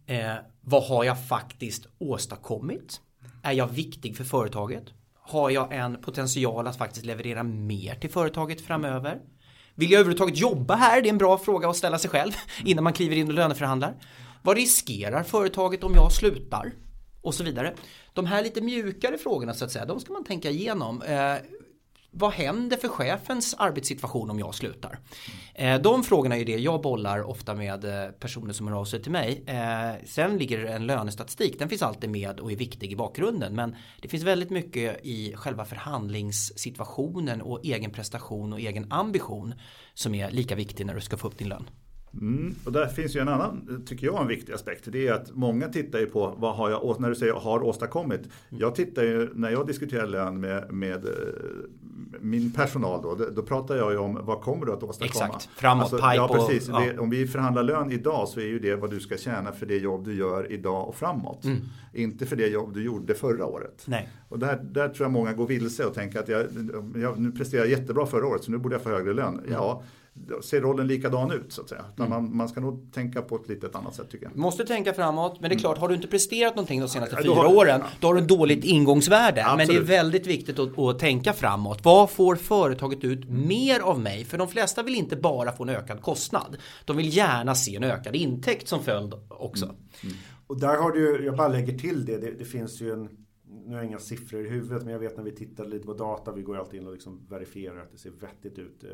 Eh, 0.06 0.34
vad 0.60 0.84
har 0.84 1.04
jag 1.04 1.28
faktiskt 1.28 1.86
åstadkommit? 1.98 3.00
Är 3.42 3.52
jag 3.52 3.68
viktig 3.68 4.16
för 4.16 4.24
företaget? 4.24 4.84
Har 5.14 5.50
jag 5.50 5.72
en 5.72 5.96
potential 5.96 6.66
att 6.66 6.76
faktiskt 6.76 7.06
leverera 7.06 7.42
mer 7.42 7.94
till 7.94 8.10
företaget 8.10 8.60
framöver? 8.60 9.20
Vill 9.74 9.90
jag 9.90 10.00
överhuvudtaget 10.00 10.38
jobba 10.38 10.74
här? 10.74 11.02
Det 11.02 11.08
är 11.08 11.12
en 11.12 11.18
bra 11.18 11.38
fråga 11.38 11.68
att 11.68 11.76
ställa 11.76 11.98
sig 11.98 12.10
själv 12.10 12.32
innan 12.64 12.84
man 12.84 12.92
kliver 12.92 13.16
in 13.16 13.28
och 13.28 13.34
löneförhandlar. 13.34 13.94
Vad 14.42 14.56
riskerar 14.56 15.22
företaget 15.22 15.84
om 15.84 15.94
jag 15.94 16.12
slutar? 16.12 16.72
Och 17.22 17.34
så 17.34 17.44
vidare. 17.44 17.74
De 18.12 18.26
här 18.26 18.42
lite 18.42 18.60
mjukare 18.60 19.18
frågorna 19.18 19.54
så 19.54 19.64
att 19.64 19.72
säga, 19.72 19.86
de 19.86 20.00
ska 20.00 20.12
man 20.12 20.24
tänka 20.24 20.50
igenom. 20.50 21.02
Eh, 21.02 21.34
vad 22.14 22.32
händer 22.32 22.76
för 22.76 22.88
chefens 22.88 23.54
arbetssituation 23.58 24.30
om 24.30 24.38
jag 24.38 24.54
slutar? 24.54 24.98
Eh, 25.54 25.80
de 25.80 26.04
frågorna 26.04 26.36
är 26.36 26.44
det 26.44 26.56
jag 26.56 26.82
bollar 26.82 27.22
ofta 27.30 27.54
med 27.54 27.84
eh, 27.84 28.10
personer 28.10 28.52
som 28.52 28.68
hör 28.68 28.74
av 28.74 28.84
sig 28.84 29.02
till 29.02 29.12
mig. 29.12 29.44
Eh, 29.46 30.04
sen 30.04 30.38
ligger 30.38 30.58
det 30.58 30.72
en 30.72 30.86
lönestatistik, 30.86 31.58
den 31.58 31.68
finns 31.68 31.82
alltid 31.82 32.10
med 32.10 32.40
och 32.40 32.52
är 32.52 32.56
viktig 32.56 32.92
i 32.92 32.96
bakgrunden. 32.96 33.54
Men 33.54 33.76
det 34.02 34.08
finns 34.08 34.22
väldigt 34.22 34.50
mycket 34.50 35.00
i 35.02 35.32
själva 35.36 35.64
förhandlingssituationen 35.64 37.42
och 37.42 37.60
egen 37.64 37.90
prestation 37.90 38.52
och 38.52 38.60
egen 38.60 38.92
ambition 38.92 39.54
som 39.94 40.14
är 40.14 40.30
lika 40.30 40.54
viktig 40.54 40.86
när 40.86 40.94
du 40.94 41.00
ska 41.00 41.16
få 41.16 41.28
upp 41.28 41.38
din 41.38 41.48
lön. 41.48 41.68
Mm, 42.20 42.54
och 42.64 42.72
där 42.72 42.86
finns 42.86 43.16
ju 43.16 43.20
en 43.20 43.28
annan, 43.28 43.82
tycker 43.86 44.06
jag, 44.06 44.20
en 44.20 44.28
viktig 44.28 44.52
aspekt. 44.52 44.84
Det 44.92 45.08
är 45.08 45.12
att 45.12 45.30
många 45.34 45.68
tittar 45.68 45.98
ju 45.98 46.06
på 46.06 46.34
vad 46.38 46.54
har 46.56 46.70
jag, 46.70 47.00
när 47.00 47.08
du 47.08 47.14
säger 47.14 47.32
har 47.32 47.62
åstadkommit. 47.62 48.20
Jag 48.48 48.74
tittar 48.74 49.02
ju, 49.02 49.30
när 49.34 49.50
jag 49.50 49.66
diskuterar 49.66 50.06
lön 50.06 50.40
med, 50.40 50.72
med 50.72 51.04
eh, 51.04 51.12
min 52.20 52.52
personal 52.52 53.02
då, 53.02 53.26
då 53.34 53.42
pratar 53.42 53.76
jag 53.76 53.92
ju 53.92 53.98
om 53.98 54.18
vad 54.22 54.40
kommer 54.40 54.66
du 54.66 54.72
att 54.72 54.82
åstadkomma. 54.82 55.24
Exakt, 55.26 55.48
framåt, 55.56 55.82
alltså, 55.82 55.96
pipe 55.96 56.14
Ja, 56.14 56.28
precis. 56.28 56.68
Och, 56.68 56.74
ja. 56.74 56.80
Det, 56.80 56.98
om 56.98 57.10
vi 57.10 57.26
förhandlar 57.26 57.62
lön 57.62 57.92
idag 57.92 58.28
så 58.28 58.40
är 58.40 58.44
ju 58.44 58.58
det 58.58 58.76
vad 58.76 58.90
du 58.90 59.00
ska 59.00 59.16
tjäna 59.16 59.52
för 59.52 59.66
det 59.66 59.76
jobb 59.76 60.04
du 60.04 60.14
gör 60.14 60.52
idag 60.52 60.88
och 60.88 60.94
framåt. 60.94 61.44
Mm. 61.44 61.58
Inte 61.94 62.26
för 62.26 62.36
det 62.36 62.46
jobb 62.46 62.74
du 62.74 62.84
gjorde 62.84 63.14
förra 63.14 63.46
året. 63.46 63.82
Nej. 63.86 64.08
Och 64.28 64.38
där, 64.38 64.60
där 64.62 64.88
tror 64.88 65.04
jag 65.04 65.12
många 65.12 65.32
går 65.32 65.46
vilse 65.46 65.84
och 65.84 65.94
tänker 65.94 66.18
att 66.18 66.28
jag, 66.28 66.46
jag 66.96 67.18
nu 67.18 67.32
presterade 67.32 67.68
jättebra 67.68 68.06
förra 68.06 68.26
året 68.26 68.44
så 68.44 68.50
nu 68.50 68.58
borde 68.58 68.74
jag 68.74 68.82
få 68.82 68.88
högre 68.88 69.14
lön. 69.14 69.38
Mm. 69.38 69.62
Ser 70.42 70.60
rollen 70.60 70.86
likadan 70.86 71.30
ut 71.32 71.52
så 71.52 71.62
att 71.62 71.68
säga. 71.68 71.84
Mm. 71.98 72.10
Man, 72.10 72.36
man 72.36 72.48
ska 72.48 72.60
nog 72.60 72.92
tänka 72.92 73.22
på 73.22 73.36
ett 73.36 73.48
lite 73.48 73.70
annat 73.72 73.94
sätt 73.94 74.10
tycker 74.10 74.26
jag. 74.26 74.36
Måste 74.36 74.64
tänka 74.64 74.94
framåt, 74.94 75.40
men 75.40 75.50
det 75.50 75.56
är 75.56 75.58
klart, 75.58 75.78
har 75.78 75.88
du 75.88 75.94
inte 75.94 76.08
presterat 76.08 76.56
någonting 76.56 76.80
de 76.80 76.88
senaste 76.88 77.16
ja, 77.16 77.22
fyra 77.22 77.34
har, 77.34 77.56
åren, 77.56 77.80
ja. 77.80 77.90
då 78.00 78.06
har 78.06 78.14
du 78.14 78.20
ett 78.20 78.28
dåligt 78.28 78.64
ingångsvärde. 78.64 79.44
Absolut. 79.44 79.68
Men 79.68 79.76
det 79.76 79.92
är 79.92 79.96
väldigt 79.96 80.26
viktigt 80.26 80.58
att, 80.58 80.78
att, 80.78 80.98
tänka 80.98 81.32
framåt. 81.32 81.84
Vad 81.84 82.10
får 82.10 82.36
företaget 82.36 83.04
ut 83.04 83.28
mer 83.28 83.80
av 83.80 84.00
mig? 84.00 84.24
För 84.24 84.38
de 84.38 84.48
flesta 84.48 84.82
vill 84.82 84.94
inte 84.94 85.16
bara 85.16 85.52
få 85.52 85.62
en 85.62 85.68
ökad 85.68 86.02
kostnad. 86.02 86.56
De 86.84 86.96
vill 86.96 87.16
gärna 87.16 87.54
se 87.54 87.76
en 87.76 87.84
ökad 87.84 88.16
intäkt 88.16 88.68
som 88.68 88.82
följd 88.82 89.14
också. 89.28 89.64
Mm. 89.64 89.76
Mm. 90.02 90.16
Och 90.46 90.60
där 90.60 90.76
har 90.76 90.90
du, 90.90 91.24
jag 91.24 91.36
bara 91.36 91.48
lägger 91.48 91.78
till 91.78 92.04
det, 92.04 92.18
det, 92.18 92.30
det 92.38 92.44
finns 92.44 92.80
ju 92.80 92.92
en 92.92 93.08
nu 93.64 93.74
har 93.74 93.76
jag 93.76 93.86
inga 93.86 93.98
siffror 93.98 94.46
i 94.46 94.48
huvudet 94.48 94.82
men 94.82 94.92
jag 94.92 94.98
vet 94.98 95.16
när 95.16 95.24
vi 95.24 95.32
tittar 95.32 95.64
lite 95.64 95.86
på 95.86 95.94
data, 95.94 96.32
vi 96.32 96.42
går 96.42 96.56
alltid 96.56 96.80
in 96.80 96.86
och 96.86 96.92
liksom 96.92 97.26
verifierar 97.28 97.82
att 97.82 97.92
det 97.92 97.98
ser 97.98 98.10
vettigt 98.10 98.58
ut. 98.58 98.84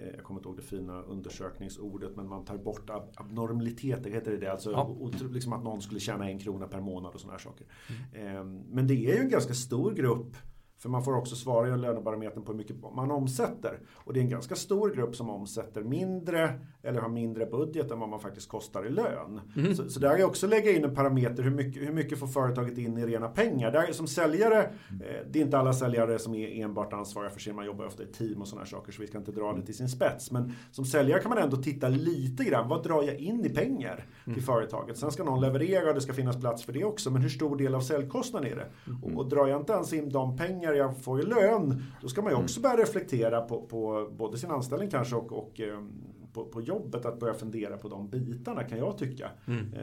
Ehm, 0.00 0.10
Eh, 0.10 0.14
jag 0.14 0.24
kommer 0.24 0.40
inte 0.40 0.48
ihåg 0.48 0.56
det 0.56 0.62
fina 0.62 1.02
undersökningsordet 1.02 2.16
men 2.16 2.28
man 2.28 2.44
tar 2.44 2.58
bort 2.58 2.90
ab 2.90 3.12
abnormaliteter, 3.16 4.10
heter 4.10 4.30
det 4.30 4.38
det? 4.38 4.52
Alltså 4.52 4.70
ja. 4.70 5.10
liksom 5.30 5.52
att 5.52 5.64
någon 5.64 5.82
skulle 5.82 6.00
tjäna 6.00 6.30
en 6.30 6.38
krona 6.38 6.66
per 6.66 6.80
månad 6.80 7.14
och 7.14 7.20
sådana 7.20 7.32
här 7.32 7.44
saker. 7.44 7.66
Mm. 8.14 8.58
Men 8.58 8.86
det 8.86 8.94
är 8.94 9.14
ju 9.14 9.20
en 9.20 9.28
ganska 9.28 9.54
stor 9.54 9.92
grupp 9.92 10.36
för 10.80 10.88
man 10.88 11.04
får 11.04 11.16
också 11.16 11.36
svara 11.36 11.68
i 11.68 11.76
lönebarometern 11.76 12.42
på 12.42 12.52
hur 12.52 12.58
mycket 12.58 12.76
man 12.94 13.10
omsätter. 13.10 13.78
Och 13.94 14.12
det 14.12 14.20
är 14.20 14.22
en 14.22 14.30
ganska 14.30 14.54
stor 14.54 14.90
grupp 14.90 15.16
som 15.16 15.30
omsätter 15.30 15.82
mindre 15.82 16.60
eller 16.82 17.00
har 17.00 17.08
mindre 17.08 17.46
budget 17.46 17.90
än 17.90 18.00
vad 18.00 18.08
man 18.08 18.20
faktiskt 18.20 18.48
kostar 18.48 18.86
i 18.86 18.90
lön. 18.90 19.40
Mm. 19.56 19.74
Så, 19.74 19.90
så 19.90 20.00
där 20.00 20.10
är 20.10 20.24
också 20.24 20.46
lägga 20.46 20.70
in 20.70 20.84
en 20.84 20.94
parameter, 20.94 21.42
hur 21.42 21.50
mycket, 21.50 21.82
hur 21.82 21.92
mycket 21.92 22.18
får 22.18 22.26
företaget 22.26 22.78
in 22.78 22.98
i 22.98 23.06
rena 23.06 23.28
pengar? 23.28 23.72
Där, 23.72 23.92
som 23.92 24.06
säljare, 24.06 24.62
eh, 24.62 25.26
det 25.30 25.38
är 25.38 25.42
inte 25.42 25.58
alla 25.58 25.72
säljare 25.72 26.18
som 26.18 26.34
är 26.34 26.64
enbart 26.64 26.92
ansvariga 26.92 27.30
för 27.30 27.40
sin, 27.40 27.56
man 27.56 27.66
jobbar 27.66 27.86
ofta 27.86 28.02
i 28.02 28.06
team 28.06 28.40
och 28.40 28.48
sådana 28.48 28.66
saker 28.66 28.92
så 28.92 29.02
vi 29.02 29.08
ska 29.08 29.18
inte 29.18 29.32
dra 29.32 29.52
det 29.52 29.62
till 29.62 29.76
sin 29.76 29.88
spets. 29.88 30.30
Men 30.30 30.52
som 30.70 30.84
säljare 30.84 31.20
kan 31.20 31.28
man 31.28 31.38
ändå 31.38 31.56
titta 31.56 31.88
lite 31.88 32.44
grann, 32.44 32.68
vad 32.68 32.82
drar 32.82 33.02
jag 33.02 33.16
in 33.16 33.44
i 33.44 33.48
pengar 33.48 34.06
till 34.24 34.32
mm. 34.32 34.44
företaget? 34.44 34.98
Sen 34.98 35.12
ska 35.12 35.24
någon 35.24 35.40
leverera 35.40 35.88
och 35.88 35.94
det 35.94 36.00
ska 36.00 36.12
finnas 36.12 36.40
plats 36.40 36.64
för 36.64 36.72
det 36.72 36.84
också, 36.84 37.10
men 37.10 37.22
hur 37.22 37.28
stor 37.28 37.56
del 37.56 37.74
av 37.74 37.80
säljkostnaden 37.80 38.52
är 38.52 38.56
det? 38.56 38.66
Mm. 38.86 39.04
Och, 39.04 39.20
och 39.20 39.28
drar 39.28 39.46
jag 39.46 39.60
inte 39.60 39.72
ens 39.72 39.92
in 39.92 40.08
de 40.08 40.36
pengar 40.36 40.69
jag 40.74 41.02
får 41.02 41.20
i 41.20 41.22
lön, 41.22 41.82
då 42.02 42.08
ska 42.08 42.22
man 42.22 42.32
ju 42.32 42.38
också 42.38 42.60
börja 42.60 42.76
reflektera 42.76 43.40
på, 43.40 43.62
på 43.62 44.10
både 44.18 44.38
sin 44.38 44.50
anställning 44.50 44.90
kanske 44.90 45.16
och, 45.16 45.32
och 45.32 45.60
ehm, 45.60 45.92
på, 46.32 46.44
på, 46.44 46.60
jobbet 46.60 47.04
att 47.04 47.20
börja 47.20 47.34
fundera 47.34 47.76
på 47.76 47.88
de 47.88 48.08
bitarna 48.08 48.64
kan 48.64 48.78
jag 48.78 48.98
tycka. 48.98 49.30
Mm. 49.46 49.74
Eh, 49.74 49.80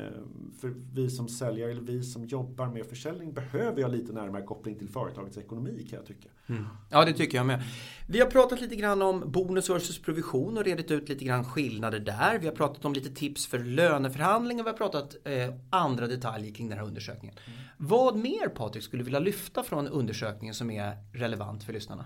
för 0.61 0.73
vi 0.93 1.09
som 1.09 1.27
säljare 1.27 1.71
eller 1.71 1.81
vi 1.81 2.03
som 2.03 2.25
jobbar 2.25 2.67
med 2.67 2.85
försäljning 2.85 3.33
behöver 3.33 3.81
jag 3.81 3.91
lite 3.91 4.13
närmare 4.13 4.41
koppling 4.41 4.75
till 4.75 4.89
företagets 4.89 5.37
ekonomi 5.37 5.87
kan 5.89 5.97
jag 5.97 6.05
tycka. 6.05 6.29
Mm. 6.47 6.65
Ja 6.89 7.05
det 7.05 7.13
tycker 7.13 7.37
jag 7.37 7.45
med. 7.45 7.63
Vi 8.07 8.19
har 8.19 8.27
pratat 8.27 8.61
lite 8.61 8.75
grann 8.75 9.01
om 9.01 9.23
bonus 9.31 9.69
versus 9.69 10.01
provision 10.01 10.57
och 10.57 10.63
redit 10.63 10.91
ut 10.91 11.09
lite 11.09 11.25
grann 11.25 11.45
skillnader 11.45 11.99
där. 11.99 12.39
Vi 12.39 12.47
har 12.47 12.55
pratat 12.55 12.85
om 12.85 12.93
lite 12.93 13.09
tips 13.09 13.47
för 13.47 13.59
löneförhandling 13.59 14.59
och 14.59 14.65
vi 14.65 14.69
har 14.69 14.77
pratat 14.77 15.15
eh, 15.23 15.53
andra 15.69 16.07
detaljer 16.07 16.53
kring 16.53 16.69
den 16.69 16.77
här 16.77 16.85
undersökningen. 16.85 17.35
Mm. 17.45 17.59
Vad 17.77 18.15
mer 18.15 18.49
Patrik 18.49 18.83
skulle 18.83 19.03
vilja 19.03 19.19
lyfta 19.19 19.63
från 19.63 19.87
undersökningen 19.87 20.53
som 20.55 20.71
är 20.71 20.97
relevant 21.13 21.63
för 21.63 21.73
lyssnarna? 21.73 22.05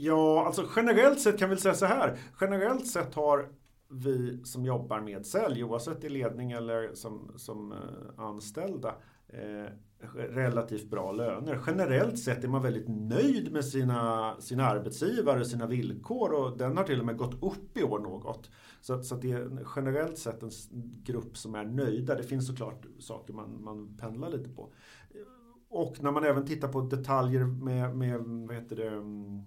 Ja, 0.00 0.46
alltså 0.46 0.68
generellt 0.76 1.20
sett 1.20 1.38
kan 1.38 1.50
vi 1.50 1.56
säga 1.56 1.74
så 1.74 1.86
här. 1.86 2.18
Generellt 2.40 2.86
sett 2.86 3.14
har 3.14 3.48
vi 3.90 4.44
som 4.44 4.64
jobbar 4.64 5.00
med 5.00 5.26
sälj, 5.26 5.64
oavsett 5.64 6.04
i 6.04 6.08
ledning 6.08 6.52
eller 6.52 6.94
som, 6.94 7.32
som 7.36 7.72
eh, 7.72 8.24
anställda, 8.24 8.94
eh, 9.28 9.72
relativt 10.14 10.90
bra 10.90 11.12
löner. 11.12 11.60
Generellt 11.66 12.18
sett 12.18 12.44
är 12.44 12.48
man 12.48 12.62
väldigt 12.62 12.88
nöjd 12.88 13.52
med 13.52 13.64
sina, 13.64 14.34
sina 14.40 14.66
arbetsgivare, 14.66 15.44
sina 15.44 15.66
villkor 15.66 16.32
och 16.32 16.58
den 16.58 16.76
har 16.76 16.84
till 16.84 17.00
och 17.00 17.06
med 17.06 17.16
gått 17.16 17.42
upp 17.42 17.76
i 17.76 17.82
år 17.82 17.98
något. 17.98 18.50
Så, 18.80 19.02
så 19.02 19.14
det 19.14 19.32
är 19.32 19.66
generellt 19.76 20.18
sett 20.18 20.42
en 20.42 20.50
grupp 21.04 21.36
som 21.36 21.54
är 21.54 21.64
nöjda. 21.64 22.14
Det 22.14 22.22
finns 22.22 22.46
såklart 22.46 22.86
saker 22.98 23.34
man, 23.34 23.62
man 23.64 23.96
pendlar 23.96 24.30
lite 24.30 24.50
på. 24.50 24.72
Och 25.70 26.02
när 26.02 26.10
man 26.10 26.24
även 26.24 26.46
tittar 26.46 26.68
på 26.68 26.80
detaljer 26.80 27.44
med, 27.44 27.96
med 27.96 28.20
vad 28.20 28.56
heter 28.56 28.76
det, 28.76 28.88
mm, 28.88 29.42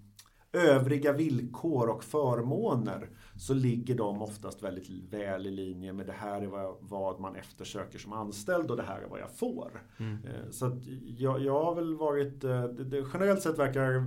övriga 0.52 1.12
villkor 1.12 1.88
och 1.88 2.04
förmåner 2.04 3.08
så 3.36 3.54
ligger 3.54 3.94
de 3.94 4.22
oftast 4.22 4.62
väldigt 4.62 4.90
väl 5.10 5.46
i 5.46 5.50
linje 5.50 5.92
med 5.92 6.06
det 6.06 6.12
här 6.12 6.42
är 6.42 6.74
vad, 6.80 7.20
man 7.20 7.36
eftersöker 7.36 7.98
som 7.98 8.12
anställd 8.12 8.70
och 8.70 8.76
det 8.76 8.82
här 8.82 9.02
är 9.02 9.08
vad 9.08 9.20
jag 9.20 9.30
får. 9.30 9.82
Mm. 9.98 10.18
Eh, 10.24 10.50
så 10.50 10.80
jag, 11.18 11.40
jag 11.40 11.64
har 11.64 11.74
väl 11.74 11.94
varit, 11.94 12.44
eh, 12.44 12.64
det, 12.64 13.04
generellt 13.12 13.42
sett 13.42 13.58
verkar 13.58 14.06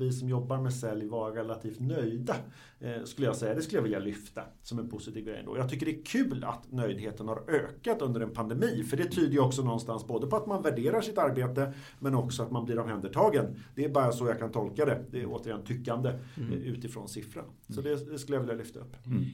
vi 0.00 0.12
som 0.12 0.28
jobbar 0.28 0.60
med 0.60 0.74
sälj 0.74 1.06
var 1.06 1.32
relativt 1.32 1.80
nöjda. 1.80 2.36
Eh, 2.80 3.04
skulle 3.04 3.26
jag 3.26 3.36
säga. 3.36 3.54
Det 3.54 3.62
skulle 3.62 3.78
jag 3.78 3.82
vilja 3.82 3.98
lyfta 3.98 4.42
som 4.62 4.78
en 4.78 4.88
positiv 4.88 5.24
grej. 5.24 5.38
Ändå. 5.38 5.56
Jag 5.56 5.68
tycker 5.68 5.86
det 5.86 5.92
är 5.92 6.04
kul 6.04 6.44
att 6.44 6.72
nöjdheten 6.72 7.28
har 7.28 7.50
ökat 7.50 8.02
under 8.02 8.20
en 8.20 8.30
pandemi. 8.30 8.84
För 8.84 8.96
det 8.96 9.04
tyder 9.04 9.32
ju 9.32 9.40
också 9.40 9.62
någonstans 9.62 10.06
både 10.06 10.26
på 10.26 10.36
att 10.36 10.46
man 10.46 10.62
värderar 10.62 11.00
sitt 11.00 11.18
arbete 11.18 11.74
men 11.98 12.14
också 12.14 12.42
att 12.42 12.50
man 12.50 12.64
blir 12.64 12.78
omhändertagen. 12.78 13.56
Det 13.74 13.84
är 13.84 13.88
bara 13.88 14.12
så 14.12 14.26
jag 14.26 14.38
kan 14.38 14.52
tolka 14.52 14.84
det. 14.84 15.04
Det 15.10 15.20
är 15.20 15.26
återigen 15.26 15.64
tyckande 15.64 16.10
mm. 16.36 16.52
utifrån 16.52 17.08
siffran. 17.08 17.44
Så 17.68 17.80
det, 17.80 18.10
det, 18.10 18.18
skulle 18.18 18.36
jag 18.36 18.40
vilja 18.40 18.54
lyfta 18.54 18.80
upp. 18.80 19.06
Mm. 19.06 19.24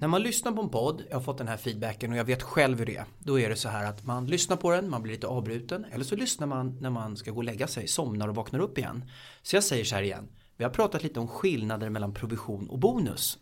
När 0.00 0.08
man 0.08 0.22
lyssnar 0.22 0.52
på 0.52 0.62
en 0.62 0.68
podd, 0.68 1.02
jag 1.08 1.16
har 1.16 1.22
fått 1.22 1.38
den 1.38 1.48
här 1.48 1.56
feedbacken 1.56 2.12
och 2.12 2.18
jag 2.18 2.24
vet 2.24 2.42
själv 2.42 2.78
hur 2.78 2.86
det 2.86 2.96
är. 2.96 3.04
Då 3.18 3.40
är 3.40 3.48
det 3.48 3.56
så 3.56 3.68
här 3.68 3.86
att 3.86 4.06
man 4.06 4.26
lyssnar 4.26 4.56
på 4.56 4.70
den, 4.70 4.90
man 4.90 5.02
blir 5.02 5.12
lite 5.12 5.26
avbruten. 5.26 5.86
Eller 5.90 6.04
så 6.04 6.16
lyssnar 6.16 6.46
man 6.46 6.78
när 6.80 6.90
man 6.90 7.16
ska 7.16 7.30
gå 7.30 7.36
och 7.36 7.44
lägga 7.44 7.66
sig, 7.66 7.88
somnar 7.88 8.28
och 8.28 8.34
vaknar 8.34 8.60
upp 8.60 8.78
igen. 8.78 9.04
Så 9.42 9.56
jag 9.56 9.64
säger 9.64 9.84
så 9.84 9.94
här 9.94 10.02
igen. 10.02 10.28
Vi 10.56 10.64
har 10.64 10.70
pratat 10.70 11.02
lite 11.02 11.20
om 11.20 11.28
skillnader 11.28 11.90
mellan 11.90 12.14
provision 12.14 12.68
och 12.68 12.78
bonus. 12.78 13.38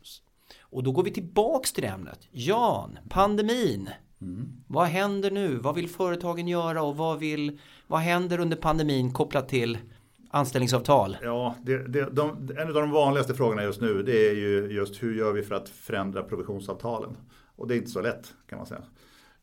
Och 0.60 0.82
då 0.82 0.92
går 0.92 1.02
vi 1.02 1.10
tillbaks 1.10 1.72
till 1.72 1.82
det 1.82 1.88
ämnet. 1.88 2.28
Jan, 2.30 2.98
pandemin. 3.08 3.90
Mm. 4.20 4.62
Vad 4.66 4.86
händer 4.86 5.30
nu? 5.30 5.56
Vad 5.56 5.74
vill 5.74 5.88
företagen 5.88 6.48
göra 6.48 6.82
och 6.82 6.96
vad, 6.96 7.18
vill, 7.18 7.58
vad 7.86 8.00
händer 8.00 8.40
under 8.40 8.56
pandemin 8.56 9.12
kopplat 9.12 9.48
till 9.48 9.78
anställningsavtal? 10.30 11.16
Ja, 11.22 11.54
det, 11.62 11.78
det, 11.78 12.08
de, 12.12 12.50
en 12.58 12.68
av 12.68 12.74
de 12.74 12.90
vanligaste 12.90 13.34
frågorna 13.34 13.62
just 13.62 13.80
nu 13.80 14.02
det 14.02 14.28
är 14.30 14.34
ju 14.34 14.68
just 14.70 15.02
hur 15.02 15.14
gör 15.14 15.32
vi 15.32 15.42
för 15.42 15.54
att 15.54 15.68
förändra 15.68 16.22
provisionsavtalen? 16.22 17.16
Och 17.56 17.68
det 17.68 17.74
är 17.74 17.76
inte 17.76 17.90
så 17.90 18.00
lätt 18.00 18.34
kan 18.48 18.58
man 18.58 18.66
säga. 18.66 18.82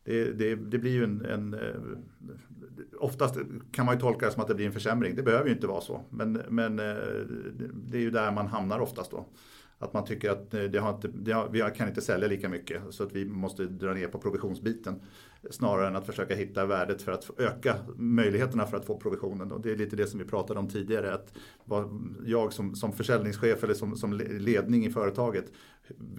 Det, 0.04 0.24
det, 0.24 0.54
det 0.54 0.78
blir 0.78 0.92
ju 0.92 1.04
en, 1.04 1.24
en, 1.24 1.54
eh, 1.54 1.60
Oftast 3.00 3.36
kan 3.72 3.86
man 3.86 3.94
ju 3.94 4.00
tolka 4.00 4.26
det 4.26 4.32
som 4.32 4.42
att 4.42 4.48
det 4.48 4.54
blir 4.54 4.66
en 4.66 4.72
försämring. 4.72 5.16
Det 5.16 5.22
behöver 5.22 5.46
ju 5.46 5.54
inte 5.54 5.66
vara 5.66 5.80
så. 5.80 6.00
Men, 6.10 6.32
men 6.48 6.78
eh, 6.78 6.84
det 7.72 7.96
är 7.96 8.00
ju 8.00 8.10
där 8.10 8.32
man 8.32 8.46
hamnar 8.46 8.78
oftast 8.78 9.10
då. 9.10 9.26
Att 9.84 9.92
man 9.92 10.04
tycker 10.04 10.30
att 10.30 10.54
eh, 10.54 10.62
det 10.62 10.78
har 10.78 10.94
inte, 10.94 11.08
det 11.08 11.32
har, 11.32 11.48
vi 11.48 11.70
kan 11.76 11.88
inte 11.88 12.00
sälja 12.00 12.28
lika 12.28 12.48
mycket 12.48 12.82
så 12.90 13.02
att 13.02 13.12
vi 13.12 13.24
måste 13.24 13.64
dra 13.64 13.94
ner 13.94 14.08
på 14.08 14.18
provisionsbiten. 14.18 15.00
Snarare 15.50 15.86
än 15.86 15.96
att 15.96 16.06
försöka 16.06 16.34
hitta 16.34 16.66
värdet 16.66 17.02
för 17.02 17.12
att 17.12 17.30
öka 17.38 17.76
möjligheterna 17.96 18.66
för 18.66 18.76
att 18.76 18.84
få 18.84 18.96
provisionen. 18.98 19.52
Och 19.52 19.60
det 19.60 19.70
är 19.70 19.76
lite 19.76 19.96
det 19.96 20.06
som 20.06 20.18
vi 20.18 20.24
pratade 20.24 20.60
om 20.60 20.68
tidigare. 20.68 21.14
Att 21.14 21.32
jag 22.24 22.52
som, 22.52 22.74
som 22.74 22.92
försäljningschef 22.92 23.64
eller 23.64 23.74
som, 23.74 23.96
som 23.96 24.12
ledning 24.12 24.86
i 24.86 24.90
företaget, 24.90 25.44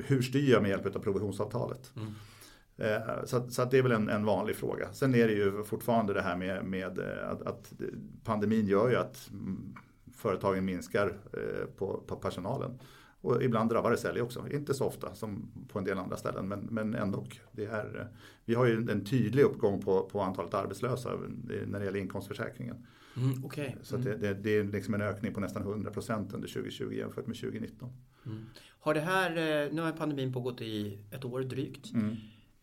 hur 0.06 0.22
styr 0.22 0.52
jag 0.52 0.62
med 0.62 0.70
hjälp 0.72 0.96
av 0.96 1.00
provisionsavtalet? 1.00 1.94
Mm. 1.96 2.14
Eh, 2.78 3.26
så, 3.26 3.50
så 3.50 3.66
det 3.66 3.78
är 3.78 3.84
väl 3.84 3.92
en, 3.92 4.10
en, 4.10 4.26
vanlig 4.26 4.56
fråga. 4.56 4.94
Sen 4.94 5.16
är 5.16 5.28
det 5.28 5.34
ju 5.34 5.64
fortfarande 5.64 6.14
det 6.14 6.22
här 6.22 6.36
med, 6.36 6.66
med 6.66 7.00
eh, 7.00 7.30
att, 7.30 7.42
att, 7.42 7.74
pandemin 8.24 8.68
gör 8.68 8.90
ju 8.90 8.96
att 8.96 9.30
mm, 9.32 9.76
företagen 10.18 10.66
minskar 10.66 11.18
på, 11.78 12.04
på 12.08 12.16
personalen. 12.16 12.80
Och 13.26 13.44
ibland 13.44 13.70
drabbar 13.70 13.92
det 13.92 13.98
sälj 13.98 14.22
också. 14.22 14.46
Inte 14.52 14.74
så 14.74 14.86
ofta 14.86 15.16
som 15.16 15.52
på 15.68 15.80
en 15.80 15.86
del 15.86 15.98
andra 15.98 16.18
ställen 16.18 16.48
men, 16.48 16.60
men 16.60 16.96
ändå. 16.96 17.26
Det 17.52 17.66
är, 17.66 18.08
vi 18.46 18.56
har 18.56 18.66
ju 18.66 18.92
en 18.92 19.06
tydlig 19.06 19.44
uppgång 19.44 19.82
på, 19.82 20.10
på 20.12 20.22
antalet 20.22 20.54
arbetslösa 20.54 21.12
när 21.68 21.80
det 21.80 21.86
gäller 21.86 22.00
inkomstförsäkringen. 22.00 22.86
Mm, 23.18 23.46
okay. 23.46 23.72
Så 23.82 23.98
det, 23.98 24.16
det, 24.16 24.34
det, 24.34 24.50
är 24.58 24.64
liksom 24.64 24.94
en 24.94 25.02
ökning 25.02 25.34
på 25.34 25.40
nästan 25.40 25.64
100% 25.64 26.36
under 26.36 26.48
2020 26.48 26.94
jämfört 26.94 27.28
med 27.28 27.36
2019. 27.36 27.90
Mm. 28.26 28.46
Har 28.80 28.94
det 28.94 29.00
här, 29.00 29.30
eh, 29.30 29.74
nu 29.74 29.82
har 29.82 29.92
pandemin 29.92 30.34
pågått 30.34 30.62
i 30.62 31.00
ett 31.12 31.26
år 31.26 31.42
drygt. 31.42 31.94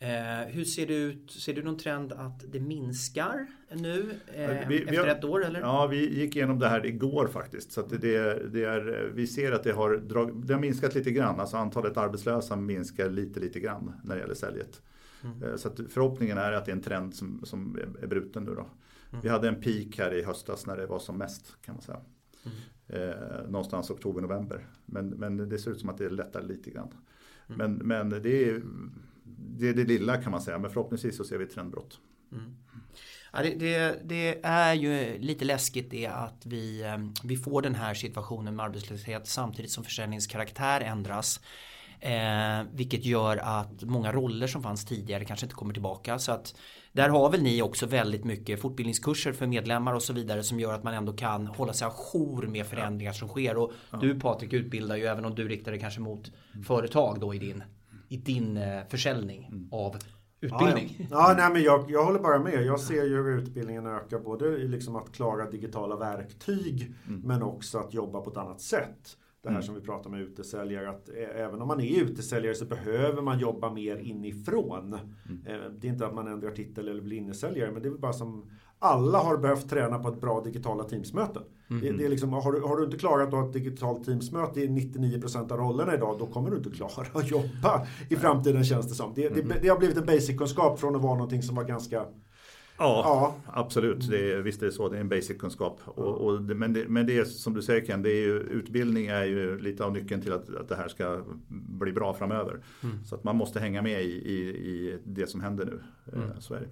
Eh, 0.03 0.47
hur 0.49 0.65
ser 0.65 0.87
det 0.87 0.95
ut? 0.95 1.31
Ser 1.31 1.55
du 1.55 1.63
någon 1.63 1.79
trend 1.79 2.13
att 2.13 2.45
det 2.53 2.61
minskar 2.61 3.47
nu 3.71 4.15
eh, 4.27 4.69
vi, 4.69 4.79
efter 4.79 4.91
vi 4.91 4.97
har, 4.97 5.07
ett 5.07 5.25
år? 5.25 5.45
Eller? 5.45 5.61
Ja, 5.61 5.87
vi 5.87 6.21
gick 6.21 6.37
igenom 6.37 6.59
det 6.59 6.69
här 6.69 6.87
igår 6.87 7.29
faktiskt. 7.29 7.73
Så 7.73 7.83
det, 7.83 7.99
det 8.53 8.65
är, 8.65 9.11
vi 9.15 9.27
ser 9.27 9.53
att 9.53 9.65
det 9.65 9.73
har, 9.73 9.97
drag, 9.97 10.47
det 10.47 10.55
har 10.55 10.61
minskat 10.61 10.95
lite 10.95 11.11
grann. 11.11 11.41
Alltså 11.41 11.57
antalet 11.57 11.97
arbetslösa 11.97 12.57
minskar 12.57 13.11
lite, 13.11 13.41
lite 13.41 13.61
grann 13.61 13.93
när 14.05 14.15
det 14.15 14.21
gäller 14.21 14.35
säljet. 14.35 14.83
Mm. 15.25 15.43
Eh, 15.43 15.57
så 15.57 15.71
förhoppningen 15.89 16.39
är 16.39 16.53
att 16.53 16.65
det 16.65 16.71
är 16.71 16.77
en 16.77 16.83
trend 16.83 17.15
som, 17.15 17.41
som 17.45 17.79
är 18.03 18.07
bruten 18.07 18.45
nu 18.45 18.55
då. 18.55 18.67
Mm. 19.11 19.23
Vi 19.23 19.29
hade 19.29 19.49
en 19.49 19.61
peak 19.61 19.99
här 19.99 20.15
i 20.15 20.23
höstas 20.23 20.67
när 20.67 20.77
det 20.77 20.87
var 20.87 20.99
som 20.99 21.19
mest 21.19 21.57
kan 21.65 21.75
man 21.75 21.83
säga. 21.83 22.01
Mm. 22.45 23.11
Eh, 23.11 23.49
någonstans 23.49 23.91
oktober-november. 23.91 24.67
Men, 24.87 25.09
men 25.09 25.49
det 25.49 25.59
ser 25.59 25.71
ut 25.71 25.81
som 25.81 25.89
att 25.89 25.99
det 25.99 26.09
lättar 26.09 26.43
lite 26.43 26.71
grann. 26.71 26.95
Mm. 27.49 27.59
Men, 27.59 27.87
men 27.89 28.23
det 28.23 28.49
är 28.49 28.63
det 29.37 29.69
är 29.69 29.75
det 29.75 29.85
lilla 29.85 30.17
kan 30.23 30.33
man 30.33 30.43
säga, 30.43 30.59
men 30.59 30.71
förhoppningsvis 30.71 31.17
så 31.17 31.25
ser 31.25 31.39
vi 31.39 31.45
ett 31.45 31.55
trendbrott. 31.55 31.99
Mm. 32.33 32.57
Ja, 33.33 33.43
det, 33.43 33.55
det, 33.55 34.01
det, 34.05 34.41
är 34.43 34.75
ju 34.75 35.19
lite 35.19 35.45
läskigt 35.45 35.91
det 35.91 36.07
att 36.07 36.47
vi, 36.47 36.83
eh, 36.83 36.99
vi 37.25 37.37
får 37.37 37.63
den 37.63 37.75
här 37.75 37.95
situationen 37.95 38.57
med 38.57 38.65
arbetslöshet 38.65 39.27
samtidigt 39.27 39.71
som 39.71 39.85
försäljningens 39.85 40.27
karaktär 40.27 40.81
ändras. 40.81 41.41
Eh, 42.01 42.63
vilket 42.73 43.05
gör 43.05 43.37
att 43.37 43.83
många 43.83 44.13
roller 44.13 44.47
som 44.47 44.63
fanns 44.63 44.85
tidigare 44.85 45.25
kanske 45.25 45.47
inte 45.47 45.55
kommer 45.55 45.73
tillbaka. 45.73 46.19
Så 46.19 46.33
att 46.33 46.55
där 46.93 47.09
har 47.09 47.31
väl 47.31 47.43
ni 47.43 47.63
också 47.63 47.87
väldigt 47.87 48.25
mycket 48.25 48.61
fortbildningskurser 48.61 49.33
för 49.33 49.47
medlemmar 49.47 49.95
och 49.95 50.03
så 50.03 50.13
vidare 50.13 50.43
som 50.43 50.61
gör 50.61 50.75
att 50.75 50.83
man 50.83 50.95
ändå 50.95 51.13
kan 51.13 51.47
hålla 51.47 51.73
sig 51.73 51.89
ajour 51.89 52.47
med 52.47 52.67
förändringar 52.67 53.13
som 53.13 53.29
sker. 53.29 53.57
Och 53.57 53.73
ja. 53.91 53.99
du 53.99 54.21
Patrik 54.21 54.53
utbildar 54.53 54.97
ju 54.97 55.05
även 55.05 55.25
om 55.25 55.35
du 55.35 55.49
riktar 55.49 55.73
dig 55.73 55.81
kanske 55.81 56.01
mot 56.01 56.33
företag 56.67 57.21
då 57.21 57.35
i 57.35 57.39
din 57.39 57.63
i 58.13 58.17
din 58.17 58.57
eh, 58.57 58.83
försäljning 58.89 59.45
mm. 59.45 59.69
av 59.73 59.97
utbildning. 60.41 60.97
Ja, 60.99 61.07
ja. 61.11 61.29
ja 61.29 61.35
nej, 61.37 61.53
men 61.53 61.63
jag, 61.63 61.91
jag 61.91 62.05
håller 62.05 62.21
bara 62.21 62.39
med. 62.39 62.65
Jag 62.65 62.81
ser 62.81 63.05
ju 63.05 63.17
hur 63.17 63.39
utbildningen 63.39 63.87
ökar 63.87 64.19
både 64.19 64.47
i 64.47 64.69
liksom 64.69 64.97
att 64.97 65.13
klara 65.13 65.51
digitala 65.51 65.97
verktyg 65.97 66.95
mm. 67.09 67.21
men 67.21 67.43
också 67.43 67.79
att 67.79 67.95
jobba 67.95 68.21
på 68.21 68.31
ett 68.31 68.37
annat 68.37 68.61
sätt. 68.61 69.17
Det 69.43 69.49
här 69.49 69.57
mm. 69.57 69.63
som 69.63 69.75
vi 69.75 69.81
pratar 69.81 70.11
med 70.11 70.21
utesäljare, 70.21 70.91
att 70.91 71.09
även 71.35 71.63
om 71.63 71.69
man 71.69 71.81
är 71.81 72.03
utesäljare 72.03 72.55
så 72.55 72.65
behöver 72.65 73.23
man 73.23 73.39
jobba 73.39 73.73
mer 73.73 73.97
inifrån. 73.97 74.99
Mm. 75.29 75.47
Eh, 75.47 75.71
det 75.79 75.87
är 75.87 75.93
inte 75.93 76.07
att 76.07 76.15
man 76.15 76.29
ändrar 76.29 76.51
titel 76.51 76.89
eller 76.89 77.03
blir 77.03 77.17
innesäljare, 77.17 77.73
men 77.73 77.83
det 77.83 77.89
är 77.89 77.93
bara 77.93 78.13
som 78.13 78.51
alla 78.79 79.19
har 79.19 79.37
behövt 79.37 79.71
träna 79.71 79.99
på 79.99 80.09
ett 80.09 80.21
bra 80.21 80.41
digitala 80.41 80.85
teamsmöten. 80.85 81.43
Mm. 81.71 81.83
Det, 81.83 81.93
det, 81.93 82.05
är 82.05 82.09
liksom, 82.09 82.33
har, 82.33 82.53
du, 82.53 82.61
har 82.61 82.77
du 82.77 82.85
inte 82.85 82.99
klarat 82.99 83.29
att 83.29 83.35
ha 83.35 83.47
ett 83.47 83.53
digitalt 83.53 84.05
teamsmöte 84.05 84.61
i 84.61 84.69
99% 84.69 85.53
av 85.53 85.59
rollerna 85.59 85.95
idag, 85.95 86.17
då 86.19 86.27
kommer 86.27 86.51
du 86.51 86.57
inte 86.57 86.71
klara 86.71 87.07
att 87.13 87.31
jobba 87.31 87.87
i 88.11 88.17
framtiden 88.17 88.65
känns 88.65 88.89
det 88.89 88.95
som. 88.95 89.13
Det, 89.15 89.29
det, 89.29 89.43
det 89.63 89.69
har 89.69 89.79
blivit 89.79 89.97
en 89.97 90.07
basic-kunskap 90.07 90.81
från 90.81 90.97
att 90.97 91.03
vara 91.03 91.15
någonting 91.15 91.43
som 91.43 91.57
var 91.57 91.65
ganska 91.65 92.07
Ja, 92.79 93.03
ja, 93.05 93.53
absolut. 93.53 94.11
Det 94.11 94.33
är, 94.33 94.39
visst 94.39 94.63
är 94.63 94.67
det 94.67 94.73
så. 94.73 94.89
Det 94.89 94.97
är 94.97 95.01
en 95.01 95.09
basic-kunskap. 95.09 95.81
Och, 95.85 96.09
och 96.09 96.43
men, 96.43 96.73
det, 96.73 96.89
men 96.89 97.07
det 97.07 97.19
är 97.19 97.25
som 97.25 97.55
du 97.55 97.63
säger 97.63 97.87
Ken, 97.87 98.03
det 98.03 98.11
är 98.11 98.23
ju, 98.23 98.39
utbildning 98.39 99.07
är 99.07 99.25
ju 99.25 99.59
lite 99.59 99.85
av 99.85 99.93
nyckeln 99.93 100.23
till 100.23 100.33
att, 100.33 100.57
att 100.57 100.69
det 100.69 100.77
här 100.77 100.89
ska 100.89 101.23
bli 101.49 101.93
bra 101.93 102.15
framöver. 102.15 102.61
Mm. 102.83 103.05
Så 103.05 103.15
att 103.15 103.25
man 103.25 103.37
måste 103.37 103.61
hänga 103.61 103.83
med 103.83 104.03
i, 104.03 104.13
i, 104.13 104.39
i 104.49 104.99
det 105.05 105.27
som 105.27 105.41
händer 105.41 105.65
nu. 105.65 105.83
Eh, 106.13 106.23
mm. 106.23 106.41
Så 106.41 106.55
är 106.55 106.61
det. 106.61 106.69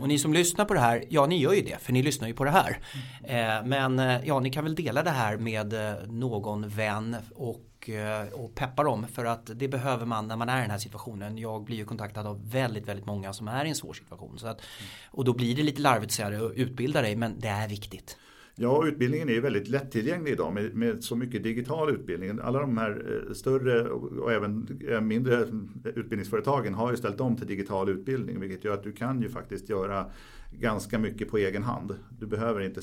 Och 0.00 0.08
ni 0.08 0.18
som 0.18 0.32
lyssnar 0.32 0.64
på 0.64 0.74
det 0.74 0.80
här, 0.80 1.04
ja 1.08 1.26
ni 1.26 1.40
gör 1.40 1.52
ju 1.52 1.62
det, 1.62 1.82
för 1.82 1.92
ni 1.92 2.02
lyssnar 2.02 2.28
ju 2.28 2.34
på 2.34 2.44
det 2.44 2.50
här. 2.50 2.78
Mm. 3.24 3.68
men 3.68 3.98
eh, 3.98 4.26
ja, 4.28 4.40
ni 4.40 4.50
kan 4.50 4.64
väl 4.64 4.74
dela 4.74 5.02
det 5.02 5.10
här 5.10 5.36
med 5.36 5.74
någon 6.08 6.68
vän 6.68 7.16
och 7.34 7.73
Eh, 7.88 8.32
och, 8.32 8.54
peppa 8.54 8.82
dem 8.82 9.06
för 9.12 9.24
att 9.24 9.50
det 9.54 9.68
behöver 9.68 10.06
man 10.06 10.28
när 10.28 10.36
man 10.36 10.48
är 10.48 10.58
i 10.58 10.60
den 10.60 10.70
här 10.70 10.78
situationen. 10.78 11.38
Jag 11.38 11.64
blir 11.64 11.76
ju 11.76 11.84
kontaktad 11.84 12.26
av 12.26 12.50
väldigt, 12.50 12.88
väldigt 12.88 13.06
många 13.06 13.32
som 13.32 13.48
är 13.48 13.64
i 13.64 13.68
en 13.68 13.74
svår 13.74 13.92
situation. 13.92 14.38
Så 14.38 14.46
att, 14.46 14.60
och 15.10 15.24
då 15.24 15.32
blir 15.32 15.56
det 15.56 15.62
lite 15.62 15.80
larvigt 15.80 16.10
att 16.10 16.12
säga 16.12 16.46
att 16.46 16.52
utbilda 16.52 17.02
dig 17.02 17.16
men 17.16 17.40
det 17.40 17.48
är 17.48 17.68
viktigt. 17.68 18.18
Ja, 18.56 18.86
utbildningen 18.86 19.28
är 19.28 19.32
ju 19.32 19.40
väldigt 19.40 19.68
lättillgänglig 19.68 20.32
idag 20.32 20.54
med, 20.54 20.74
med, 20.74 21.04
så 21.04 21.16
mycket 21.16 21.42
digital 21.42 21.90
utbildning. 21.90 22.38
Alla 22.42 22.60
de 22.60 22.78
här 22.78 23.22
eh, 23.28 23.34
större 23.34 23.88
och 23.90 24.32
även 24.32 24.80
eh, 24.88 25.00
mindre 25.00 25.46
utbildningsföretagen 25.84 26.74
har 26.74 26.90
ju 26.90 26.96
ställt 26.96 27.20
om 27.20 27.36
till 27.36 27.46
digital 27.46 27.88
utbildning 27.88 28.40
vilket 28.40 28.64
gör 28.64 28.74
att 28.74 28.82
du 28.82 28.92
kan 28.92 29.22
ju 29.22 29.28
faktiskt 29.28 29.68
göra 29.68 30.06
ganska 30.60 30.98
mycket 30.98 31.30
på 31.30 31.38
egen 31.38 31.62
hand. 31.62 31.94
Du 32.18 32.26
behöver 32.26 32.60
inte 32.60 32.80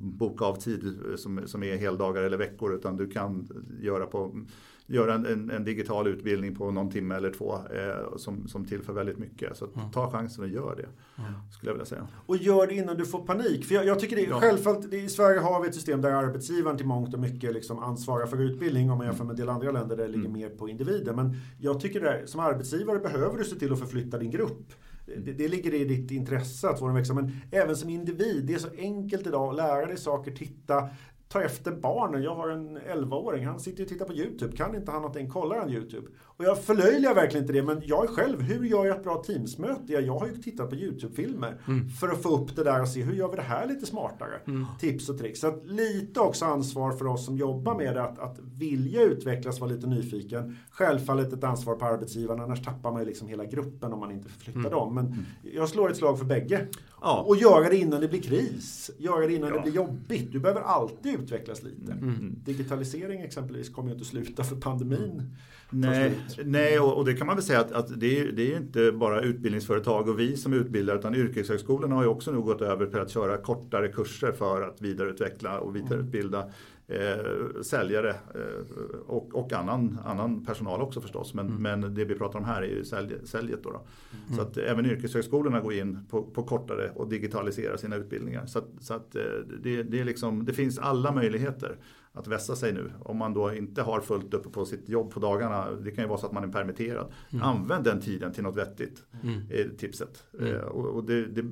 boka 0.00 0.44
av 0.44 0.54
tid 0.54 0.98
som, 1.16 1.40
som 1.46 1.62
är 1.62 1.76
heldagar 1.76 2.22
eller 2.22 2.36
veckor 2.36 2.74
utan 2.74 2.96
du 2.96 3.10
kan 3.10 3.48
göra, 3.80 4.06
på, 4.06 4.40
göra 4.86 5.14
en, 5.14 5.50
en 5.50 5.64
digital 5.64 6.06
utbildning 6.06 6.54
på 6.54 6.70
någon 6.70 6.90
timme 6.90 7.14
eller 7.14 7.32
två 7.32 7.54
eh, 7.54 8.16
som, 8.16 8.48
som 8.48 8.64
tillför 8.64 8.92
väldigt 8.92 9.18
mycket. 9.18 9.56
Så 9.56 9.64
mm. 9.64 9.90
ta 9.90 10.10
chansen 10.10 10.44
och 10.44 10.50
gör 10.50 10.76
det. 10.76 11.22
Mm. 11.22 11.32
Skulle 11.50 11.70
jag 11.70 11.74
vilja 11.74 11.86
säga. 11.86 12.06
Och 12.26 12.36
gör 12.36 12.66
det 12.66 12.74
innan 12.74 12.96
du 12.96 13.06
får 13.06 13.26
panik. 13.26 13.64
För 13.64 13.74
jag, 13.74 13.86
jag 13.86 14.00
tycker 14.00 14.16
det 14.16 14.24
är 14.24 14.30
ja. 14.30 14.40
självfallet, 14.40 14.92
i 14.92 15.08
Sverige 15.08 15.40
har 15.40 15.62
vi 15.62 15.68
ett 15.68 15.74
system 15.74 16.02
där 16.02 16.10
arbetsgivaren 16.10 16.76
till 16.76 16.86
mångt 16.86 17.14
och 17.14 17.20
mycket 17.20 17.54
liksom 17.54 17.78
ansvarar 17.78 18.26
för 18.26 18.40
utbildning 18.40 18.90
om 18.90 18.98
man 18.98 19.06
jämför 19.06 19.24
med 19.24 19.30
en 19.30 19.36
del 19.36 19.48
andra 19.48 19.70
länder 19.70 19.96
där 19.96 20.04
det 20.04 20.10
ligger 20.10 20.28
mm. 20.28 20.40
mer 20.40 20.48
på 20.48 20.68
individen. 20.68 21.16
Men 21.16 21.36
jag 21.58 21.80
tycker 21.80 22.00
det, 22.00 22.26
som 22.26 22.40
arbetsgivare 22.40 22.98
behöver 22.98 23.38
du 23.38 23.44
se 23.44 23.56
till 23.56 23.72
att 23.72 23.78
förflytta 23.78 24.18
din 24.18 24.30
grupp 24.30 24.72
det, 25.16 25.32
det, 25.32 25.48
ligger 25.48 25.74
i 25.74 25.84
ditt 25.84 26.10
intresse 26.10 26.68
att 26.68 26.78
få 26.78 26.86
den 26.86 26.94
växa. 26.94 27.14
Men 27.14 27.40
även 27.50 27.76
som 27.76 27.90
individ, 27.90 28.44
det 28.46 28.54
är 28.54 28.58
så 28.58 28.68
enkelt 28.78 29.26
idag 29.26 29.48
att 29.48 29.56
lära 29.56 29.86
dig 29.86 29.96
saker, 29.96 30.32
titta, 30.32 30.88
ta 31.28 31.42
efter 31.42 31.72
barnen. 31.72 32.22
Jag 32.22 32.34
har 32.34 32.48
en 32.48 32.78
11-åring, 32.78 33.46
han 33.46 33.60
sitter 33.60 33.82
och 33.82 33.88
tittar 33.88 34.06
på 34.06 34.14
YouTube. 34.14 34.56
Kan 34.56 34.74
inte 34.74 34.90
han 34.90 35.02
någonting, 35.02 35.30
kollar 35.30 35.58
han 35.58 35.70
YouTube. 35.70 36.08
Och 36.38 36.44
jag 36.44 36.64
förlöjligar 36.64 37.14
verkligen 37.14 37.44
inte 37.44 37.52
det, 37.52 37.62
men 37.62 37.82
jag 37.84 38.04
är 38.04 38.08
själv, 38.08 38.42
hur 38.42 38.64
gör 38.64 38.86
jag 38.86 38.96
ett 38.96 39.02
bra 39.02 39.22
Teamsmöte? 39.22 39.92
Jag 39.92 40.18
har 40.18 40.26
ju 40.26 40.36
tittat 40.36 40.70
på 40.70 40.76
YouTube-filmer 40.76 41.60
mm. 41.68 41.88
för 41.88 42.08
att 42.08 42.22
få 42.22 42.28
upp 42.28 42.56
det 42.56 42.64
där 42.64 42.82
och 42.82 42.88
se 42.88 43.02
hur 43.02 43.12
gör 43.12 43.28
vi 43.28 43.36
det 43.36 43.42
här 43.42 43.66
lite 43.66 43.86
smartare? 43.86 44.40
Mm. 44.46 44.66
Tips 44.80 45.08
och 45.08 45.18
tricks. 45.18 45.40
Så 45.40 45.46
att 45.46 45.66
lite 45.66 46.20
också 46.20 46.44
ansvar 46.44 46.92
för 46.92 47.06
oss 47.06 47.24
som 47.24 47.36
jobbar 47.36 47.74
med 47.74 47.94
det, 47.94 48.02
att, 48.02 48.18
att 48.18 48.38
vilja 48.58 49.02
utvecklas, 49.02 49.60
vara 49.60 49.70
lite 49.70 49.86
nyfiken. 49.86 50.56
Självfallet 50.70 51.32
ett 51.32 51.44
ansvar 51.44 51.74
på 51.74 51.84
arbetsgivaren, 51.84 52.40
annars 52.40 52.62
tappar 52.62 52.92
man 52.92 53.00
ju 53.00 53.06
liksom 53.06 53.28
hela 53.28 53.44
gruppen 53.44 53.92
om 53.92 54.00
man 54.00 54.10
inte 54.10 54.28
förflyttar 54.28 54.60
mm. 54.60 54.72
dem. 54.72 54.94
Men 54.94 55.06
mm. 55.06 55.24
jag 55.42 55.68
slår 55.68 55.90
ett 55.90 55.96
slag 55.96 56.18
för 56.18 56.26
bägge. 56.26 56.66
Ja. 57.00 57.24
Och 57.26 57.36
göra 57.36 57.68
det 57.68 57.76
innan 57.76 58.00
det 58.00 58.08
blir 58.08 58.22
kris. 58.22 58.90
Göra 58.98 59.26
det 59.26 59.34
innan 59.34 59.48
ja. 59.48 59.56
det 59.56 59.62
blir 59.62 59.72
jobbigt. 59.72 60.32
Du 60.32 60.40
behöver 60.40 60.60
alltid 60.60 61.20
utvecklas 61.20 61.62
lite. 61.62 61.92
Mm. 61.92 62.36
Digitalisering 62.44 63.20
exempelvis 63.20 63.68
kommer 63.68 63.88
ju 63.88 63.94
inte 63.94 64.08
sluta 64.08 64.44
för 64.44 64.56
pandemin. 64.56 65.36
Nej, 65.70 66.20
nej 66.44 66.80
och, 66.80 66.96
och, 66.96 67.04
det 67.04 67.14
kan 67.14 67.26
man 67.26 67.36
väl 67.36 67.44
säga 67.44 67.60
att, 67.60 67.72
att 67.72 68.00
det, 68.00 68.20
är, 68.20 68.32
det 68.32 68.52
är 68.52 68.56
inte 68.56 68.92
bara 68.92 69.20
utbildningsföretag 69.20 70.08
och 70.08 70.20
vi 70.20 70.36
som 70.36 70.52
utbildar 70.52 70.96
utan 70.98 71.14
yrkeshögskolorna 71.14 71.94
har 71.94 72.02
ju 72.02 72.08
också 72.08 72.32
nu 72.32 72.40
gått 72.40 72.62
över 72.62 72.86
till 72.86 73.00
att 73.00 73.10
köra 73.10 73.36
kortare 73.36 73.88
kurser 73.88 74.32
för 74.32 74.62
att 74.62 74.82
vidareutveckla 74.82 75.58
och 75.58 75.76
vidareutbilda 75.76 76.50
eh, 76.88 77.62
säljare 77.62 78.10
eh, 78.10 79.00
och, 79.06 79.34
och 79.34 79.52
annan, 79.52 79.98
annan 80.04 80.44
personal 80.44 80.82
också 80.82 81.00
förstås. 81.00 81.34
Men, 81.34 81.46
mm. 81.46 81.62
men 81.62 81.94
det 81.94 82.04
vi 82.04 82.14
pratar 82.14 82.38
om 82.38 82.44
här 82.44 82.62
är 82.62 82.66
ju 82.66 82.84
sälj, 82.84 83.14
säljet. 83.24 83.62
Då, 83.62 83.70
då. 83.70 83.76
Mm. 83.78 84.36
Så 84.36 84.42
att 84.42 84.56
även 84.56 84.86
yrkeshögskolorna 84.86 85.60
går 85.60 85.72
in 85.72 86.06
på, 86.10 86.22
på 86.22 86.42
kortare 86.42 86.90
och 86.94 87.08
digitaliserar 87.08 87.76
sina 87.76 87.96
utbildningar. 87.96 88.46
Så, 88.46 88.58
att, 88.58 88.68
så 88.80 88.94
att 88.94 89.16
eh, 89.16 89.22
det, 89.62 89.82
det, 89.82 90.00
är 90.00 90.04
liksom, 90.04 90.44
det 90.44 90.52
finns 90.52 90.78
alla 90.78 91.12
möjligheter 91.12 91.76
att 92.12 92.26
vässa 92.26 92.56
sig 92.56 92.72
nu. 92.72 92.92
Om 93.00 93.16
man 93.16 93.34
då 93.34 93.54
inte 93.54 93.82
har 93.82 94.00
fullt 94.00 94.34
uppe 94.34 94.48
på 94.48 94.64
sitt 94.64 94.88
jobb 94.88 95.10
på 95.10 95.20
dagarna. 95.20 95.70
Det 95.70 95.90
kan 95.90 96.04
ju 96.04 96.08
vara 96.08 96.18
så 96.18 96.26
att 96.26 96.32
man 96.32 96.44
är 96.44 96.48
permitterad. 96.48 97.12
Mm. 97.30 97.44
Använd 97.44 97.84
den 97.84 98.00
tiden 98.00 98.32
till 98.32 98.42
något 98.42 98.56
vettigt. 98.56 99.02
Mm. 99.22 99.40
Är 99.50 99.76
tipset. 99.78 100.24
Mm. 100.40 100.54
Eh, 100.54 100.60
och, 100.60 100.86
och 100.86 101.04
det, 101.04 101.26
det, 101.26 101.42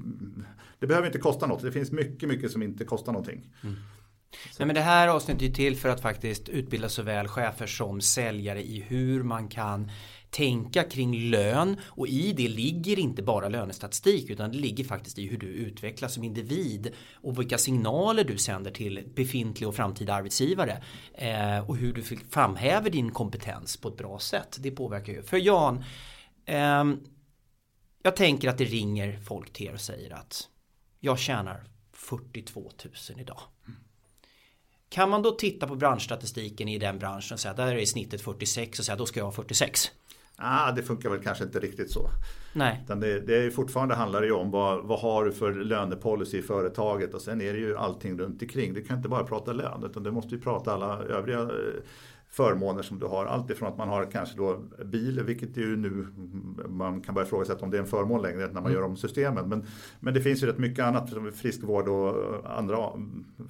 det, 0.78 0.86
behöver 0.86 1.06
inte 1.06 1.18
kosta 1.18 1.46
något. 1.46 1.62
Det 1.62 1.72
finns 1.72 1.92
mycket, 1.92 2.28
mycket 2.28 2.50
som 2.50 2.62
inte 2.62 2.84
kostar 2.84 3.12
någonting. 3.12 3.52
Mm. 3.62 3.76
Nej, 4.58 4.66
men 4.66 4.74
det 4.74 4.80
här 4.80 5.08
avsnittet 5.08 5.42
är 5.42 5.54
till 5.54 5.76
för 5.76 5.88
att 5.88 6.00
faktiskt 6.00 6.48
utbilda 6.48 6.88
såväl 6.88 7.28
chefer 7.28 7.66
som 7.66 8.00
säljare 8.00 8.62
i 8.62 8.80
hur 8.80 9.22
man 9.22 9.48
kan 9.48 9.90
tänka 10.36 10.82
kring 10.82 11.30
lön 11.30 11.76
och 11.84 12.08
i 12.08 12.32
det 12.32 12.48
ligger 12.48 12.98
inte 12.98 13.22
bara 13.22 13.48
lönestatistik 13.48 14.30
utan 14.30 14.52
det 14.52 14.58
ligger 14.58 14.84
faktiskt 14.84 15.18
i 15.18 15.26
hur 15.26 15.38
du 15.38 15.46
utvecklas 15.46 16.14
som 16.14 16.24
individ 16.24 16.92
och 17.14 17.40
vilka 17.40 17.58
signaler 17.58 18.24
du 18.24 18.38
sänder 18.38 18.70
till 18.70 19.12
befintliga 19.14 19.68
och 19.68 19.74
framtida 19.74 20.14
arbetsgivare 20.14 20.82
eh, 21.14 21.68
och 21.68 21.76
hur 21.76 21.92
du 21.92 22.02
framhäver 22.30 22.90
din 22.90 23.10
kompetens 23.10 23.76
på 23.76 23.88
ett 23.88 23.96
bra 23.96 24.18
sätt. 24.18 24.56
Det 24.60 24.70
påverkar 24.70 25.12
ju. 25.12 25.22
För 25.22 25.36
Jan, 25.36 25.84
eh, 26.44 26.84
jag 28.02 28.16
tänker 28.16 28.48
att 28.48 28.58
det 28.58 28.64
ringer 28.64 29.18
folk 29.18 29.52
till 29.52 29.66
er 29.66 29.74
och 29.74 29.80
säger 29.80 30.14
att 30.14 30.48
jag 31.00 31.18
tjänar 31.18 31.64
42 31.92 32.60
000 32.60 33.20
idag. 33.20 33.40
Kan 34.88 35.10
man 35.10 35.22
då 35.22 35.30
titta 35.30 35.66
på 35.66 35.76
branschstatistiken 35.76 36.68
i 36.68 36.78
den 36.78 36.98
branschen 36.98 37.34
och 37.34 37.40
säga 37.40 37.50
att 37.50 37.56
där 37.56 37.74
är 37.74 37.86
snittet 37.86 38.20
46 38.20 38.78
och 38.78 38.84
säga 38.84 38.96
då 38.96 39.06
ska 39.06 39.20
jag 39.20 39.24
ha 39.24 39.32
46? 39.32 39.90
Ah, 40.36 40.72
det 40.72 40.82
funkar 40.82 41.10
väl 41.10 41.22
kanske 41.22 41.44
inte 41.44 41.58
riktigt 41.58 41.90
så. 41.90 42.10
Nej. 42.52 42.80
Utan 42.84 43.00
det, 43.00 43.20
det 43.20 43.36
är 43.36 43.50
fortfarande 43.50 43.94
handlar 43.94 44.20
det 44.20 44.26
ju 44.26 44.32
om 44.32 44.50
vad, 44.50 44.84
vad 44.84 45.00
har 45.00 45.24
du 45.24 45.32
för 45.32 45.52
lönepolicy 45.52 46.38
i 46.38 46.42
företaget 46.42 47.14
och 47.14 47.20
sen 47.20 47.40
är 47.40 47.52
det 47.52 47.58
ju 47.58 47.76
allting 47.76 48.18
runt 48.18 48.42
omkring. 48.42 48.74
Du 48.74 48.84
kan 48.84 48.96
inte 48.96 49.08
bara 49.08 49.24
prata 49.24 49.52
lön 49.52 49.84
utan 49.84 50.02
du 50.02 50.10
måste 50.10 50.34
ju 50.34 50.40
prata 50.40 50.72
alla 50.72 50.98
övriga 51.02 51.40
eh, 51.40 51.48
förmåner 52.30 52.82
som 52.82 52.98
du 52.98 53.06
har. 53.06 53.26
Allt 53.26 53.50
ifrån 53.50 53.68
att 53.68 53.78
man 53.78 53.88
har 53.88 54.10
kanske 54.10 54.36
då 54.36 54.60
bil, 54.84 55.22
vilket 55.22 55.56
ju 55.56 55.76
nu 55.76 56.06
man 56.68 57.00
kan 57.00 57.14
börja 57.14 57.26
ifrågasätta 57.26 57.64
om 57.64 57.70
det 57.70 57.76
är 57.76 57.80
en 57.80 57.86
förmån 57.86 58.22
längre 58.22 58.46
när 58.46 58.52
man 58.52 58.62
mm. 58.62 58.72
gör 58.72 58.82
om 58.82 58.96
systemen. 58.96 59.48
Men, 59.48 59.66
men 60.00 60.14
det 60.14 60.20
finns 60.20 60.42
ju 60.42 60.46
rätt 60.46 60.58
mycket 60.58 60.84
annat 60.84 61.10
som 61.10 61.32
friskvård 61.32 61.88
och 61.88 62.14
andra 62.58 62.76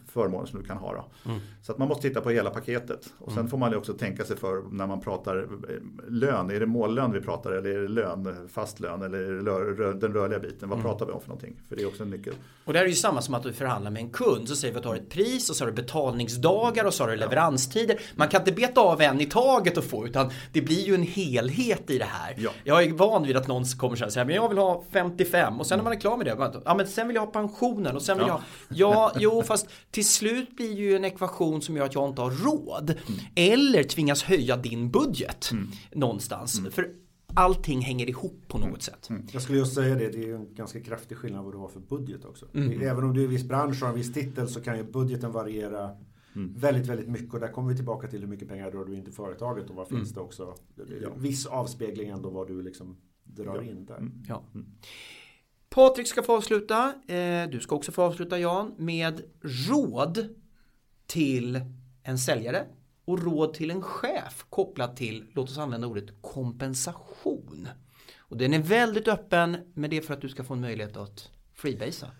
förmåner 0.08 0.46
som 0.46 0.60
du 0.60 0.66
kan 0.66 0.76
ha. 0.76 1.08
Mm. 1.24 1.38
Så 1.62 1.72
att 1.72 1.78
man 1.78 1.88
måste 1.88 2.08
titta 2.08 2.20
på 2.20 2.30
hela 2.30 2.50
paketet. 2.50 3.12
Och 3.18 3.32
sen 3.32 3.38
mm. 3.38 3.50
får 3.50 3.58
man 3.58 3.70
ju 3.70 3.76
också 3.76 3.92
tänka 3.92 4.24
sig 4.24 4.36
för 4.36 4.62
när 4.70 4.86
man 4.86 5.00
pratar 5.00 5.36
eh, 5.68 6.08
lön. 6.08 6.50
Är 6.50 6.60
det 6.60 6.66
mållön 6.66 7.12
vi 7.12 7.20
pratar 7.20 7.52
eller 7.52 7.70
är 7.70 7.82
det 7.82 7.88
lön, 7.88 8.48
fast 8.48 8.80
lön 8.80 9.02
eller 9.02 9.18
är 9.18 9.92
det 9.92 10.00
den 10.00 10.12
rörliga 10.12 10.38
biten? 10.38 10.68
Vad 10.68 10.78
mm. 10.78 10.90
pratar 10.90 11.06
vi 11.06 11.12
om 11.12 11.20
för 11.20 11.28
någonting? 11.28 11.56
För 11.68 11.76
det 11.76 11.82
är 11.82 11.86
också 11.86 12.02
en 12.02 12.10
nyckel. 12.10 12.34
Och 12.64 12.72
det 12.72 12.78
här 12.78 12.86
är 12.86 12.90
ju 12.90 12.94
samma 12.94 13.22
som 13.22 13.34
att 13.34 13.42
du 13.42 13.52
förhandlar 13.52 13.90
med 13.90 14.02
en 14.02 14.10
kund. 14.10 14.48
Så 14.48 14.56
säger 14.56 14.74
vi 14.74 14.78
att 14.78 14.82
du 14.82 14.88
har 14.88 14.96
ett 14.96 15.10
pris 15.10 15.50
och 15.50 15.56
så 15.56 15.64
har 15.64 15.70
du 15.70 15.74
betalningsdagar 15.74 16.84
och 16.84 16.94
så 16.94 17.04
har 17.04 17.10
du 17.10 17.16
leveranstider. 17.16 18.00
Man 18.14 18.28
kan 18.28 18.40
inte 18.40 18.52
beta 18.52 18.65
beta 18.66 18.80
av 18.80 19.00
en 19.00 19.20
i 19.20 19.26
taget 19.26 19.78
att 19.78 19.84
få 19.84 20.06
utan 20.06 20.30
det 20.52 20.62
blir 20.62 20.86
ju 20.86 20.94
en 20.94 21.02
helhet 21.02 21.90
i 21.90 21.98
det 21.98 22.04
här. 22.04 22.34
Ja. 22.38 22.50
Jag 22.64 22.82
är 22.82 22.92
van 22.92 23.26
vid 23.26 23.36
att 23.36 23.48
någon 23.48 23.64
kommer 23.64 24.04
och 24.04 24.12
säger 24.12 24.24
men 24.24 24.34
jag 24.34 24.48
vill 24.48 24.58
ha 24.58 24.84
55 24.90 25.60
och 25.60 25.66
sen 25.66 25.78
när 25.78 25.84
man 25.84 25.92
är 25.92 26.00
klar 26.00 26.16
med 26.16 26.26
det, 26.26 26.60
ja 26.64 26.74
men 26.74 26.86
sen 26.86 27.06
vill 27.06 27.14
jag 27.14 27.26
ha 27.26 27.32
pensionen 27.32 27.96
och 27.96 28.02
sen 28.02 28.18
vill 28.18 28.26
ja. 28.28 28.42
jag 28.68 28.96
Ja, 28.96 29.12
jo 29.18 29.42
fast 29.42 29.68
till 29.90 30.08
slut 30.08 30.56
blir 30.56 30.72
ju 30.72 30.96
en 30.96 31.04
ekvation 31.04 31.62
som 31.62 31.76
gör 31.76 31.84
att 31.84 31.94
jag 31.94 32.08
inte 32.08 32.22
har 32.22 32.30
råd. 32.30 32.90
Mm. 32.90 33.20
Eller 33.34 33.82
tvingas 33.82 34.22
höja 34.22 34.56
din 34.56 34.90
budget 34.90 35.50
mm. 35.52 35.70
någonstans. 35.92 36.58
Mm. 36.58 36.72
För 36.72 36.88
allting 37.34 37.80
hänger 37.80 38.08
ihop 38.08 38.44
på 38.48 38.58
något 38.58 38.68
mm. 38.68 38.80
sätt. 38.80 39.10
Mm. 39.10 39.26
Jag 39.32 39.42
skulle 39.42 39.58
just 39.58 39.74
säga 39.74 39.94
det, 39.94 40.08
det 40.08 40.30
är 40.30 40.34
en 40.34 40.54
ganska 40.54 40.80
kraftig 40.80 41.16
skillnad 41.16 41.44
vad 41.44 41.54
du 41.54 41.58
har 41.58 41.68
för 41.68 41.80
budget 41.80 42.24
också. 42.24 42.46
Mm. 42.54 42.82
Även 42.82 43.04
om 43.04 43.14
du 43.14 43.20
är 43.20 43.22
i 43.22 43.24
en 43.24 43.30
viss 43.30 43.44
bransch 43.44 43.82
och 43.82 43.88
en 43.88 43.94
viss 43.94 44.12
titel 44.12 44.48
så 44.48 44.60
kan 44.60 44.76
ju 44.76 44.84
budgeten 44.84 45.32
variera 45.32 45.90
Mm. 46.36 46.54
Väldigt, 46.56 46.86
väldigt 46.86 47.08
mycket 47.08 47.34
och 47.34 47.40
där 47.40 47.48
kommer 47.48 47.68
vi 47.68 47.76
tillbaka 47.76 48.08
till 48.08 48.20
hur 48.20 48.26
mycket 48.26 48.48
pengar 48.48 48.70
drar 48.70 48.84
du 48.84 48.94
in 48.94 49.04
till 49.04 49.12
företaget 49.12 49.70
och 49.70 49.76
vad 49.76 49.88
finns 49.88 50.10
mm. 50.10 50.14
det 50.14 50.20
också. 50.20 50.54
Ja. 51.02 51.10
Viss 51.16 51.46
avspegling 51.46 52.08
ändå 52.08 52.30
vad 52.30 52.48
du 52.48 52.62
liksom 52.62 52.96
drar 53.24 53.56
ja. 53.56 53.62
in 53.62 53.86
där. 53.86 53.96
Mm. 53.96 54.22
Ja. 54.28 54.42
Mm. 54.54 54.66
Patrik 55.68 56.06
ska 56.06 56.22
få 56.22 56.36
avsluta. 56.36 56.94
Eh, 57.08 57.48
du 57.50 57.60
ska 57.60 57.76
också 57.76 57.92
få 57.92 58.02
avsluta 58.02 58.38
Jan 58.38 58.74
med 58.78 59.22
råd 59.68 60.28
till 61.06 61.60
en 62.02 62.18
säljare 62.18 62.66
och 63.04 63.22
råd 63.22 63.54
till 63.54 63.70
en 63.70 63.82
chef 63.82 64.46
kopplat 64.50 64.96
till, 64.96 65.24
låt 65.32 65.50
oss 65.50 65.58
använda 65.58 65.86
ordet 65.86 66.22
kompensation. 66.22 67.68
Och 68.18 68.36
den 68.36 68.54
är 68.54 68.62
väldigt 68.62 69.08
öppen 69.08 69.56
med 69.74 69.90
det 69.90 70.00
för 70.00 70.14
att 70.14 70.20
du 70.20 70.28
ska 70.28 70.44
få 70.44 70.54
en 70.54 70.60
möjlighet 70.60 70.96
att 70.96 71.30
freebasea. 71.54 72.10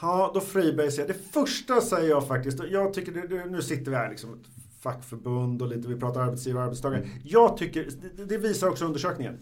Ja, 0.00 0.30
då 0.34 0.40
freebase 0.40 1.00
jag. 1.00 1.08
Det 1.08 1.32
första 1.32 1.80
säger 1.80 2.08
jag 2.08 2.26
faktiskt, 2.28 2.58
jag 2.70 2.94
tycker, 2.94 3.12
det, 3.12 3.46
nu 3.46 3.62
sitter 3.62 3.90
vi 3.90 3.96
här 3.96 4.10
liksom, 4.10 4.30
ett 4.34 4.46
fackförbund 4.82 5.62
och 5.62 5.68
lite, 5.68 5.88
vi 5.88 5.96
pratar 5.96 6.20
arbetsgivare 6.20 6.60
och 6.60 6.64
arbetstagare. 6.64 7.08
Jag 7.24 7.56
tycker, 7.56 7.88
det 8.26 8.38
visar 8.38 8.68
också 8.68 8.84
undersökningen. 8.84 9.38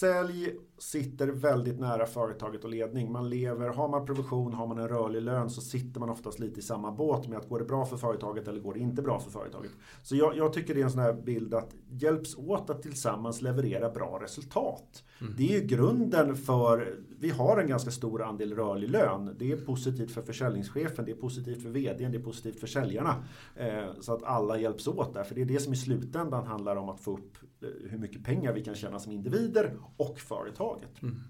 Sälj 0.00 0.50
sitter 0.78 1.28
väldigt 1.28 1.80
nära 1.80 2.06
företaget 2.06 2.64
och 2.64 2.70
ledning. 2.70 3.12
Man 3.12 3.30
lever, 3.30 3.68
har 3.68 3.88
man 3.88 4.06
provision, 4.06 4.52
har 4.52 4.66
man 4.66 4.78
en 4.78 4.88
rörlig 4.88 5.22
lön 5.22 5.50
så 5.50 5.60
sitter 5.60 6.00
man 6.00 6.10
oftast 6.10 6.38
lite 6.38 6.60
i 6.60 6.62
samma 6.62 6.92
båt 6.92 7.28
med 7.28 7.38
att 7.38 7.48
går 7.48 7.58
det 7.58 7.64
bra 7.64 7.86
för 7.86 7.96
företaget 7.96 8.48
eller 8.48 8.60
går 8.60 8.74
det 8.74 8.80
inte 8.80 9.02
bra 9.02 9.20
för 9.20 9.30
företaget. 9.30 9.70
Så 10.02 10.16
jag, 10.16 10.36
jag 10.36 10.52
tycker 10.52 10.74
det 10.74 10.80
är 10.80 10.84
en 10.84 10.90
sån 10.90 11.00
här 11.00 11.12
bild 11.12 11.54
att 11.54 11.74
hjälps 11.90 12.36
åt 12.36 12.70
att 12.70 12.82
tillsammans 12.82 13.42
leverera 13.42 13.90
bra 13.90 14.18
resultat. 14.22 15.04
Mm. 15.20 15.34
Det 15.36 15.54
är 15.54 15.60
ju 15.60 15.66
grunden 15.66 16.36
för, 16.36 16.98
vi 17.18 17.30
har 17.30 17.60
en 17.60 17.68
ganska 17.68 17.90
stor 17.90 18.22
andel 18.22 18.54
rörlig 18.54 18.90
lön. 18.90 19.36
Det 19.38 19.52
är 19.52 19.56
positivt 19.56 20.10
för 20.10 20.22
försäljningschefen, 20.22 21.04
det 21.04 21.10
är 21.10 21.16
positivt 21.16 21.62
för 21.62 21.70
vdn, 21.70 22.12
det 22.12 22.18
är 22.18 22.22
positivt 22.22 22.60
för 22.60 22.66
säljarna. 22.66 23.24
Eh, 23.56 23.88
så 24.00 24.14
att 24.14 24.22
alla 24.22 24.58
hjälps 24.58 24.86
åt 24.86 25.14
där, 25.14 25.24
för 25.24 25.34
det 25.34 25.40
är 25.40 25.46
det 25.46 25.60
som 25.60 25.72
i 25.72 25.76
slutändan 25.76 26.46
handlar 26.46 26.76
om 26.76 26.88
att 26.88 27.00
få 27.00 27.12
upp 27.12 27.36
eh, 27.62 27.90
hur 27.90 27.98
mycket 27.98 28.24
pengar 28.24 28.52
vi 28.52 28.64
kan 28.64 28.74
tjäna 28.74 28.98
som 28.98 29.12
individer 29.12 29.76
och 29.96 30.18
företaget. 30.18 31.02
Mm. 31.02 31.20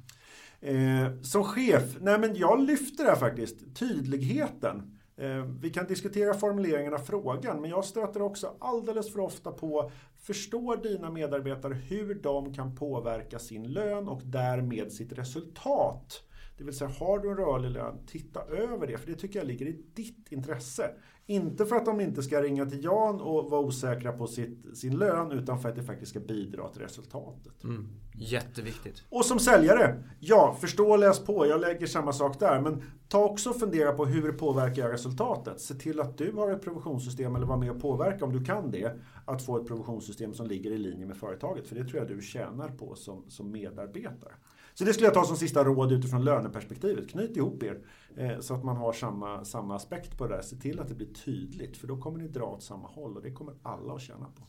Eh, 0.61 1.21
som 1.23 1.45
chef, 1.45 1.97
nej 2.01 2.19
men 2.19 2.37
jag 2.37 2.61
lyfter 2.61 3.05
det 3.05 3.11
här 3.11 3.17
faktiskt, 3.17 3.77
tydligheten. 3.77 4.99
Eh, 5.17 5.45
vi 5.61 5.71
kan 5.71 5.87
diskutera 5.87 6.35
formuleringen 6.35 6.95
av 6.95 6.99
frågan, 6.99 7.61
men 7.61 7.71
jag 7.71 7.85
stöter 7.85 8.23
också 8.23 8.55
alldeles 8.61 9.13
för 9.13 9.21
ofta 9.21 9.53
på 9.53 9.91
Förstår 10.21 10.77
dina 10.77 11.11
medarbetare 11.11 11.75
hur 11.75 12.15
de 12.15 12.55
kan 12.55 12.77
påverka 12.77 13.39
sin 13.39 13.73
lön 13.73 14.09
och 14.09 14.21
därmed 14.25 14.93
sitt 14.93 15.13
resultat? 15.13 16.23
Det 16.57 16.65
vill 16.65 16.75
säga, 16.75 16.91
har 16.91 17.19
du 17.19 17.31
en 17.31 17.37
rörlig 17.37 17.71
lön, 17.71 17.99
titta 18.07 18.41
över 18.41 18.87
det, 18.87 18.99
för 18.99 19.07
det 19.07 19.15
tycker 19.15 19.39
jag 19.39 19.49
ligger 19.49 19.67
i 19.67 19.83
ditt 19.95 20.33
intresse. 20.33 20.91
Inte 21.27 21.67
för 21.67 21.77
att 21.77 21.85
de 21.85 22.01
inte 22.01 22.23
ska 22.23 22.43
ringa 22.43 22.67
till 22.67 22.85
Jan 22.85 23.21
och 23.21 23.51
vara 23.51 23.61
osäkra 23.61 24.13
på 24.13 24.27
sitt, 24.27 24.79
sin 24.79 24.97
lön, 24.97 25.33
utan 25.33 25.61
för 25.61 25.69
att 25.69 25.77
det 25.77 25.83
faktiskt 25.83 26.11
ska 26.11 26.21
bidra 26.21 26.69
till 26.69 26.83
resultatet. 26.83 27.65
Mm. 27.65 27.89
Jätteviktigt. 28.15 29.05
Och 29.09 29.25
som 29.25 29.39
säljare, 29.39 30.03
ja, 30.21 30.57
förstå 30.61 30.91
och 30.91 30.99
läs 30.99 31.25
på. 31.25 31.47
Jag 31.47 31.61
lägger 31.61 31.87
samma 31.87 32.13
sak 32.13 32.41
där. 32.41 32.61
Men 32.61 32.83
ta 33.09 33.25
också 33.25 33.51
och 33.51 33.57
fundera 33.57 33.93
på 33.93 34.07
hur 34.07 34.27
det 34.27 34.33
påverkar 34.33 34.89
resultatet. 34.89 35.61
Se 35.61 35.75
till 35.75 36.01
att 36.01 36.19
du 36.19 36.33
har 36.33 36.51
ett 36.51 36.63
provisionssystem 36.63 37.37
eller 37.37 37.47
var 37.47 37.57
med 37.57 37.71
och 37.71 37.81
påverka 37.81 38.25
om 38.25 38.33
du 38.33 38.45
kan 38.45 38.71
det. 38.71 38.93
Att 39.25 39.45
få 39.45 39.61
ett 39.61 39.67
provisionssystem 39.67 40.35
som 40.35 40.47
ligger 40.47 40.71
i 40.71 40.79
linje 40.79 41.07
med 41.07 41.17
företaget. 41.17 41.67
För 41.67 41.75
det 41.75 41.85
tror 41.85 41.99
jag 41.99 42.09
du 42.09 42.23
tjänar 42.23 42.69
på 42.69 42.95
som, 42.95 43.25
som 43.29 43.51
medarbetare. 43.51 44.33
Så 44.75 44.85
det 44.85 44.93
skulle 44.93 45.07
jag 45.07 45.15
ta 45.15 45.25
som 45.25 45.37
sista 45.37 45.65
råd 45.65 45.93
utifrån 45.93 46.25
löneperspektivet. 46.25 47.11
Knyt 47.11 47.37
ihop 47.37 47.63
er 47.63 47.79
eh, 48.17 48.41
så 48.41 48.55
att 48.55 48.65
man 48.65 48.77
har 48.77 48.93
samma, 48.93 49.45
samma 49.45 49.77
aspekt 49.77 50.19
på 50.19 50.27
det 50.27 50.37
där. 50.37 50.43
Se 50.43 50.57
till 50.57 50.81
att 50.81 50.89
det 50.89 50.95
blir 50.95 51.15
tydligt 51.25 51.77
för 51.77 51.87
då 51.87 51.97
kommer 51.97 52.19
ni 52.19 52.29
dra 52.29 52.45
åt 52.45 52.63
samma 52.63 52.89
håll 52.89 53.17
och 53.17 53.23
det 53.23 53.33
kommer 53.33 53.55
alla 53.63 53.95
att 53.95 54.03
tjäna 54.03 54.27
på. 54.27 54.47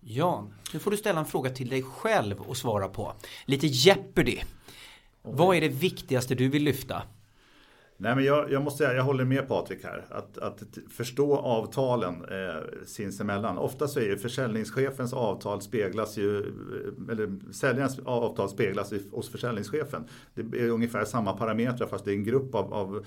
Jan, 0.00 0.54
nu 0.72 0.78
får 0.78 0.90
du 0.90 0.96
ställa 0.96 1.20
en 1.20 1.26
fråga 1.26 1.50
till 1.50 1.68
dig 1.68 1.82
själv 1.82 2.40
och 2.40 2.56
svara 2.56 2.88
på. 2.88 3.12
Lite 3.46 3.66
Jeopardy. 3.66 4.38
Vad 5.22 5.56
är 5.56 5.60
det 5.60 5.68
viktigaste 5.68 6.34
du 6.34 6.48
vill 6.48 6.62
lyfta? 6.62 7.02
Nej, 8.02 8.14
men 8.14 8.24
jag, 8.24 8.52
jag 8.52 8.62
måste 8.62 8.78
säga, 8.78 8.96
jag 8.96 9.04
håller 9.04 9.24
med 9.24 9.48
Patrik 9.48 9.84
här. 9.84 10.04
Att, 10.08 10.38
att 10.38 10.62
förstå 10.90 11.36
avtalen 11.36 12.24
eh, 12.24 12.62
sinsemellan. 12.86 13.58
Ofta 13.58 13.88
så 13.88 14.00
är 14.00 14.04
ju 14.04 14.18
försäljningschefens 14.18 15.12
avtal 15.12 15.62
speglas 15.62 16.16
ju, 16.16 16.38
eh, 16.38 17.12
eller 17.12 17.52
säljarens 17.52 17.98
avtal 18.04 18.48
speglas 18.48 18.92
hos 19.12 19.30
försäljningschefen. 19.30 20.04
Det 20.34 20.60
är 20.60 20.68
ungefär 20.68 21.04
samma 21.04 21.32
parametrar 21.32 21.86
fast 21.86 22.04
det 22.04 22.10
är 22.10 22.14
en 22.14 22.24
grupp 22.24 22.54
av, 22.54 22.74
av 22.74 23.06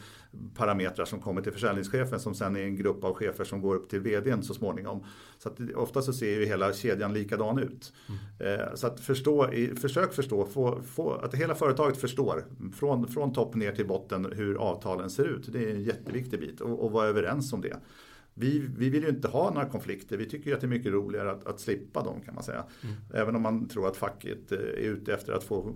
parametrar 0.56 1.06
som 1.06 1.20
kommer 1.20 1.42
till 1.42 1.52
försäljningschefen 1.52 2.20
som 2.20 2.36
sen 2.36 2.56
är 2.56 2.62
en 2.62 2.76
grupp 2.76 3.04
av 3.04 3.14
chefer 3.14 3.44
som 3.44 3.62
går 3.62 3.76
upp 3.76 3.90
till 3.90 4.00
vdn 4.00 4.44
så 4.44 4.54
småningom. 4.54 5.04
Så 5.38 5.50
att 5.50 5.60
ofta 5.76 6.02
så 6.02 6.14
ser 6.14 6.40
ju 6.40 6.46
hela 6.46 6.74
kedjan 6.74 7.14
likadan 7.14 7.60
ut. 7.60 7.94
Mm. 8.40 8.60
Eh, 8.60 8.76
så 8.76 8.88
att 8.88 9.00
förstå, 9.00 9.50
försök 9.82 10.14
förstå, 10.14 10.46
få, 10.46 10.82
få, 10.82 11.14
att 11.14 11.36
hela 11.36 11.56
företaget 11.56 11.98
förstår 11.98 12.44
från, 12.76 13.08
från 13.08 13.34
topp 13.34 13.56
ner 13.56 13.72
till 13.72 13.88
botten 13.88 14.34
hur 14.36 14.58
avtalen 14.84 15.10
ser 15.10 15.26
ut. 15.26 15.54
Det 15.54 15.64
är 15.64 15.76
en 15.76 15.84
jätteviktig 15.84 16.40
bit 16.40 16.62
och, 16.62 16.86
och 16.86 16.92
vara 16.92 17.08
överens 17.08 17.54
om 17.54 17.62
det. 17.62 17.78
Vi, 18.36 18.60
vi 18.78 18.90
vill 18.90 19.04
ju 19.04 19.10
inte 19.10 19.28
ha 19.28 19.54
några 19.54 19.70
konflikter. 19.70 20.18
Vi 20.18 20.26
tycker 20.26 20.54
att 20.54 20.62
det 20.62 20.68
är 20.68 20.70
mycket 20.70 20.92
roligare 20.92 21.32
att, 21.32 21.48
att 21.48 21.60
slippa 21.60 22.04
dem 22.04 22.22
kan 22.26 22.36
man 22.36 22.44
säga. 22.44 22.64
Mm. 22.84 22.96
Även 23.14 23.36
om 23.36 23.42
man 23.42 23.68
tror 23.68 23.88
att 23.88 23.98
facket 23.98 24.52
eh, 24.52 24.58
är 24.58 24.90
ute 24.90 25.14
efter 25.14 25.34
att 25.34 25.44
få 25.44 25.74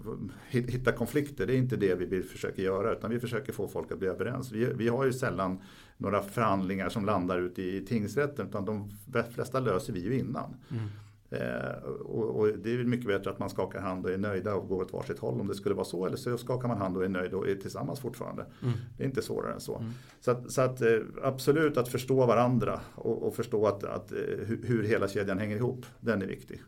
hitta 0.49 0.91
konflikter. 0.91 1.47
Det 1.47 1.53
är 1.53 1.58
inte 1.58 1.76
det 1.76 1.95
vi 1.95 2.05
vill 2.05 2.24
försöka 2.24 2.62
göra 2.62 2.93
utan 2.93 3.12
vi 3.12 3.20
försöker 3.20 3.53
få 3.53 3.68
folk 3.68 3.91
att 3.91 3.99
bli 3.99 4.08
överens. 4.08 4.51
Vi, 4.51 4.66
vi 4.74 4.88
har 4.88 5.05
ju 5.05 5.14
sällan 5.14 5.60
några 5.97 6.22
förhandlingar 6.22 6.89
som 6.89 7.05
landar 7.05 7.39
ute 7.39 7.62
i 7.62 7.86
tingsrätten 7.86 8.47
utan 8.47 8.66
de 8.66 8.91
flesta 9.34 9.60
löser 9.60 9.93
vi 9.93 9.99
ju 9.99 10.20
innan. 10.20 10.53
Mm. 10.72 10.88
Eh, 11.30 11.89
och, 12.05 12.39
och, 12.39 12.47
det 12.47 12.73
är 12.73 12.84
mycket 12.84 13.07
bättre 13.07 13.30
att 13.30 13.39
man 13.39 13.49
skakar 13.49 13.80
hand 13.82 14.05
och 14.05 14.11
är 14.11 14.17
nöjda 14.17 14.55
och 14.55 14.67
går 14.67 14.82
åt 14.82 14.93
varsitt 14.93 15.19
håll 15.19 15.41
om 15.41 15.47
det 15.47 15.55
skulle 15.55 15.75
vara 15.75 15.86
så. 15.86 16.05
Eller 16.05 16.17
så 16.17 16.38
skakar 16.38 16.67
man 16.67 16.78
hand 16.78 16.97
och 16.97 17.03
är 17.03 17.09
nöjd 17.09 17.34
och 17.34 17.49
är 17.49 17.55
tillsammans 17.55 17.99
fortfarande. 17.99 18.45
Mm. 18.63 18.73
Det 18.97 19.03
är 19.03 19.07
inte 19.07 19.21
svårare 19.21 19.53
än 19.53 19.59
så. 19.59 19.78
Mm. 19.78 19.91
Så, 20.19 20.32
att, 20.32 20.51
så 20.51 20.61
att, 20.61 20.82
eh, 20.82 20.99
absolut 21.23 21.78
att 21.78 21.88
förstå 21.88 22.25
varandra 22.25 22.80
och, 22.95 23.23
och 23.23 23.36
förstå 23.36 23.65
att, 23.65 23.84
att, 23.84 24.11
eh, 24.11 24.17
hur 24.63 24.84
hela 24.84 25.07
kedjan 25.07 25.39
hänger 25.39 25.55
ihop. 25.55 25.86
Den 25.99 26.21
är 26.21 26.28
viktig. 26.28 26.61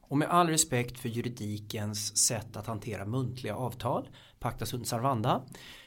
Och 0.00 0.16
med 0.16 0.28
all 0.28 0.48
respekt 0.48 0.98
för 0.98 1.08
juridikens 1.08 2.16
sätt 2.16 2.56
att 2.56 2.66
hantera 2.66 3.04
muntliga 3.04 3.56
avtal, 3.56 4.08
pacta 4.38 4.66
sunt 4.66 4.88
servanda, 4.88 5.42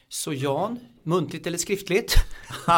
så 0.09 0.33
Jan, 0.33 0.79
muntligt 1.03 1.47
eller 1.47 1.57
skriftligt? 1.57 2.15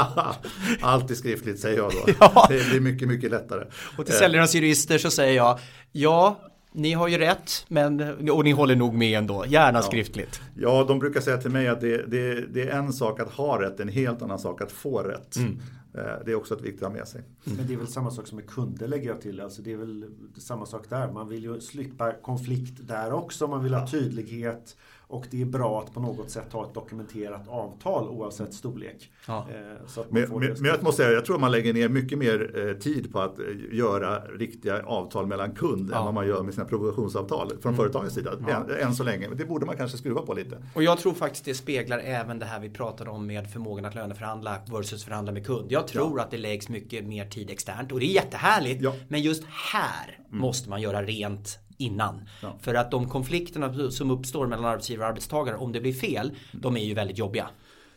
Alltid 0.82 1.18
skriftligt 1.18 1.60
säger 1.60 1.78
jag 1.78 1.92
då. 1.92 2.14
Ja. 2.20 2.46
Det 2.50 2.70
blir 2.70 2.80
mycket, 2.80 3.08
mycket 3.08 3.32
lättare. 3.32 3.66
Och 3.98 4.06
till 4.06 4.16
säljarnas 4.16 4.56
jurister 4.56 4.98
så 4.98 5.12
säger 5.12 5.36
jag, 5.36 5.60
ja, 5.92 6.40
ni 6.72 6.94
har 6.94 7.08
ju 7.08 7.18
rätt, 7.18 7.66
men, 7.68 8.30
och 8.30 8.44
ni 8.44 8.52
håller 8.52 8.76
nog 8.76 8.94
med 8.94 9.18
ändå, 9.18 9.46
gärna 9.48 9.80
ja. 9.80 9.84
skriftligt. 9.84 10.42
Ja, 10.56 10.86
de 10.88 11.00
brukar 11.00 11.22
säga 11.22 11.38
till 11.38 11.52
mig 11.52 11.68
att 11.68 11.82
det, 11.82 12.06
det, 12.08 12.46
det, 12.54 12.70
är 12.70 12.78
en 12.78 12.94
sak 12.94 13.20
att 13.20 13.30
ha 13.30 13.62
rätt, 13.62 13.80
en 13.80 13.90
helt 13.90 14.22
annan 14.22 14.40
sak 14.40 14.62
att 14.62 14.72
få 14.72 15.00
rätt. 15.00 15.36
Mm. 15.36 15.60
Eh, 15.94 16.26
det 16.26 16.32
är 16.32 16.36
också 16.36 16.54
ett 16.54 16.62
viktigt 16.62 16.84
att 16.84 16.92
ha 16.92 16.98
med 16.98 17.08
sig. 17.08 17.22
Mm. 17.22 17.58
Men 17.58 17.68
det 17.68 17.74
är 17.74 17.78
väl 17.78 17.88
samma 17.88 18.12
sak 18.12 18.28
som 18.28 18.36
med 18.36 18.50
kunder 18.50 18.88
lägger 18.88 19.10
jag 19.10 19.22
till. 19.22 19.42
Alltså 19.42 19.62
det 19.62 19.72
är 19.72 19.78
väl 19.78 20.06
samma 20.38 20.66
sak 20.66 20.90
där. 20.90 21.12
Man 21.12 21.30
vill 21.30 21.44
ju 21.44 21.62
slippa 21.62 22.12
konflikt 22.12 22.88
där 22.88 23.14
också. 23.14 23.48
Man 23.48 23.64
vill 23.64 23.74
ha 23.74 23.88
tydlighet. 23.88 24.78
Och 25.12 25.26
det 25.32 25.42
är 25.42 25.46
bra 25.46 25.82
att 25.82 25.94
på 25.94 26.00
något 26.00 26.30
sätt 26.30 26.54
ha 26.54 26.68
ett 26.68 26.74
dokumenterat 26.74 27.48
avtal 27.48 28.10
oavsett 28.10 28.54
storlek. 28.54 29.12
Ja. 29.28 29.48
Eh, 29.50 30.04
men, 30.10 30.30
men, 30.30 30.40
men, 30.40 30.66
jag 30.66 30.84
måste 30.84 31.04
säga, 31.04 31.14
jag 31.14 31.26
tror 31.26 31.40
man 31.40 31.52
lägger 31.52 31.74
ner 31.74 31.90
mycket 31.90 32.18
mer 32.18 32.68
eh, 32.70 32.74
tid 32.78 33.14
på 33.14 33.20
att 33.20 33.40
eh, 33.40 33.46
göra 33.72 34.20
riktiga 34.20 34.84
avtal 34.86 35.28
mellan 35.28 35.52
kund 35.52 35.90
ja. 35.92 35.98
än 35.98 36.06
vad 36.06 36.14
man 36.14 36.28
gör 36.28 36.44
med 36.44 36.54
sina 36.54 36.66
provisionsavtal 36.66 37.50
från 37.50 37.74
mm. 37.74 37.76
företagens 37.76 38.14
sida. 38.14 38.32
Ja. 38.48 38.66
Än, 38.70 38.88
än, 38.88 38.96
så 38.96 39.04
länge. 39.04 39.30
Men 39.30 39.38
det 39.38 39.46
borde 39.46 39.66
man 39.66 39.78
kanske 39.78 39.98
skruva 39.98 40.22
på 40.22 40.34
lite. 40.34 40.58
Och 40.74 40.84
jag 40.84 40.98
tror 40.98 41.14
faktiskt 41.14 41.46
det 41.46 41.54
speglar 41.54 42.00
även 42.00 42.40
det 42.40 42.46
här 42.46 42.60
vi 42.60 42.70
pratade 42.70 43.10
om 43.10 43.28
med 43.28 43.52
förmågan 43.52 43.86
att 43.86 43.96
löneförhandla 43.96 44.58
versus 44.72 45.04
förhandla 45.04 45.32
med 45.32 45.46
kund. 45.46 45.72
Jag 45.72 45.88
tror 45.88 46.20
att 46.20 46.32
det 46.32 46.38
läggs 46.38 46.70
mycket 46.70 47.06
mer 47.06 47.26
tid 47.26 47.50
externt 47.50 47.92
och 47.92 48.00
det 48.00 48.06
är 48.06 48.14
jättehärligt. 48.14 48.86
Men 49.08 49.22
just 49.22 49.44
här 49.74 50.20
mm. 50.30 50.42
måste 50.42 50.70
man 50.70 50.82
göra 50.82 51.04
rent 51.04 51.60
innan. 51.82 52.22
Ja. 52.42 52.58
För 52.62 52.74
att 52.74 52.92
de 52.92 53.10
konflikterna 53.10 53.92
som 53.92 54.12
uppstår 54.12 54.48
mellan 54.48 54.66
arbetsgivare 54.66 55.06
och 55.06 55.10
arbetstagare 55.10 55.58
om 55.58 55.72
det 55.72 55.82
blir 55.82 55.94
fel, 55.94 56.32
de 56.52 56.78
är 56.78 56.84
ju 56.84 56.94
väldigt 56.94 57.18
jobbiga. 57.18 57.50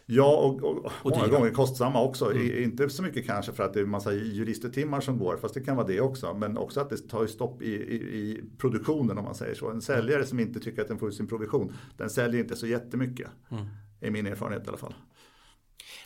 Ja, 0.06 0.36
och, 0.36 0.62
och, 0.62 0.84
och 0.86 1.10
många 1.10 1.28
gånger 1.28 1.50
kostsamma 1.50 2.02
också. 2.02 2.32
Mm. 2.32 2.64
Inte 2.64 2.88
så 2.88 3.02
mycket 3.02 3.26
kanske 3.26 3.52
för 3.52 3.64
att 3.64 3.74
det 3.74 3.80
är 3.80 3.84
en 3.84 3.90
massa 3.90 4.12
juristetimmar 4.12 5.00
som 5.00 5.18
går, 5.18 5.36
fast 5.36 5.54
det 5.54 5.60
kan 5.60 5.76
vara 5.76 5.86
det 5.86 6.00
också. 6.00 6.34
Men 6.34 6.58
också 6.58 6.80
att 6.80 6.90
det 6.90 7.08
tar 7.08 7.26
stopp 7.26 7.62
i, 7.62 7.66
i, 7.66 7.94
i 7.94 8.40
produktionen 8.58 9.18
om 9.18 9.24
man 9.24 9.34
säger 9.34 9.54
så. 9.54 9.70
En 9.70 9.82
säljare 9.82 10.26
som 10.26 10.40
inte 10.40 10.60
tycker 10.60 10.82
att 10.82 10.88
den 10.88 10.98
får 10.98 11.10
sin 11.10 11.26
provision, 11.26 11.72
den 11.96 12.10
säljer 12.10 12.40
inte 12.40 12.56
så 12.56 12.66
jättemycket. 12.66 13.28
Mm. 13.50 13.66
Är 14.00 14.10
min 14.10 14.26
erfarenhet 14.26 14.66
i 14.66 14.68
alla 14.68 14.78
fall. 14.78 14.94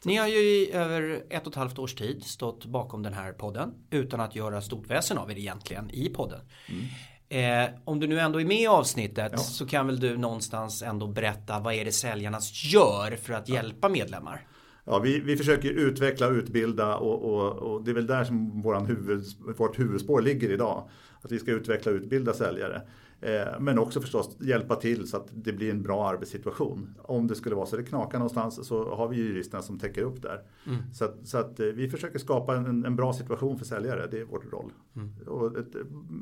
Ni 0.04 0.16
har 0.16 0.26
ju 0.26 0.36
i 0.36 0.72
över 0.72 1.22
ett 1.30 1.46
och 1.46 1.52
ett 1.52 1.56
halvt 1.56 1.78
års 1.78 1.94
tid 1.94 2.24
stått 2.24 2.66
bakom 2.66 3.02
den 3.02 3.12
här 3.12 3.32
podden 3.32 3.74
utan 3.90 4.20
att 4.20 4.36
göra 4.36 4.62
stort 4.62 4.90
väsen 4.90 5.18
av 5.18 5.30
er 5.30 5.38
egentligen 5.38 5.90
i 5.90 6.08
podden. 6.08 6.40
Mm. 6.68 6.84
Eh, 7.28 7.70
om 7.84 8.00
du 8.00 8.06
nu 8.06 8.20
ändå 8.20 8.40
är 8.40 8.44
med 8.44 8.60
i 8.60 8.66
avsnittet 8.66 9.32
ja. 9.32 9.38
så 9.38 9.66
kan 9.66 9.86
väl 9.86 10.00
du 10.00 10.16
någonstans 10.16 10.82
ändå 10.82 11.06
berätta 11.06 11.60
vad 11.60 11.74
är 11.74 11.84
det 11.84 11.92
säljarna 11.92 12.38
gör 12.52 13.16
för 13.16 13.32
att 13.32 13.48
ja. 13.48 13.54
hjälpa 13.54 13.88
medlemmar? 13.88 14.46
Ja, 14.84 14.98
vi, 14.98 15.20
vi 15.20 15.36
försöker 15.36 15.68
utveckla 15.68 16.26
och 16.26 16.32
utbilda 16.32 16.96
och, 16.96 17.34
och, 17.34 17.52
och 17.52 17.84
det 17.84 17.90
är 17.90 17.94
väl 17.94 18.06
där 18.06 18.24
som 18.24 18.62
våran 18.62 18.86
huvud, 18.86 19.24
vårt 19.56 19.78
huvudspår 19.78 20.22
ligger 20.22 20.50
idag. 20.50 20.88
Att 21.22 21.32
vi 21.32 21.38
ska 21.38 21.50
utveckla 21.50 21.92
och 21.92 21.96
utbilda 21.96 22.32
säljare. 22.32 22.82
Eh, 23.20 23.60
men 23.60 23.78
också 23.78 24.00
förstås 24.00 24.36
hjälpa 24.40 24.76
till 24.76 25.08
så 25.08 25.16
att 25.16 25.28
det 25.32 25.52
blir 25.52 25.70
en 25.70 25.82
bra 25.82 26.08
arbetssituation. 26.08 26.94
Om 27.02 27.26
det 27.26 27.34
skulle 27.34 27.54
vara 27.54 27.66
så 27.66 27.76
det 27.76 27.82
knakar 27.82 28.18
någonstans 28.18 28.66
så 28.66 28.94
har 28.94 29.08
vi 29.08 29.16
juristerna 29.16 29.62
som 29.62 29.78
täcker 29.78 30.02
upp 30.02 30.22
där. 30.22 30.42
Mm. 30.66 30.78
Så, 30.94 31.04
att, 31.04 31.16
så 31.24 31.38
att, 31.38 31.60
eh, 31.60 31.66
vi 31.66 31.88
försöker 31.88 32.18
skapa 32.18 32.56
en, 32.56 32.84
en, 32.84 32.96
bra 32.96 33.12
situation 33.12 33.58
för 33.58 33.64
säljare, 33.64 34.08
det 34.10 34.20
är 34.20 34.24
vår 34.24 34.44
roll. 34.52 34.72
Mm. 34.96 35.12
Och 35.26 35.58
ett, 35.58 35.74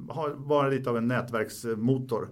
ha, 0.09 0.31
vara 0.37 0.69
lite 0.69 0.91
av 0.91 0.97
en 0.97 1.09
nätverksmotor. 1.09 2.29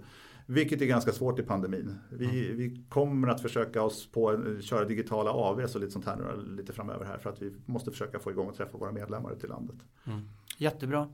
Vilket 0.46 0.80
är 0.82 0.86
ganska 0.86 1.12
svårt 1.12 1.38
i 1.38 1.42
pandemin. 1.42 1.98
Vi, 2.10 2.46
mm. 2.46 2.56
vi 2.56 2.84
kommer 2.88 3.28
att 3.28 3.40
försöka 3.40 3.82
oss 3.82 4.12
på 4.12 4.44
köra 4.60 4.84
digitala 4.84 5.30
AVs 5.30 5.74
och 5.74 5.80
lite 5.80 5.92
sånt 5.92 6.06
här 6.06 6.44
lite 6.56 6.72
framöver 6.72 7.04
här 7.04 7.18
för 7.18 7.30
att 7.30 7.42
vi 7.42 7.52
måste 7.66 7.90
försöka 7.90 8.18
få 8.18 8.30
igång 8.30 8.48
och 8.48 8.56
träffa 8.56 8.78
våra 8.78 8.92
medlemmar 8.92 9.32
ute 9.32 9.46
i 9.46 9.48
landet. 9.48 9.76
Mm. 10.06 10.20
Jättebra. 10.58 11.08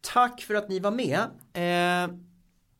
Tack 0.00 0.40
för 0.40 0.54
att 0.54 0.68
ni 0.68 0.80
var 0.80 0.90
med. 0.90 1.20
Eh, 1.52 2.14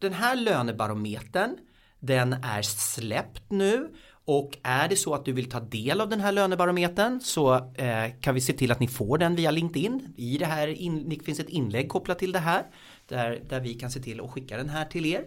den 0.03 0.13
här 0.13 0.37
lönebarometern 0.37 1.57
den 2.01 2.33
är 2.33 2.63
släppt 2.63 3.51
nu 3.51 3.89
och 4.25 4.59
är 4.63 4.89
det 4.89 4.97
så 4.97 5.15
att 5.15 5.25
du 5.25 5.33
vill 5.33 5.51
ta 5.51 5.61
del 5.61 6.01
av 6.01 6.09
den 6.09 6.21
här 6.21 6.33
lönebarometern 6.33 7.21
så 7.21 7.55
eh, 7.75 8.11
kan 8.21 8.35
vi 8.35 8.41
se 8.41 8.53
till 8.53 8.73
att 8.73 8.81
ni 8.81 8.89
får 8.89 9.19
den 9.19 9.37
via 9.37 9.51
LinkedIn. 9.51 10.15
I 10.17 10.39
det 10.39 10.47
här 10.47 10.69
in, 10.69 11.09
det 11.09 11.25
finns 11.25 11.41
ett 11.41 11.49
inlägg 11.49 11.89
kopplat 11.89 12.19
till 12.19 12.33
det 12.33 12.39
här 12.39 12.67
där, 13.09 13.43
där 13.49 13.61
vi 13.61 13.75
kan 13.75 13.91
se 13.91 14.01
till 14.01 14.21
att 14.21 14.31
skicka 14.31 14.57
den 14.57 14.69
här 14.69 14.85
till 14.85 15.07
er. 15.07 15.25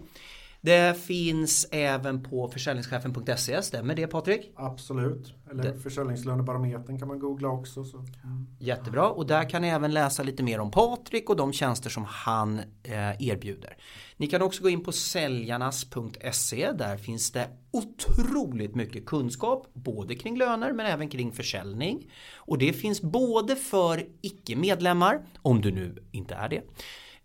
Det 0.66 0.98
finns 1.00 1.68
även 1.72 2.24
på 2.24 2.48
försäljningschefen.se, 2.48 3.62
stämmer 3.62 3.96
det 3.96 4.08
Patrik? 4.08 4.52
Absolut, 4.56 5.34
eller 5.52 5.64
det. 5.64 5.80
försäljningslönebarometern 5.80 7.00
kan 7.00 7.08
man 7.08 7.20
googla 7.20 7.50
också. 7.50 7.84
Så. 7.84 7.98
Mm. 7.98 8.48
Jättebra, 8.60 9.10
och 9.10 9.28
där 9.28 9.50
kan 9.50 9.62
ni 9.62 9.68
även 9.68 9.94
läsa 9.94 10.24
lite 10.24 10.44
mer 10.44 10.60
om 10.60 10.72
Patrik 10.72 11.30
och 11.30 11.36
de 11.36 11.54
tjänster 11.54 11.90
som 11.90 12.06
han 12.08 12.60
eh, 12.84 13.28
erbjuder. 13.28 13.78
Ni 14.18 14.28
kan 14.28 14.42
också 14.42 14.64
gå 14.64 14.70
in 14.70 14.84
på 14.84 14.92
säljarnas.se, 14.92 16.72
där 16.72 16.98
finns 16.98 17.32
det 17.32 17.48
otroligt 17.72 18.76
mycket 18.76 19.06
kunskap, 19.06 19.68
både 19.74 20.16
kring 20.16 20.38
löner 20.38 20.74
men 20.74 20.86
även 20.86 21.10
kring 21.10 21.32
försäljning. 21.32 22.12
Och 22.36 22.58
det 22.58 22.74
finns 22.74 23.02
både 23.02 23.56
för 23.56 24.06
icke-medlemmar, 24.22 25.26
om 25.42 25.62
du 25.62 25.72
nu 25.72 26.04
inte 26.12 26.36
är 26.36 26.50
det, 26.50 26.62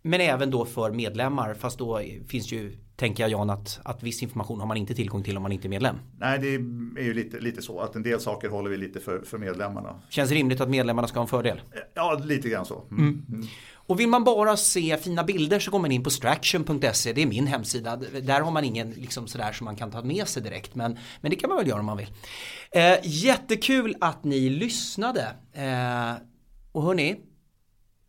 men 0.01 0.21
även 0.21 0.51
då 0.51 0.65
för 0.65 0.91
medlemmar, 0.91 1.53
fast 1.53 1.77
då 1.77 2.01
finns 2.27 2.51
ju 2.51 2.77
tänker 3.01 3.23
jag 3.23 3.31
Jan 3.31 3.49
att, 3.49 3.79
att 3.83 4.03
viss 4.03 4.23
information 4.23 4.59
har 4.59 4.67
man 4.67 4.77
inte 4.77 4.93
tillgång 4.95 5.23
till 5.23 5.37
om 5.37 5.43
man 5.43 5.51
inte 5.51 5.67
är 5.67 5.69
medlem. 5.69 5.95
Nej, 6.19 6.39
det 6.39 6.47
är 7.01 7.03
ju 7.03 7.13
lite, 7.13 7.39
lite 7.39 7.61
så 7.61 7.79
att 7.79 7.95
en 7.95 8.03
del 8.03 8.19
saker 8.19 8.49
håller 8.49 8.69
vi 8.69 8.77
lite 8.77 8.99
för, 8.99 9.19
för 9.19 9.37
medlemmarna. 9.37 10.01
Känns 10.09 10.29
det 10.29 10.35
rimligt 10.35 10.61
att 10.61 10.69
medlemmarna 10.69 11.07
ska 11.07 11.19
ha 11.19 11.23
en 11.23 11.29
fördel? 11.29 11.61
Ja, 11.93 12.21
lite 12.25 12.49
grann 12.49 12.65
så. 12.65 12.83
Mm. 12.91 13.03
Mm. 13.03 13.25
Mm. 13.29 13.47
Och 13.73 13.99
vill 13.99 14.07
man 14.07 14.23
bara 14.23 14.57
se 14.57 14.97
fina 14.97 15.23
bilder 15.23 15.59
så 15.59 15.71
går 15.71 15.79
man 15.79 15.91
in 15.91 16.03
på 16.03 16.09
straction.se, 16.09 17.13
det 17.13 17.21
är 17.21 17.25
min 17.25 17.47
hemsida. 17.47 17.95
Där 18.23 18.41
har 18.41 18.51
man 18.51 18.63
ingen 18.63 18.91
liksom 18.91 19.27
sådär 19.27 19.51
som 19.51 19.65
man 19.65 19.75
kan 19.75 19.91
ta 19.91 20.01
med 20.01 20.27
sig 20.27 20.43
direkt, 20.43 20.75
men, 20.75 20.97
men 21.21 21.29
det 21.29 21.35
kan 21.35 21.49
man 21.49 21.57
väl 21.57 21.67
göra 21.67 21.79
om 21.79 21.85
man 21.85 21.97
vill. 21.97 22.09
Eh, 22.71 22.97
jättekul 23.03 23.95
att 24.01 24.23
ni 24.23 24.49
lyssnade. 24.49 25.21
Eh, 25.53 26.13
och 26.71 26.83
hörni, 26.83 27.15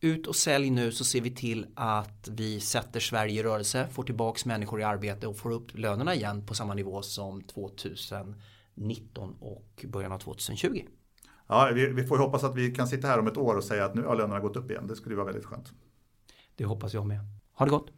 ut 0.02 0.26
och 0.26 0.36
sälj 0.36 0.70
nu 0.70 0.92
så 0.92 1.04
ser 1.04 1.20
vi 1.20 1.30
till 1.30 1.66
att 1.74 2.28
vi 2.30 2.60
sätter 2.60 3.00
Sverige 3.00 3.40
i 3.40 3.42
rörelse, 3.42 3.88
får 3.88 4.02
tillbaks 4.02 4.44
människor 4.44 4.80
i 4.80 4.84
arbete 4.84 5.26
och 5.26 5.38
får 5.38 5.50
upp 5.50 5.78
lönerna 5.78 6.14
igen 6.14 6.46
på 6.46 6.54
samma 6.54 6.74
nivå 6.74 7.02
som 7.02 7.42
2019 7.42 9.36
och 9.40 9.84
början 9.88 10.12
av 10.12 10.18
2020. 10.18 10.82
Ja, 11.46 11.70
vi, 11.74 11.86
vi 11.86 12.06
får 12.06 12.18
hoppas 12.18 12.44
att 12.44 12.56
vi 12.56 12.74
kan 12.74 12.88
sitta 12.88 13.08
här 13.08 13.18
om 13.18 13.26
ett 13.26 13.36
år 13.36 13.56
och 13.56 13.64
säga 13.64 13.84
att 13.84 13.94
nu 13.94 14.02
har 14.02 14.16
lönerna 14.16 14.40
gått 14.40 14.56
upp 14.56 14.70
igen. 14.70 14.86
Det 14.86 14.96
skulle 14.96 15.14
vara 15.14 15.26
väldigt 15.26 15.44
skönt. 15.44 15.72
Det 16.56 16.64
hoppas 16.64 16.94
jag 16.94 17.06
med. 17.06 17.18
Ha 17.52 17.66
det 17.66 17.70
gott! 17.70 17.90